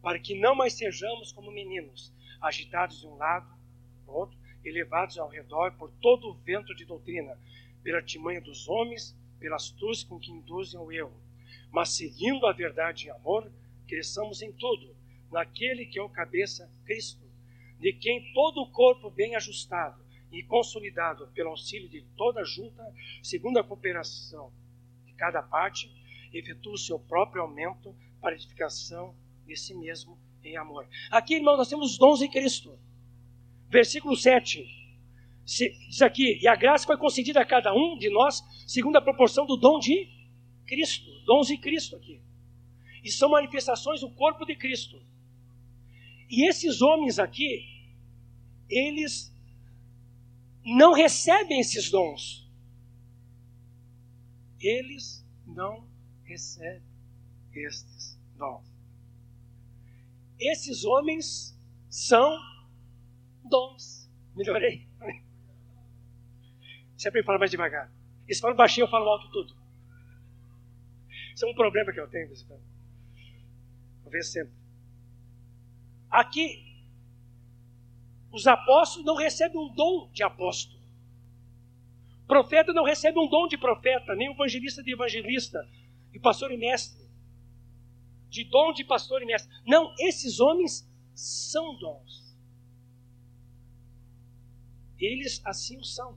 [0.00, 3.52] para que não mais sejamos como meninos, agitados de um lado
[4.02, 7.38] para o outro, elevados ao redor por todo o vento de doutrina,
[7.82, 11.20] pela timanha dos homens, pelas astúcia com que induzem ao erro,
[11.70, 13.50] mas seguindo a verdade em amor,
[13.88, 14.94] cresçamos em tudo,
[15.30, 17.22] naquele que é o cabeça, Cristo
[17.82, 20.00] de quem todo o corpo bem ajustado
[20.30, 22.80] e consolidado pelo auxílio de toda junta,
[23.20, 24.52] segundo a cooperação
[25.04, 25.90] de cada parte,
[26.32, 30.86] efetua o seu próprio aumento para edificação de si mesmo em amor.
[31.10, 32.78] Aqui, irmãos, nós temos os dons em Cristo.
[33.72, 34.68] Versículo 7.
[35.46, 39.46] Diz aqui, e a graça foi concedida a cada um de nós, segundo a proporção
[39.46, 40.08] do dom de
[40.66, 41.10] Cristo.
[41.24, 42.20] Dons de Cristo aqui.
[43.02, 45.00] E são manifestações do corpo de Cristo.
[46.28, 47.64] E esses homens aqui,
[48.68, 49.34] eles
[50.62, 52.46] não recebem esses dons.
[54.60, 55.88] Eles não
[56.24, 56.82] recebem
[57.54, 58.70] estes dons.
[60.38, 61.58] Esses homens
[61.88, 62.51] são
[63.44, 64.10] dons.
[64.34, 64.88] Melhorei?
[67.02, 67.92] Para falar mais devagar.
[68.26, 69.56] Eles falam baixinho, eu falo alto tudo.
[71.34, 72.30] Isso é um problema que eu tenho,
[74.12, 74.52] ver sempre.
[76.10, 76.62] Aqui,
[78.30, 80.80] os apóstolos não recebem um dom de apóstolo.
[82.26, 85.66] Profeta não recebe um dom de profeta, nem evangelista de evangelista,
[86.12, 87.02] e pastor e mestre.
[88.28, 89.50] De dom de pastor e mestre.
[89.66, 92.21] Não, esses homens são dons.
[95.02, 96.16] Eles assim o são.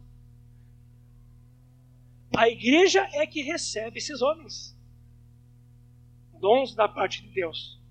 [2.38, 4.78] A igreja é que recebe esses homens.
[6.40, 7.82] Dons da parte de Deus.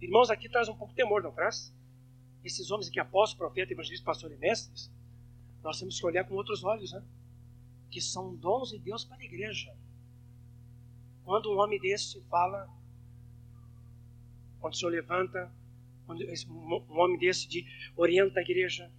[0.00, 1.74] Irmãos, aqui traz um pouco de temor, não traz?
[2.44, 4.92] Esses homens aqui, apóstolos, profeta, evangelista, pastor e mestres,
[5.60, 7.02] nós temos que olhar com outros olhos, né?
[7.90, 9.74] que são dons de Deus para a igreja.
[11.24, 12.68] Quando um homem desse fala,
[14.60, 15.52] quando o Senhor levanta,
[16.06, 17.66] quando um homem desse de,
[17.96, 18.92] orienta a igreja,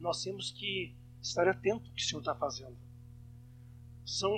[0.00, 2.76] nós temos que estar atento ao que o Senhor está fazendo.
[4.04, 4.32] São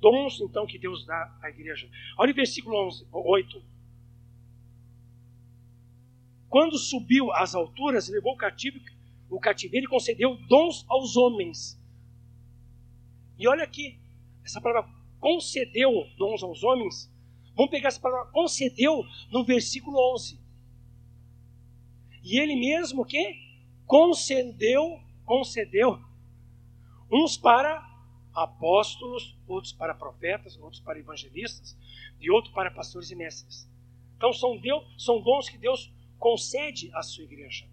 [0.00, 1.88] dons, então, que Deus dá à igreja.
[2.18, 3.62] Olha o versículo 11, 8.
[6.48, 8.78] Quando subiu às alturas, levou o cativo,
[9.28, 11.78] o cativeiro e concedeu dons aos homens
[13.38, 13.98] e olha aqui,
[14.44, 17.12] essa palavra concedeu dons aos homens.
[17.54, 20.40] Vamos pegar essa palavra concedeu no versículo 11.
[22.22, 23.45] E ele mesmo que
[23.86, 25.98] concedeu, concedeu
[27.10, 27.84] uns para
[28.34, 31.76] apóstolos, outros para profetas, outros para evangelistas
[32.20, 33.68] e outros para pastores e mestres.
[34.16, 37.66] Então são, Deus, são dons que Deus concede à sua igreja.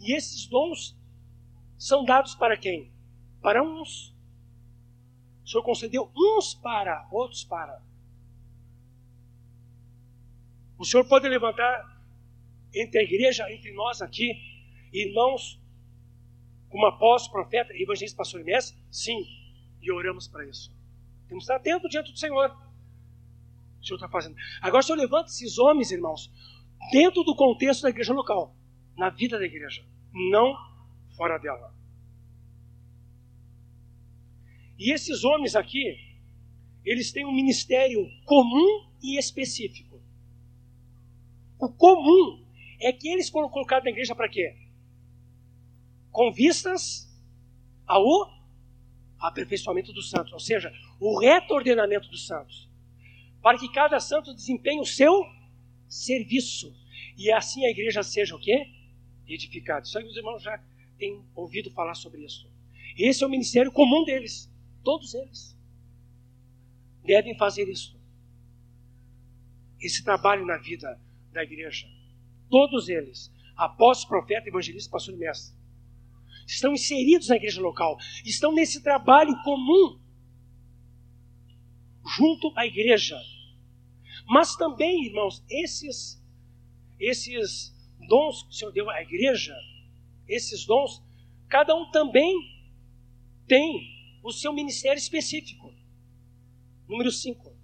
[0.00, 0.96] E esses dons
[1.76, 2.92] são dados para quem?
[3.40, 4.16] Para uns
[5.48, 7.82] o Senhor concedeu uns para, outros para.
[10.76, 11.98] O Senhor pode levantar
[12.74, 14.34] entre a igreja, entre nós aqui,
[14.92, 15.60] irmãos,
[16.68, 18.78] como apóstolo, profeta, evangelista, pastor e mestre?
[18.90, 19.24] Sim,
[19.80, 20.72] e oramos para isso.
[21.28, 22.50] Temos que estar atentos diante do Senhor.
[23.80, 24.36] O Senhor está fazendo.
[24.60, 26.30] Agora, o Senhor levanta esses homens, irmãos,
[26.90, 28.56] dentro do contexto da igreja local,
[28.96, 30.54] na vida da igreja, não
[31.16, 31.74] fora dela.
[34.78, 35.96] E esses homens aqui,
[36.84, 40.00] eles têm um ministério comum e específico.
[41.58, 42.46] O comum
[42.80, 44.56] é que eles foram colocados na igreja para quê?
[46.10, 47.08] Com vistas
[47.86, 48.04] ao
[49.18, 52.68] aperfeiçoamento dos santos, ou seja, o reto-ordenamento dos santos,
[53.42, 55.24] para que cada santo desempenhe o seu
[55.88, 56.74] serviço
[57.16, 58.66] e assim a igreja seja o quê?
[59.26, 59.84] Edificada.
[59.86, 60.62] Isso aí os irmãos já
[60.96, 62.48] têm ouvido falar sobre isso.
[62.96, 64.50] Esse é o ministério comum deles.
[64.84, 65.56] Todos eles
[67.04, 67.98] devem fazer isso.
[69.80, 71.00] Esse trabalho na vida
[71.32, 71.86] da igreja.
[72.50, 75.57] Todos eles, apóstolo, profeta, evangelista, pastor e mestre,
[76.48, 80.00] estão inseridos na igreja local, estão nesse trabalho comum
[82.16, 83.20] junto à igreja.
[84.26, 86.18] Mas também, irmãos, esses
[86.98, 87.72] esses
[88.08, 89.54] dons que o Senhor deu à igreja,
[90.26, 91.02] esses dons,
[91.48, 92.34] cada um também
[93.46, 95.72] tem o seu ministério específico.
[96.88, 97.56] Número 5.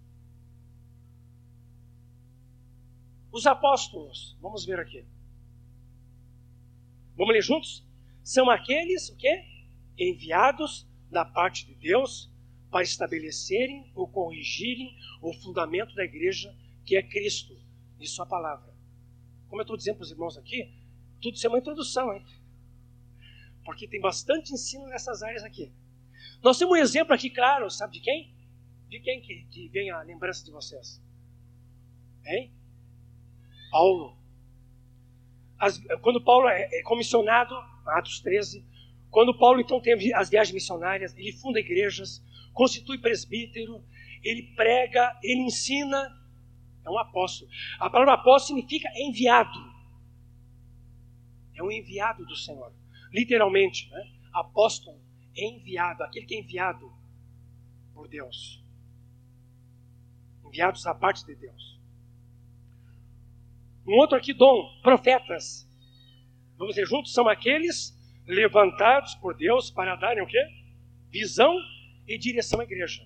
[3.33, 5.05] Os apóstolos, vamos ver aqui.
[7.17, 7.84] Vamos ler juntos?
[8.25, 9.45] São aqueles o quê?
[9.99, 12.33] enviados da parte de Deus
[12.71, 16.53] para estabelecerem ou corrigirem o fundamento da igreja,
[16.85, 17.57] que é Cristo
[18.01, 18.75] e Sua palavra.
[19.49, 20.75] Como eu estou dizendo para os irmãos aqui,
[21.21, 22.25] tudo isso é uma introdução, hein?
[23.65, 25.73] Porque tem bastante ensino nessas áreas aqui.
[26.43, 28.35] Nós temos um exemplo aqui claro, sabe de quem?
[28.89, 31.01] De quem que, que vem a lembrança de vocês?
[32.27, 32.53] Hein?
[33.71, 34.19] Paulo.
[35.59, 37.55] As, quando Paulo é, é comissionado,
[37.87, 38.65] Atos 13,
[39.11, 43.85] quando Paulo então tem as viagens missionárias, ele funda igrejas, constitui presbítero,
[44.23, 46.11] ele prega, ele ensina,
[46.85, 47.51] é um apóstolo.
[47.79, 49.75] A palavra apóstolo significa enviado.
[51.55, 52.73] É um enviado do Senhor.
[53.13, 54.11] Literalmente, né?
[54.33, 55.01] apóstolo
[55.37, 56.93] enviado, aquele que é enviado
[57.95, 58.63] por Deus.
[60.45, 61.81] Enviados à parte de Deus.
[63.87, 65.69] Um outro aqui, dom, profetas.
[66.57, 70.43] Vamos ver juntos, são aqueles levantados por Deus para darem o quê?
[71.11, 71.55] Visão
[72.07, 73.03] e direção à igreja.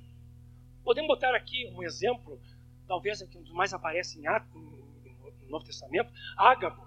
[0.84, 2.40] Podemos botar aqui um exemplo,
[2.86, 6.86] talvez aqui um dos mais aparece em Atos, no Novo Testamento, Ágabo.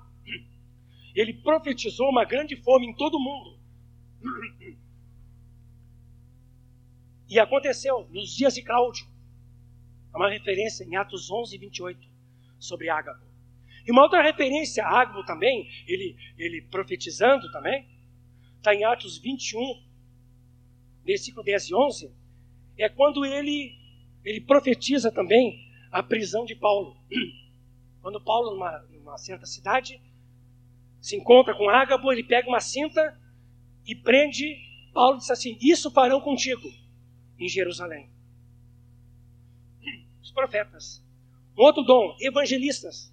[1.13, 3.59] Ele profetizou uma grande fome em todo o mundo.
[7.27, 9.05] E aconteceu nos dias de Cláudio.
[10.13, 12.07] É uma referência em Atos 11, 28,
[12.59, 13.30] sobre Ágabo.
[13.85, 17.87] E uma outra referência a Ágabo também, ele, ele profetizando também,
[18.57, 19.59] está em Atos 21,
[21.03, 22.11] versículo 10 e 11,
[22.77, 23.75] é quando ele,
[24.23, 26.95] ele profetiza também a prisão de Paulo.
[28.01, 30.01] Quando Paulo, numa, numa certa cidade,
[30.99, 33.15] se encontra com Ágabo, ele pega uma cinta
[33.85, 34.57] e prende.
[34.91, 36.67] Paulo diz assim: Isso farão contigo
[37.37, 38.09] em Jerusalém.
[40.21, 41.05] Os profetas.
[41.55, 43.10] Um outro dom, evangelistas.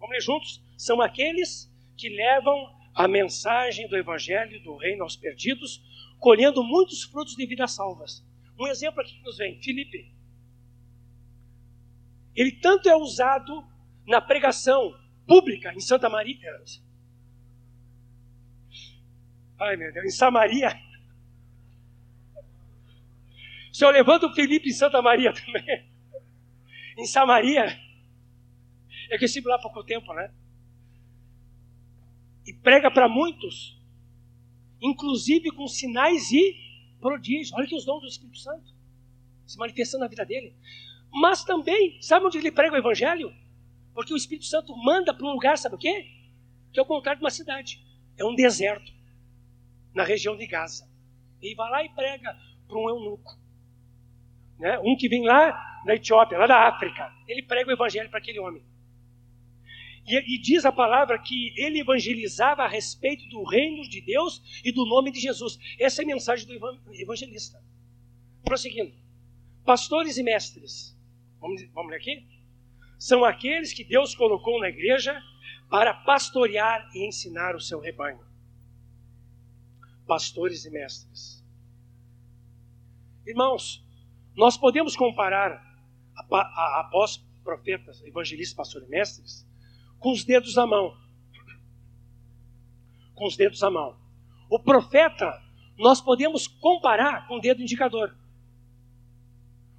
[0.00, 0.64] Vamos ler juntos?
[0.76, 5.80] São aqueles que levam a mensagem do evangelho do reino aos perdidos,
[6.18, 8.26] colhendo muitos frutos de vidas salvas.
[8.58, 10.12] Um exemplo aqui que nos vem, Filipe.
[12.34, 13.64] Ele tanto é usado
[14.06, 16.60] na pregação pública em Santa Maria.
[19.58, 20.80] Ai meu Deus, em Samaria.
[23.70, 25.86] O senhor levanta o Felipe em Santa Maria também.
[26.96, 27.78] Em Samaria.
[29.10, 30.32] É que estive lá há pouco tempo, né?
[32.46, 33.78] E prega para muitos,
[34.80, 36.56] inclusive com sinais e
[37.00, 37.52] prodígios.
[37.52, 38.72] Olha que os dons do Espírito Santo
[39.44, 40.54] se manifestando na vida dele.
[41.12, 43.34] Mas também, sabe onde ele prega o Evangelho?
[43.92, 46.06] Porque o Espírito Santo manda para um lugar, sabe o quê?
[46.72, 47.84] Que é o contrário de uma cidade.
[48.16, 48.92] É um deserto,
[49.92, 50.88] na região de Gaza.
[51.42, 52.36] Ele vai lá e prega
[52.68, 53.36] para um eunuco.
[54.58, 54.78] Né?
[54.78, 55.50] Um que vem lá
[55.84, 57.12] da Etiópia, lá da África.
[57.26, 58.62] Ele prega o evangelho para aquele homem.
[60.10, 64.72] E, e, diz a palavra que ele evangelizava a respeito do reino de Deus e
[64.72, 65.58] do nome de Jesus.
[65.78, 66.54] Essa é a mensagem do
[66.92, 67.62] evangelista.
[68.44, 68.92] Prosseguindo.
[69.64, 70.98] Pastores e mestres.
[71.40, 72.40] Vamos, vamos ler aqui?
[73.00, 75.18] são aqueles que Deus colocou na igreja
[75.70, 78.20] para pastorear e ensinar o seu rebanho.
[80.06, 81.42] Pastores e mestres.
[83.26, 83.82] Irmãos,
[84.36, 85.64] nós podemos comparar
[86.14, 89.49] após profetas, evangelistas, pastores e mestres
[90.00, 90.96] com os dedos na mão.
[93.14, 93.96] Com os dedos na mão.
[94.48, 95.30] O profeta,
[95.78, 98.16] nós podemos comparar com o dedo indicador.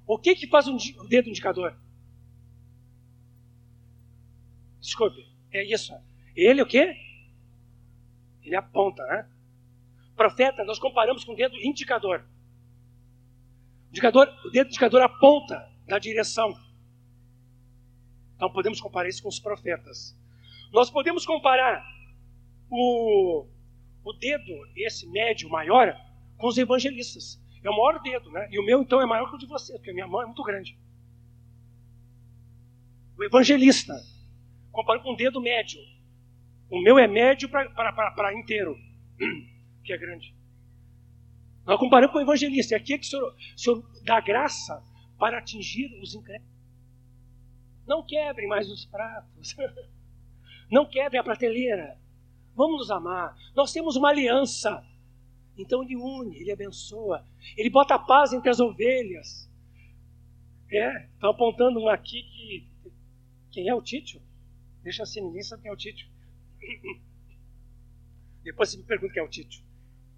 [0.06, 1.76] O que, que faz um, o dedo indicador?
[4.80, 5.92] Desculpe, é isso.
[6.34, 6.96] Ele o quê?
[8.42, 9.28] Ele aponta, né?
[10.16, 12.24] Profeta, nós comparamos com o dedo indicador.
[13.86, 16.54] O, indicador, o dedo indicador aponta na direção.
[18.42, 20.18] Então podemos comparar isso com os profetas.
[20.72, 21.80] Nós podemos comparar
[22.68, 23.46] o,
[24.02, 25.96] o dedo, esse médio maior,
[26.36, 27.40] com os evangelistas.
[27.62, 28.48] É o maior dedo, né?
[28.50, 30.26] E o meu então é maior que o de você, porque a minha mão é
[30.26, 30.76] muito grande.
[33.16, 33.94] O evangelista
[34.72, 35.80] comparo com o dedo médio.
[36.68, 38.76] O meu é médio para inteiro,
[39.84, 40.34] que é grande.
[41.64, 42.74] Nós comparamos com o evangelista.
[42.74, 44.82] E aqui é que o senhor, o senhor dá graça
[45.16, 46.51] para atingir os incrédulos.
[47.86, 49.56] Não quebrem mais os pratos.
[50.70, 51.98] Não quebrem a prateleira.
[52.54, 53.36] Vamos nos amar.
[53.54, 54.84] Nós temos uma aliança.
[55.56, 57.26] Então ele une, ele abençoa.
[57.56, 59.50] Ele bota a paz entre as ovelhas.
[60.70, 62.72] É, estão apontando um aqui que.
[63.50, 64.22] Quem é o Títio?
[64.82, 66.08] Deixa assim, ninguém sabe quem é o Títio.
[68.42, 69.62] Depois você me pergunta quem é o Títio.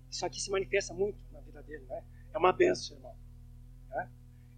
[0.09, 2.05] Isso aqui se manifesta muito na vida dele, né?
[2.33, 3.17] É uma benção, irmão.
[3.93, 4.09] É?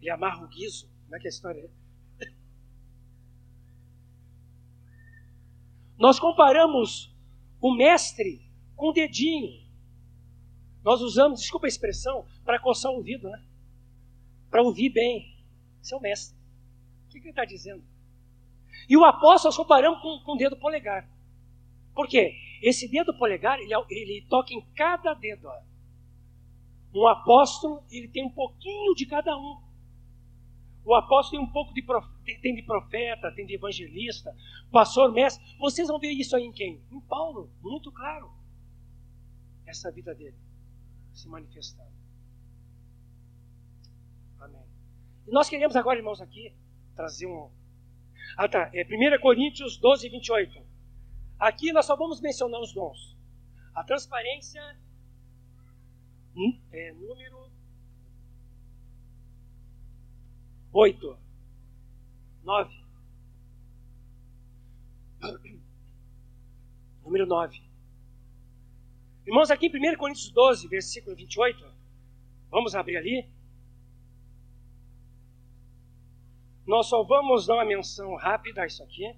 [0.01, 0.91] Ele amarra o guiso.
[1.05, 1.71] Como é que é a história
[5.99, 7.15] Nós comparamos
[7.61, 8.43] o mestre
[8.75, 9.67] com o dedinho.
[10.85, 13.43] Nós usamos, desculpa a expressão, para coçar o ouvido, né?
[14.51, 15.37] Para ouvir bem.
[15.83, 16.37] Esse é o mestre.
[17.07, 17.83] O que ele está dizendo?
[18.89, 21.09] E o apóstolo nós comparamos com, com o dedo polegar.
[21.95, 22.35] Por quê?
[22.63, 25.49] Esse dedo polegar, ele, ele toca em cada dedo.
[25.49, 25.63] Ó.
[26.95, 29.66] Um apóstolo, ele tem um pouquinho de cada um.
[30.87, 34.33] O apóstolo tem um pouco de profeta, tem de profeta, tem de evangelista,
[34.71, 35.45] pastor, mestre.
[35.59, 36.81] Vocês vão ver isso aí em quem?
[36.93, 38.31] Em Paulo, muito claro.
[39.67, 40.37] Essa vida dele
[41.13, 41.91] se manifestando.
[44.39, 44.63] Amém.
[45.27, 46.55] E nós queremos agora, irmãos, aqui
[46.95, 47.51] trazer um,
[48.37, 48.71] ah, tá.
[48.73, 50.65] É 1 Coríntios 12, 28.
[51.39, 53.17] Aqui nós só vamos mencionar os dons.
[53.75, 54.63] A transparência
[56.35, 57.46] hum, é número
[60.77, 61.19] 8.
[62.45, 62.85] 9.
[67.03, 67.63] Número 9.
[69.27, 71.67] Irmãos, aqui em 1 Coríntios 12, versículo 28,
[72.51, 73.27] vamos abrir ali.
[76.67, 79.17] Nós só vamos dar uma menção rápida a isso aqui.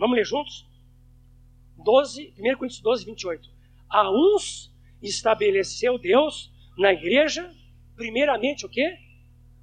[0.00, 0.68] Vamos ler juntos?
[1.76, 3.48] 12, 1 Coríntios 12, 28.
[3.88, 7.54] A uns estabeleceu Deus na igreja,
[8.00, 8.98] primeiramente o quê?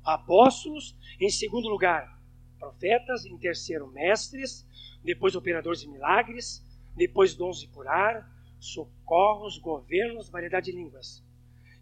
[0.04, 2.22] Apóstolos, em segundo lugar,
[2.60, 4.64] profetas, em terceiro, mestres,
[5.04, 6.64] depois operadores de milagres,
[6.96, 11.24] depois dons de curar, socorros, governos, variedade de línguas.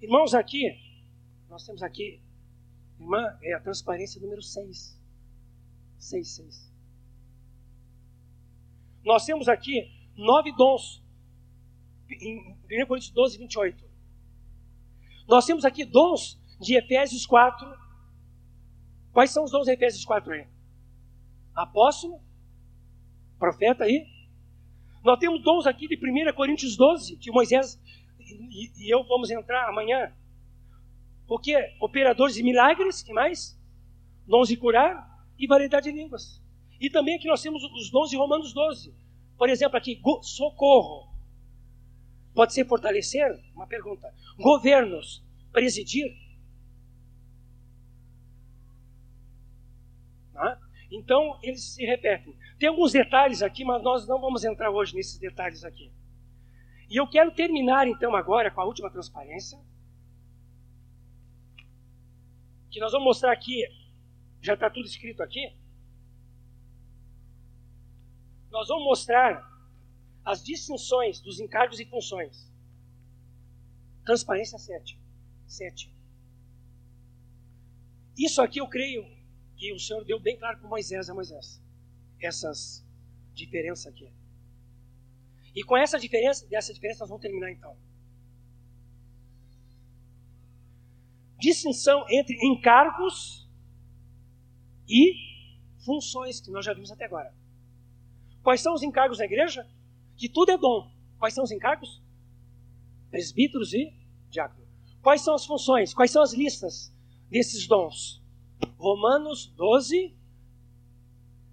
[0.02, 0.80] Irmãos, aqui,
[1.50, 2.22] nós temos aqui,
[2.98, 4.98] irmã, é a transparência número 6.
[6.00, 6.74] 6, 6.
[9.04, 11.04] Nós temos aqui nove dons,
[12.10, 13.84] em 1 Coríntios 12, 28.
[15.28, 17.66] Nós temos aqui dons de Efésios 4.
[19.12, 20.48] Quais são os dons de Efésios 4 aí?
[21.56, 22.22] Apóstolo,
[23.40, 24.06] profeta aí.
[25.04, 27.80] Nós temos dons aqui de 1 Coríntios 12, que Moisés
[28.20, 30.12] e, e eu vamos entrar amanhã.
[31.28, 31.56] O que?
[31.80, 33.60] Operadores de milagres, que mais?
[34.28, 35.08] Dons de curar
[35.38, 36.42] e variedade de línguas.
[36.80, 38.94] E também aqui nós temos os dons de Romanos 12.
[39.38, 41.14] Por exemplo, aqui, socorro.
[42.34, 43.28] Pode ser fortalecer?
[43.54, 44.14] Uma pergunta.
[44.38, 46.14] Governos, presidir.
[50.96, 52.38] Então, eles se repetem.
[52.58, 55.92] Tem alguns detalhes aqui, mas nós não vamos entrar hoje nesses detalhes aqui.
[56.90, 59.60] E eu quero terminar, então, agora com a última transparência.
[62.72, 63.68] Que nós vamos mostrar aqui.
[64.42, 65.54] Já está tudo escrito aqui.
[68.50, 69.44] Nós vamos mostrar
[70.24, 72.50] as distinções dos encargos e funções.
[74.06, 74.98] Transparência 7.
[75.46, 75.94] 7.
[78.18, 79.06] Isso aqui eu creio
[79.58, 81.62] que o Senhor deu bem claro para Moisés a Moisés.
[82.20, 82.86] Essas
[83.34, 84.12] diferenças aqui.
[85.56, 87.78] E com essa diferença, dessa diferença nós vamos terminar então.
[91.40, 93.50] Distinção entre encargos
[94.88, 95.14] e
[95.86, 97.34] funções, que nós já vimos até agora.
[98.44, 99.68] Quais são os encargos da igreja?
[100.16, 100.90] que tudo é dom.
[101.20, 102.02] Quais são os encargos?
[103.10, 103.94] Presbíteros e
[104.30, 104.68] diáconos.
[105.02, 105.94] Quais são as funções?
[105.94, 106.94] Quais são as listas
[107.30, 108.22] desses dons?
[108.86, 110.16] Romanos 12,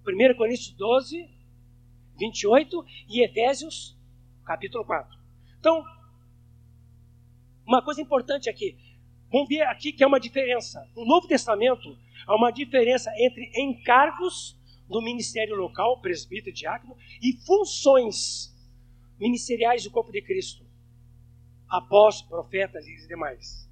[0.07, 1.31] 1 Coríntios 12,
[2.19, 3.99] 28 e Efésios,
[4.45, 5.19] capítulo 4.
[5.59, 5.83] Então,
[7.67, 8.77] uma coisa importante aqui.
[9.31, 10.87] Vamos ver aqui que é uma diferença.
[10.95, 11.97] No Novo Testamento,
[12.27, 14.55] há uma diferença entre encargos
[14.87, 18.55] do ministério local, presbítero e diácono, e funções
[19.19, 20.67] ministeriais do corpo de Cristo:
[21.67, 23.72] apóstolos, profetas e demais.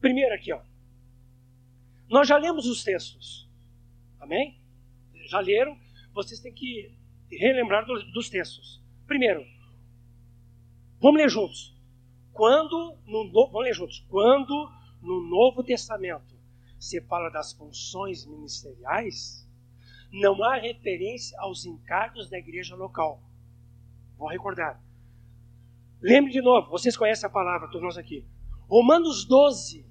[0.00, 0.60] Primeiro aqui, ó.
[2.08, 3.48] Nós já lemos os textos.
[4.18, 4.60] Amém?
[5.28, 5.78] Já leram?
[6.12, 6.92] Vocês têm que
[7.30, 8.82] relembrar dos textos.
[9.06, 9.44] Primeiro,
[11.00, 11.76] vamos ler juntos.
[12.32, 14.04] Quando no, vamos ler juntos.
[14.08, 14.70] Quando
[15.00, 16.38] no Novo Testamento
[16.78, 19.46] se fala das funções ministeriais,
[20.12, 23.22] não há referência aos encargos da igreja local.
[24.16, 24.82] Vou recordar.
[26.00, 28.26] Lembre de novo, vocês conhecem a palavra, todos nós aqui.
[28.66, 29.84] Romanos 12,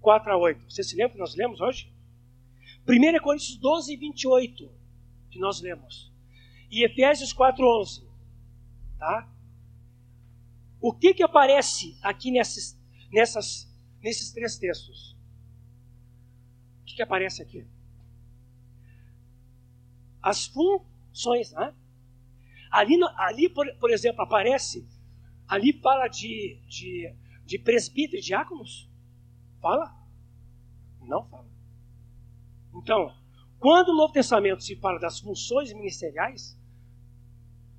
[0.00, 0.70] 4 a 8.
[0.70, 1.92] Vocês se lembram que nós lemos hoje?
[2.88, 4.70] 1 Coríntios 12, 28,
[5.30, 6.12] que nós lemos.
[6.70, 8.08] E Efésios 4, 11.
[8.98, 9.28] Tá?
[10.80, 12.78] O que, que aparece aqui nesses,
[13.12, 13.70] nessas,
[14.00, 15.16] nesses três textos?
[16.82, 17.66] O que, que aparece aqui?
[20.22, 21.52] as funções.
[21.52, 21.74] Né?
[22.70, 24.86] Ali, ali por, por, exemplo, aparece,
[25.46, 27.14] ali fala de, de,
[27.44, 28.87] de presbítero e diáconos?
[29.60, 29.94] Fala?
[31.00, 31.48] Não fala.
[32.74, 33.12] Então,
[33.58, 36.58] quando o Novo Testamento se fala das funções ministeriais,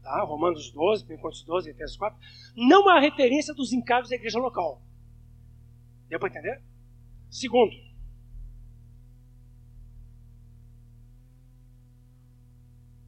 [0.01, 0.23] tá?
[0.23, 2.19] Romanos 12, 1 Coríntios 12, Efésios 4,
[2.55, 4.81] não há referência dos encargos da igreja local.
[6.07, 6.61] Deu para entender?
[7.29, 7.71] Segundo,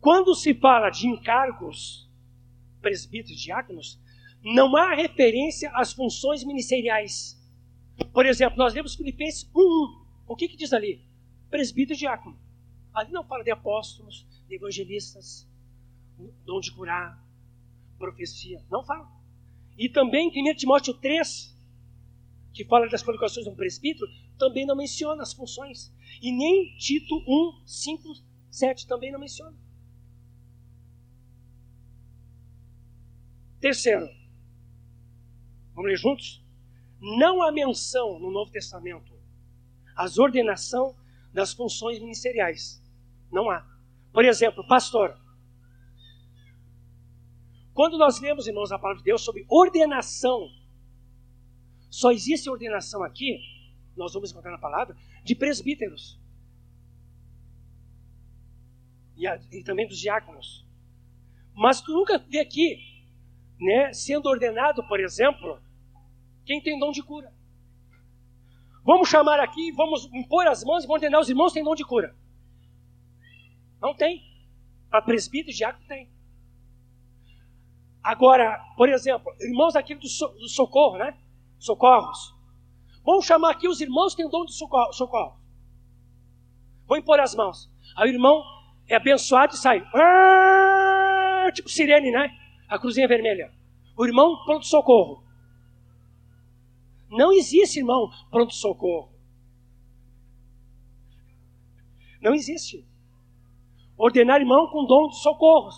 [0.02, 2.10] Quando se fala de encargos,
[2.82, 4.02] presbíteros e diáconos,
[4.44, 7.40] não há referência às funções ministeriais.
[8.14, 10.06] Por exemplo, nós lemos Filipenses 1.1.
[10.28, 11.02] O que, que diz ali?
[11.50, 12.38] Presbítero e diácono.
[12.94, 15.48] Ali não fala de apóstolos, de evangelistas,
[16.46, 17.22] dom de curar,
[17.98, 18.64] profecia.
[18.70, 19.10] Não fala.
[19.78, 21.56] E também em 1 Timóteo 3,
[22.54, 24.08] que fala das qualificações de um presbítero,
[24.38, 25.94] também não menciona as funções.
[26.22, 28.14] E nem Tito 1, 5,
[28.50, 29.56] 7 também não menciona.
[33.60, 34.10] Terceiro,
[35.76, 36.41] vamos ler juntos?
[37.02, 39.12] Não há menção no Novo Testamento
[39.96, 40.96] às ordenação
[41.34, 42.82] das funções ministeriais.
[43.32, 43.68] Não há.
[44.14, 45.20] Por exemplo, pastor.
[47.74, 50.48] Quando nós lemos, irmãos, a palavra de Deus sobre ordenação,
[51.90, 53.40] só existe ordenação aqui,
[53.96, 56.20] nós vamos encontrar na palavra, de presbíteros.
[59.16, 60.68] E, a, e também dos diáconos.
[61.54, 62.80] Mas tu nunca vê aqui
[63.60, 65.60] né, sendo ordenado, por exemplo,
[66.52, 67.34] quem tem dom de cura.
[68.84, 71.86] Vamos chamar aqui, vamos impor as mãos e vamos ordenar os irmãos têm dom de
[71.86, 72.14] cura.
[73.82, 74.22] Não tem.
[74.90, 76.12] Para presbítero e diácono tem.
[78.04, 81.18] Agora, por exemplo, irmãos aqui do, so, do socorro, né?
[81.58, 82.36] Socorros.
[83.06, 84.92] Vamos chamar aqui os irmãos que têm dom de socorro.
[84.92, 85.40] socorro.
[86.86, 87.72] Vou impor as mãos.
[87.96, 88.44] Aí o irmão
[88.90, 89.82] é abençoado e sai.
[89.96, 92.30] Ah, tipo sirene, né?
[92.68, 93.54] A cruzinha vermelha.
[93.96, 95.31] O irmão pronto-socorro.
[97.12, 99.12] Não existe, irmão, pronto-socorro.
[102.22, 102.88] Não existe.
[103.98, 105.70] Ordenar irmão com dom de socorro.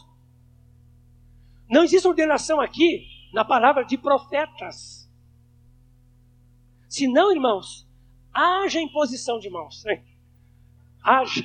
[1.67, 5.09] Não existe ordenação aqui na palavra de profetas.
[6.87, 7.87] Se não, irmãos,
[8.31, 9.83] haja imposição de mãos.
[9.85, 10.05] Né?
[11.03, 11.43] Haja.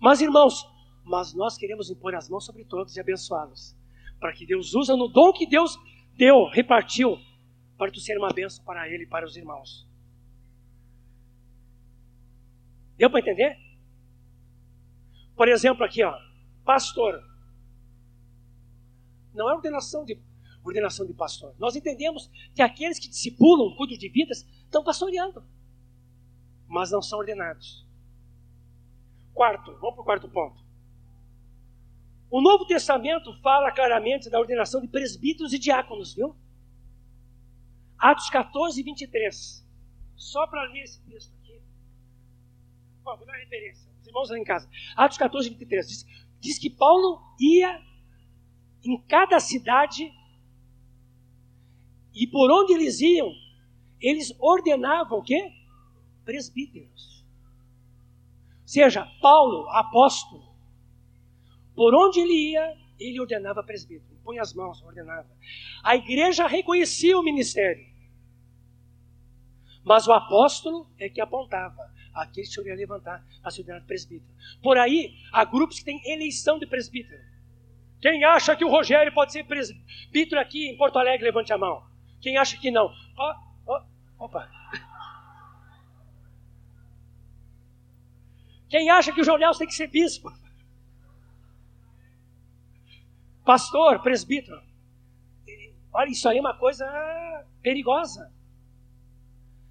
[0.00, 0.64] Mas, irmãos,
[1.04, 3.76] mas nós queremos impor as mãos sobre todos e abençoá-los.
[4.20, 5.76] Para que Deus use no dom que Deus
[6.16, 7.18] deu, repartiu,
[7.76, 9.88] para tu ser uma bênção para ele e para os irmãos.
[12.96, 13.58] Deu para entender?
[15.34, 16.16] Por exemplo, aqui, ó,
[16.64, 17.22] pastor.
[19.34, 20.20] Não é ordenação de,
[20.62, 21.54] ordenação de pastor.
[21.58, 25.44] Nós entendemos que aqueles que discipulam, cuidam de vidas, estão pastoreando,
[26.68, 27.86] mas não são ordenados.
[29.34, 30.62] Quarto, vamos para o quarto ponto.
[32.30, 36.36] O Novo Testamento fala claramente da ordenação de presbíteros e diáconos, viu?
[38.02, 39.64] Atos 14, 23.
[40.16, 41.62] Só para ler esse texto aqui.
[43.04, 43.88] Bom, vou dar referência.
[44.00, 44.68] Os irmãos lá em casa.
[44.96, 45.86] Atos 14, 23.
[45.86, 46.06] Diz,
[46.40, 47.80] diz que Paulo ia
[48.84, 50.12] em cada cidade
[52.12, 53.32] e por onde eles iam,
[54.00, 55.52] eles ordenavam o quê?
[56.24, 57.24] Presbíteros.
[58.62, 60.52] Ou seja, Paulo, apóstolo,
[61.72, 64.18] por onde ele ia, ele ordenava presbítero.
[64.24, 65.30] Põe as mãos, ordenava.
[65.84, 67.91] A igreja reconhecia o ministério.
[69.84, 74.30] Mas o apóstolo é que apontava aquele que se levantar para se ordenar presbítero.
[74.62, 77.22] Por aí, há grupos que têm eleição de presbítero.
[78.00, 81.84] Quem acha que o Rogério pode ser presbítero aqui em Porto Alegre, levante a mão.
[82.20, 82.92] Quem acha que não?
[83.16, 83.34] Oh,
[83.66, 84.48] oh, opa.
[88.68, 90.32] Quem acha que o Nelson tem que ser bispo?
[93.44, 94.62] Pastor, presbítero.
[95.92, 96.86] Olha, isso aí é uma coisa
[97.60, 98.32] perigosa.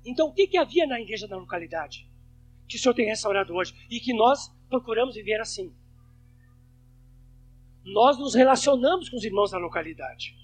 [0.05, 2.09] Então, o que, que havia na igreja da localidade?
[2.67, 5.73] Que o Senhor tem restaurado hoje e que nós procuramos viver assim
[7.83, 10.35] nós nos relacionamos com os irmãos da localidade.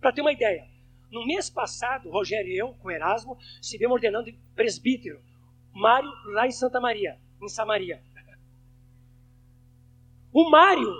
[0.00, 0.68] Para ter uma ideia,
[1.10, 5.22] no mês passado, Rogério e eu, com Erasmo, estivemos ordenando presbítero,
[5.72, 8.02] Mário, lá em Santa Maria, em Samaria.
[10.32, 10.94] O Mário,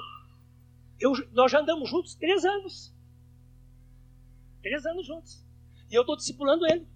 [0.99, 2.95] eu, nós já andamos juntos três anos.
[4.63, 5.45] Três anos juntos.
[5.91, 6.87] E eu estou discipulando ele.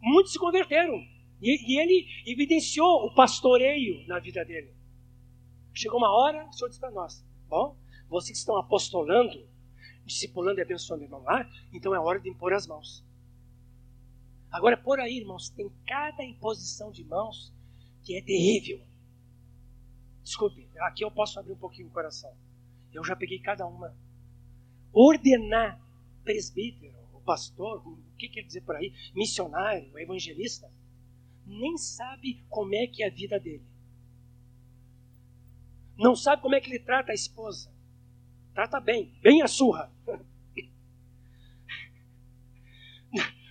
[0.00, 0.94] Muitos se converteram.
[1.40, 4.74] E, e ele evidenciou o pastoreio na vida dele.
[5.74, 7.76] Chegou uma hora, o Senhor disse para nós: Bom,
[8.08, 9.46] vocês que estão apostolando,
[10.04, 13.04] discipulando e abençoando irmão lá, então é hora de impor as mãos.
[14.50, 17.52] Agora, por aí, irmãos, tem cada imposição de mãos
[18.02, 18.80] que é terrível.
[20.22, 22.32] Desculpe, aqui eu posso abrir um pouquinho o coração.
[22.92, 23.94] Eu já peguei cada uma.
[24.92, 25.78] Ordenar
[26.24, 26.95] presbítero, o
[27.26, 28.94] pastor, o que quer dizer por aí?
[29.14, 30.72] Missionário, evangelista,
[31.44, 33.66] nem sabe como é que é a vida dele.
[35.98, 37.74] Não sabe como é que ele trata a esposa.
[38.54, 39.92] Trata bem, bem a surra.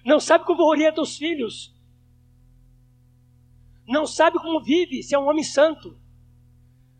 [0.06, 1.76] Não sabe como orienta os filhos.
[3.88, 6.00] Não sabe como vive, se é um homem santo.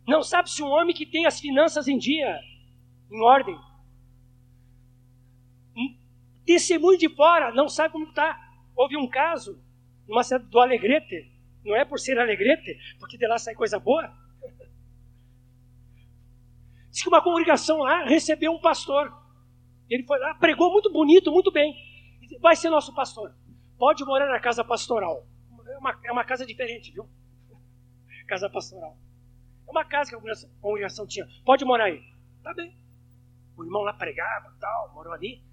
[0.08, 2.40] Não sabe se um homem que tem as finanças em dia,
[3.12, 3.58] em ordem.
[6.46, 8.40] Testemunho de fora, não sabe como está.
[8.76, 9.60] Houve um caso,
[10.08, 11.32] numa cidade do Alegrete.
[11.64, 14.14] Não é por ser Alegrete, porque de lá sai coisa boa.
[16.92, 19.12] Diz que uma congregação lá recebeu um pastor.
[19.90, 21.76] Ele foi lá, pregou muito bonito, muito bem.
[22.40, 23.34] Vai ser nosso pastor.
[23.78, 25.28] Pode morar na casa pastoral.
[25.68, 27.10] É uma, é uma casa diferente, viu?
[28.28, 28.98] Casa pastoral.
[29.68, 30.20] É uma casa que a
[30.62, 31.28] congregação tinha.
[31.44, 32.02] Pode morar aí.
[32.42, 32.76] Tá bem.
[33.58, 35.44] O irmão lá pregava, tal, morou ali.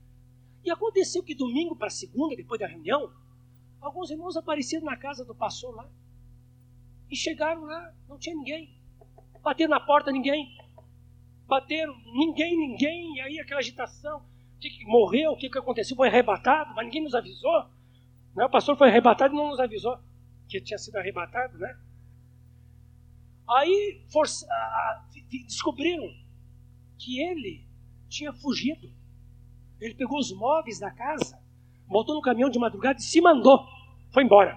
[0.64, 3.12] E aconteceu que domingo para segunda, depois da reunião,
[3.80, 5.88] alguns irmãos apareceram na casa do pastor lá.
[7.10, 8.80] E chegaram lá, não tinha ninguém.
[9.42, 10.56] Bateram na porta, ninguém
[11.52, 14.20] bateram, ninguém, ninguém, e aí aquela agitação.
[14.56, 15.32] O que, morreu?
[15.32, 15.94] O que, que aconteceu?
[15.94, 17.68] Foi arrebatado, mas ninguém nos avisou.
[18.34, 18.46] Né?
[18.46, 19.98] O pastor foi arrebatado e não nos avisou
[20.48, 21.78] que tinha sido arrebatado, né?
[23.48, 24.02] Aí
[25.46, 26.08] descobriram
[26.98, 27.66] que ele
[28.08, 28.90] tinha fugido.
[29.82, 31.36] Ele pegou os móveis da casa,
[31.88, 33.66] botou no caminhão de madrugada e se mandou.
[34.12, 34.56] Foi embora.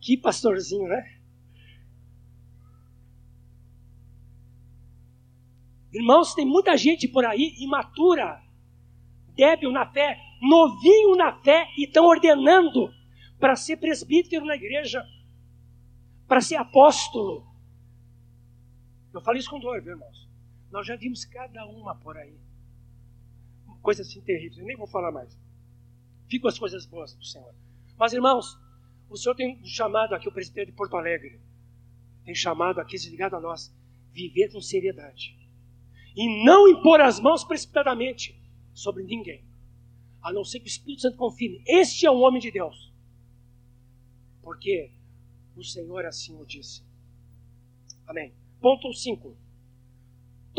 [0.00, 1.20] Que pastorzinho, né?
[5.92, 8.42] Irmãos, tem muita gente por aí imatura,
[9.36, 12.92] débil na fé, novinho na fé e estão ordenando
[13.38, 15.04] para ser presbítero na igreja,
[16.26, 17.46] para ser apóstolo.
[19.14, 20.29] Eu falo isso com dor, viu, irmãos?
[20.70, 22.38] Nós já vimos cada uma por aí.
[23.82, 25.38] Coisa assim terrível, eu nem vou falar mais.
[26.28, 27.54] Fico as coisas boas do Senhor.
[27.98, 28.58] Mas, irmãos,
[29.08, 31.40] o Senhor tem chamado aqui o presidente de Porto Alegre,
[32.24, 33.74] tem chamado aqui, ligado a nós,
[34.12, 35.36] viver com seriedade.
[36.14, 38.38] E não impor as mãos precipitadamente
[38.72, 39.44] sobre ninguém,
[40.22, 41.62] a não ser que o Espírito Santo confirme.
[41.66, 42.92] Este é um homem de Deus.
[44.42, 44.92] Porque
[45.56, 46.84] o Senhor assim o disse.
[48.06, 48.32] Amém.
[48.60, 49.36] Ponto 5.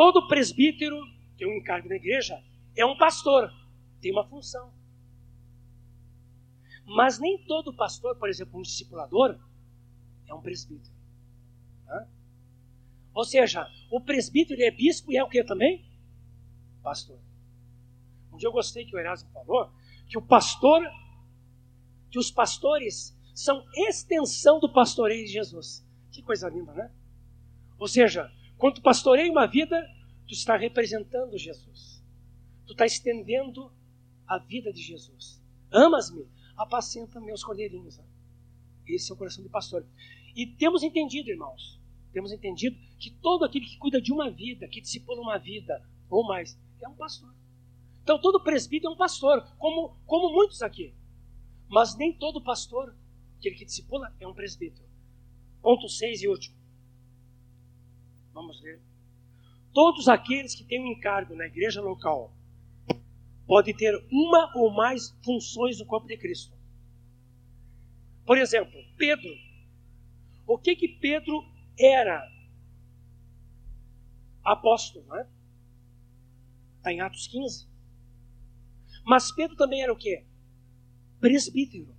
[0.01, 0.99] Todo presbítero
[1.37, 2.43] tem um encargo na igreja,
[2.75, 3.53] é um pastor,
[4.01, 4.73] tem uma função.
[6.83, 9.39] Mas nem todo pastor, por exemplo, um discipulador,
[10.27, 10.91] é um presbítero.
[13.13, 15.85] Ou seja, o presbítero é bispo e é o que também?
[16.81, 17.19] Pastor.
[18.33, 19.71] Um dia eu gostei que o Erasmo falou
[20.07, 20.81] que o pastor,
[22.09, 25.85] que os pastores são extensão do pastoreio de Jesus.
[26.11, 26.91] Que coisa linda, né?
[27.77, 29.75] Ou seja, quando tu pastoreia uma vida,
[30.27, 31.99] tu está representando Jesus.
[32.67, 33.73] Tu está estendendo
[34.27, 35.41] a vida de Jesus.
[35.71, 37.97] Amas-me, apacenta meus cordeirinhos.
[37.97, 38.05] Né?
[38.85, 39.83] Esse é o coração do pastor.
[40.35, 41.81] E temos entendido, irmãos,
[42.13, 46.23] temos entendido que todo aquele que cuida de uma vida, que discipula uma vida ou
[46.23, 47.33] mais, é um pastor.
[48.03, 50.93] Então todo presbítero é um pastor, como, como muitos aqui.
[51.67, 52.95] Mas nem todo pastor,
[53.39, 54.87] aquele que discipula, é um presbítero.
[55.63, 56.60] Ponto 6 e último.
[58.33, 58.81] Vamos ver.
[59.73, 62.33] Todos aqueles que têm um encargo na igreja local
[63.45, 66.55] podem ter uma ou mais funções no corpo de Cristo.
[68.25, 69.29] Por exemplo, Pedro.
[70.47, 71.43] O que que Pedro
[71.79, 72.27] era
[74.43, 75.27] apóstolo, não é?
[76.77, 77.67] Está em Atos 15.
[79.05, 80.25] Mas Pedro também era o quê?
[81.19, 81.95] Presbítero.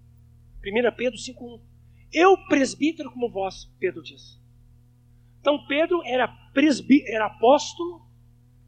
[0.65, 1.61] 1 Pedro 5.1.
[2.13, 4.42] Eu presbítero como vós, Pedro diz.
[5.43, 6.33] Então Pedro era,
[7.09, 8.07] era apóstolo,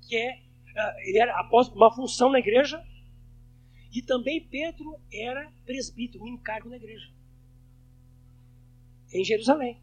[0.02, 0.42] que é,
[0.76, 2.84] eh, ele era apóstolo, uma função na igreja,
[3.92, 7.08] e também Pedro era presbítero, um encargo na igreja.
[9.12, 9.80] Em Jerusalém.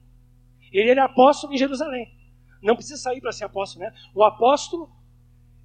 [0.70, 2.14] Ele era apóstolo em Jerusalém.
[2.62, 3.94] Não precisa sair para ser apóstolo, né?
[4.14, 4.92] O apóstolo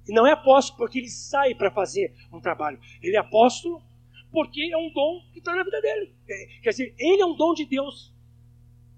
[0.07, 2.79] não é apóstolo porque ele sai para fazer um trabalho.
[3.03, 3.83] Ele é apóstolo
[4.31, 6.15] porque é um dom que está na vida dele.
[6.29, 8.15] É, quer dizer, ele é um dom de Deus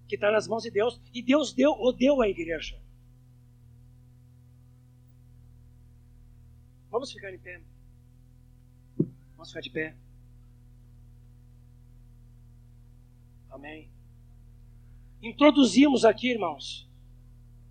[0.09, 2.77] que está nas mãos de Deus e Deus deu o deu à igreja.
[6.89, 7.61] Vamos ficar em pé.
[9.37, 9.95] Vamos ficar de pé.
[13.49, 13.89] Amém
[15.21, 16.89] introduzimos aqui, irmãos,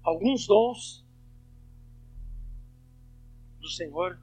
[0.02, 1.04] alguns dons
[3.60, 4.20] do Senhor.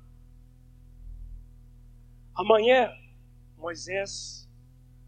[2.34, 2.90] Amanhã,
[3.58, 4.50] Moisés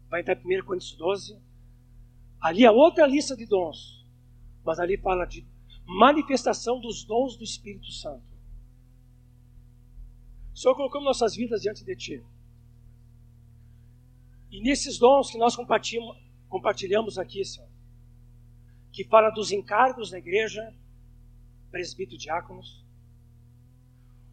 [0.08, 1.40] vai entrar em 1 Coríntios 12.
[2.40, 4.06] Ali é outra lista de dons,
[4.64, 5.46] mas ali fala de
[5.84, 8.22] manifestação dos dons do Espírito Santo.
[10.54, 12.24] Senhor, colocamos nossas vidas diante de Ti.
[14.50, 17.68] E nesses dons que nós compartilhamos aqui, Senhor,
[18.92, 20.74] que fala dos encargos da igreja,
[21.70, 22.84] presbítero e diáconos.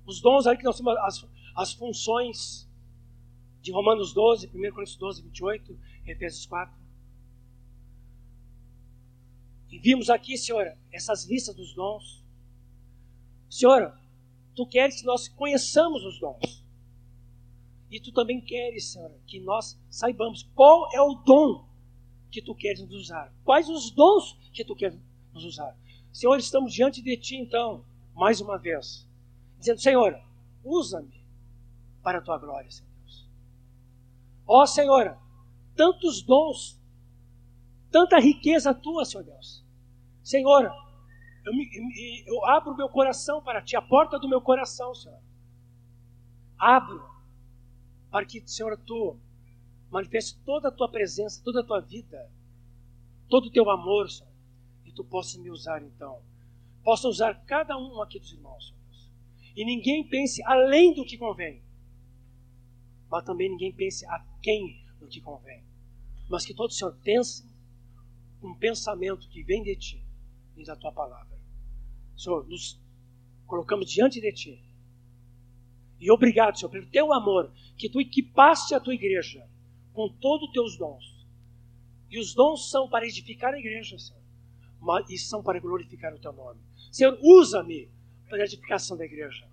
[0.06, 2.70] Os dons aí que nós temos as, as funções
[3.62, 6.85] de Romanos 12, 1 Coríntios 12, 28, Efésios 4.
[9.70, 12.24] E vimos aqui, Senhora, essas listas dos dons.
[13.50, 13.98] Senhora,
[14.56, 16.64] tu queres que nós conheçamos os dons.
[17.90, 21.68] E tu também queres, Senhora, que nós saibamos qual é o dom
[22.32, 23.34] que tu queres nos usar?
[23.44, 25.00] Quais os dons que tu queres
[25.34, 25.78] nos usar?
[26.12, 29.08] Senhor, estamos diante de ti então, mais uma vez,
[29.60, 30.20] dizendo: Senhor,
[30.64, 31.22] usa-me
[32.02, 32.96] para a tua glória, Senhor.
[34.48, 35.18] Ó oh, Senhor,
[35.76, 36.80] tantos dons,
[37.96, 39.64] tanta riqueza tua, Senhor Deus.
[40.22, 40.70] Senhor,
[41.46, 45.18] eu, me, eu abro meu coração para ti, a porta do meu coração, Senhor.
[46.58, 47.02] Abro
[48.12, 49.18] para que, Senhor, tu
[49.90, 52.30] manifeste toda a tua presença, toda a tua vida,
[53.30, 54.34] todo o teu amor, Senhor,
[54.84, 56.22] e tu possa me usar então.
[56.84, 59.10] Possa usar cada um aqui dos irmãos, Senhor Deus.
[59.56, 61.64] E ninguém pense além do que convém,
[63.10, 65.64] mas também ninguém pense a quem do que convém.
[66.30, 67.55] Mas que todo Senhor pense
[68.46, 70.06] um pensamento que vem de ti
[70.56, 71.38] e da tua palavra.
[72.18, 72.80] Senhor, nos
[73.46, 74.64] colocamos diante de ti.
[76.00, 79.48] E obrigado, Senhor, pelo teu amor, que tu equipaste a tua igreja
[79.94, 81.16] com todos os teus dons.
[82.10, 84.24] E os dons são para edificar a igreja, Senhor.
[85.10, 86.62] E são para glorificar o teu nome.
[86.92, 87.90] Senhor, usa-me
[88.30, 89.48] para a edificação da igreja.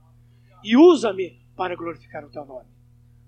[0.63, 2.69] E usa-me para glorificar o teu nome.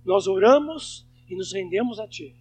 [0.04, 2.36] Nós oramos e nos rendemos a ti.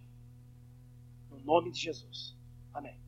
[1.30, 2.36] No nome de Jesus.
[2.72, 3.03] Amém.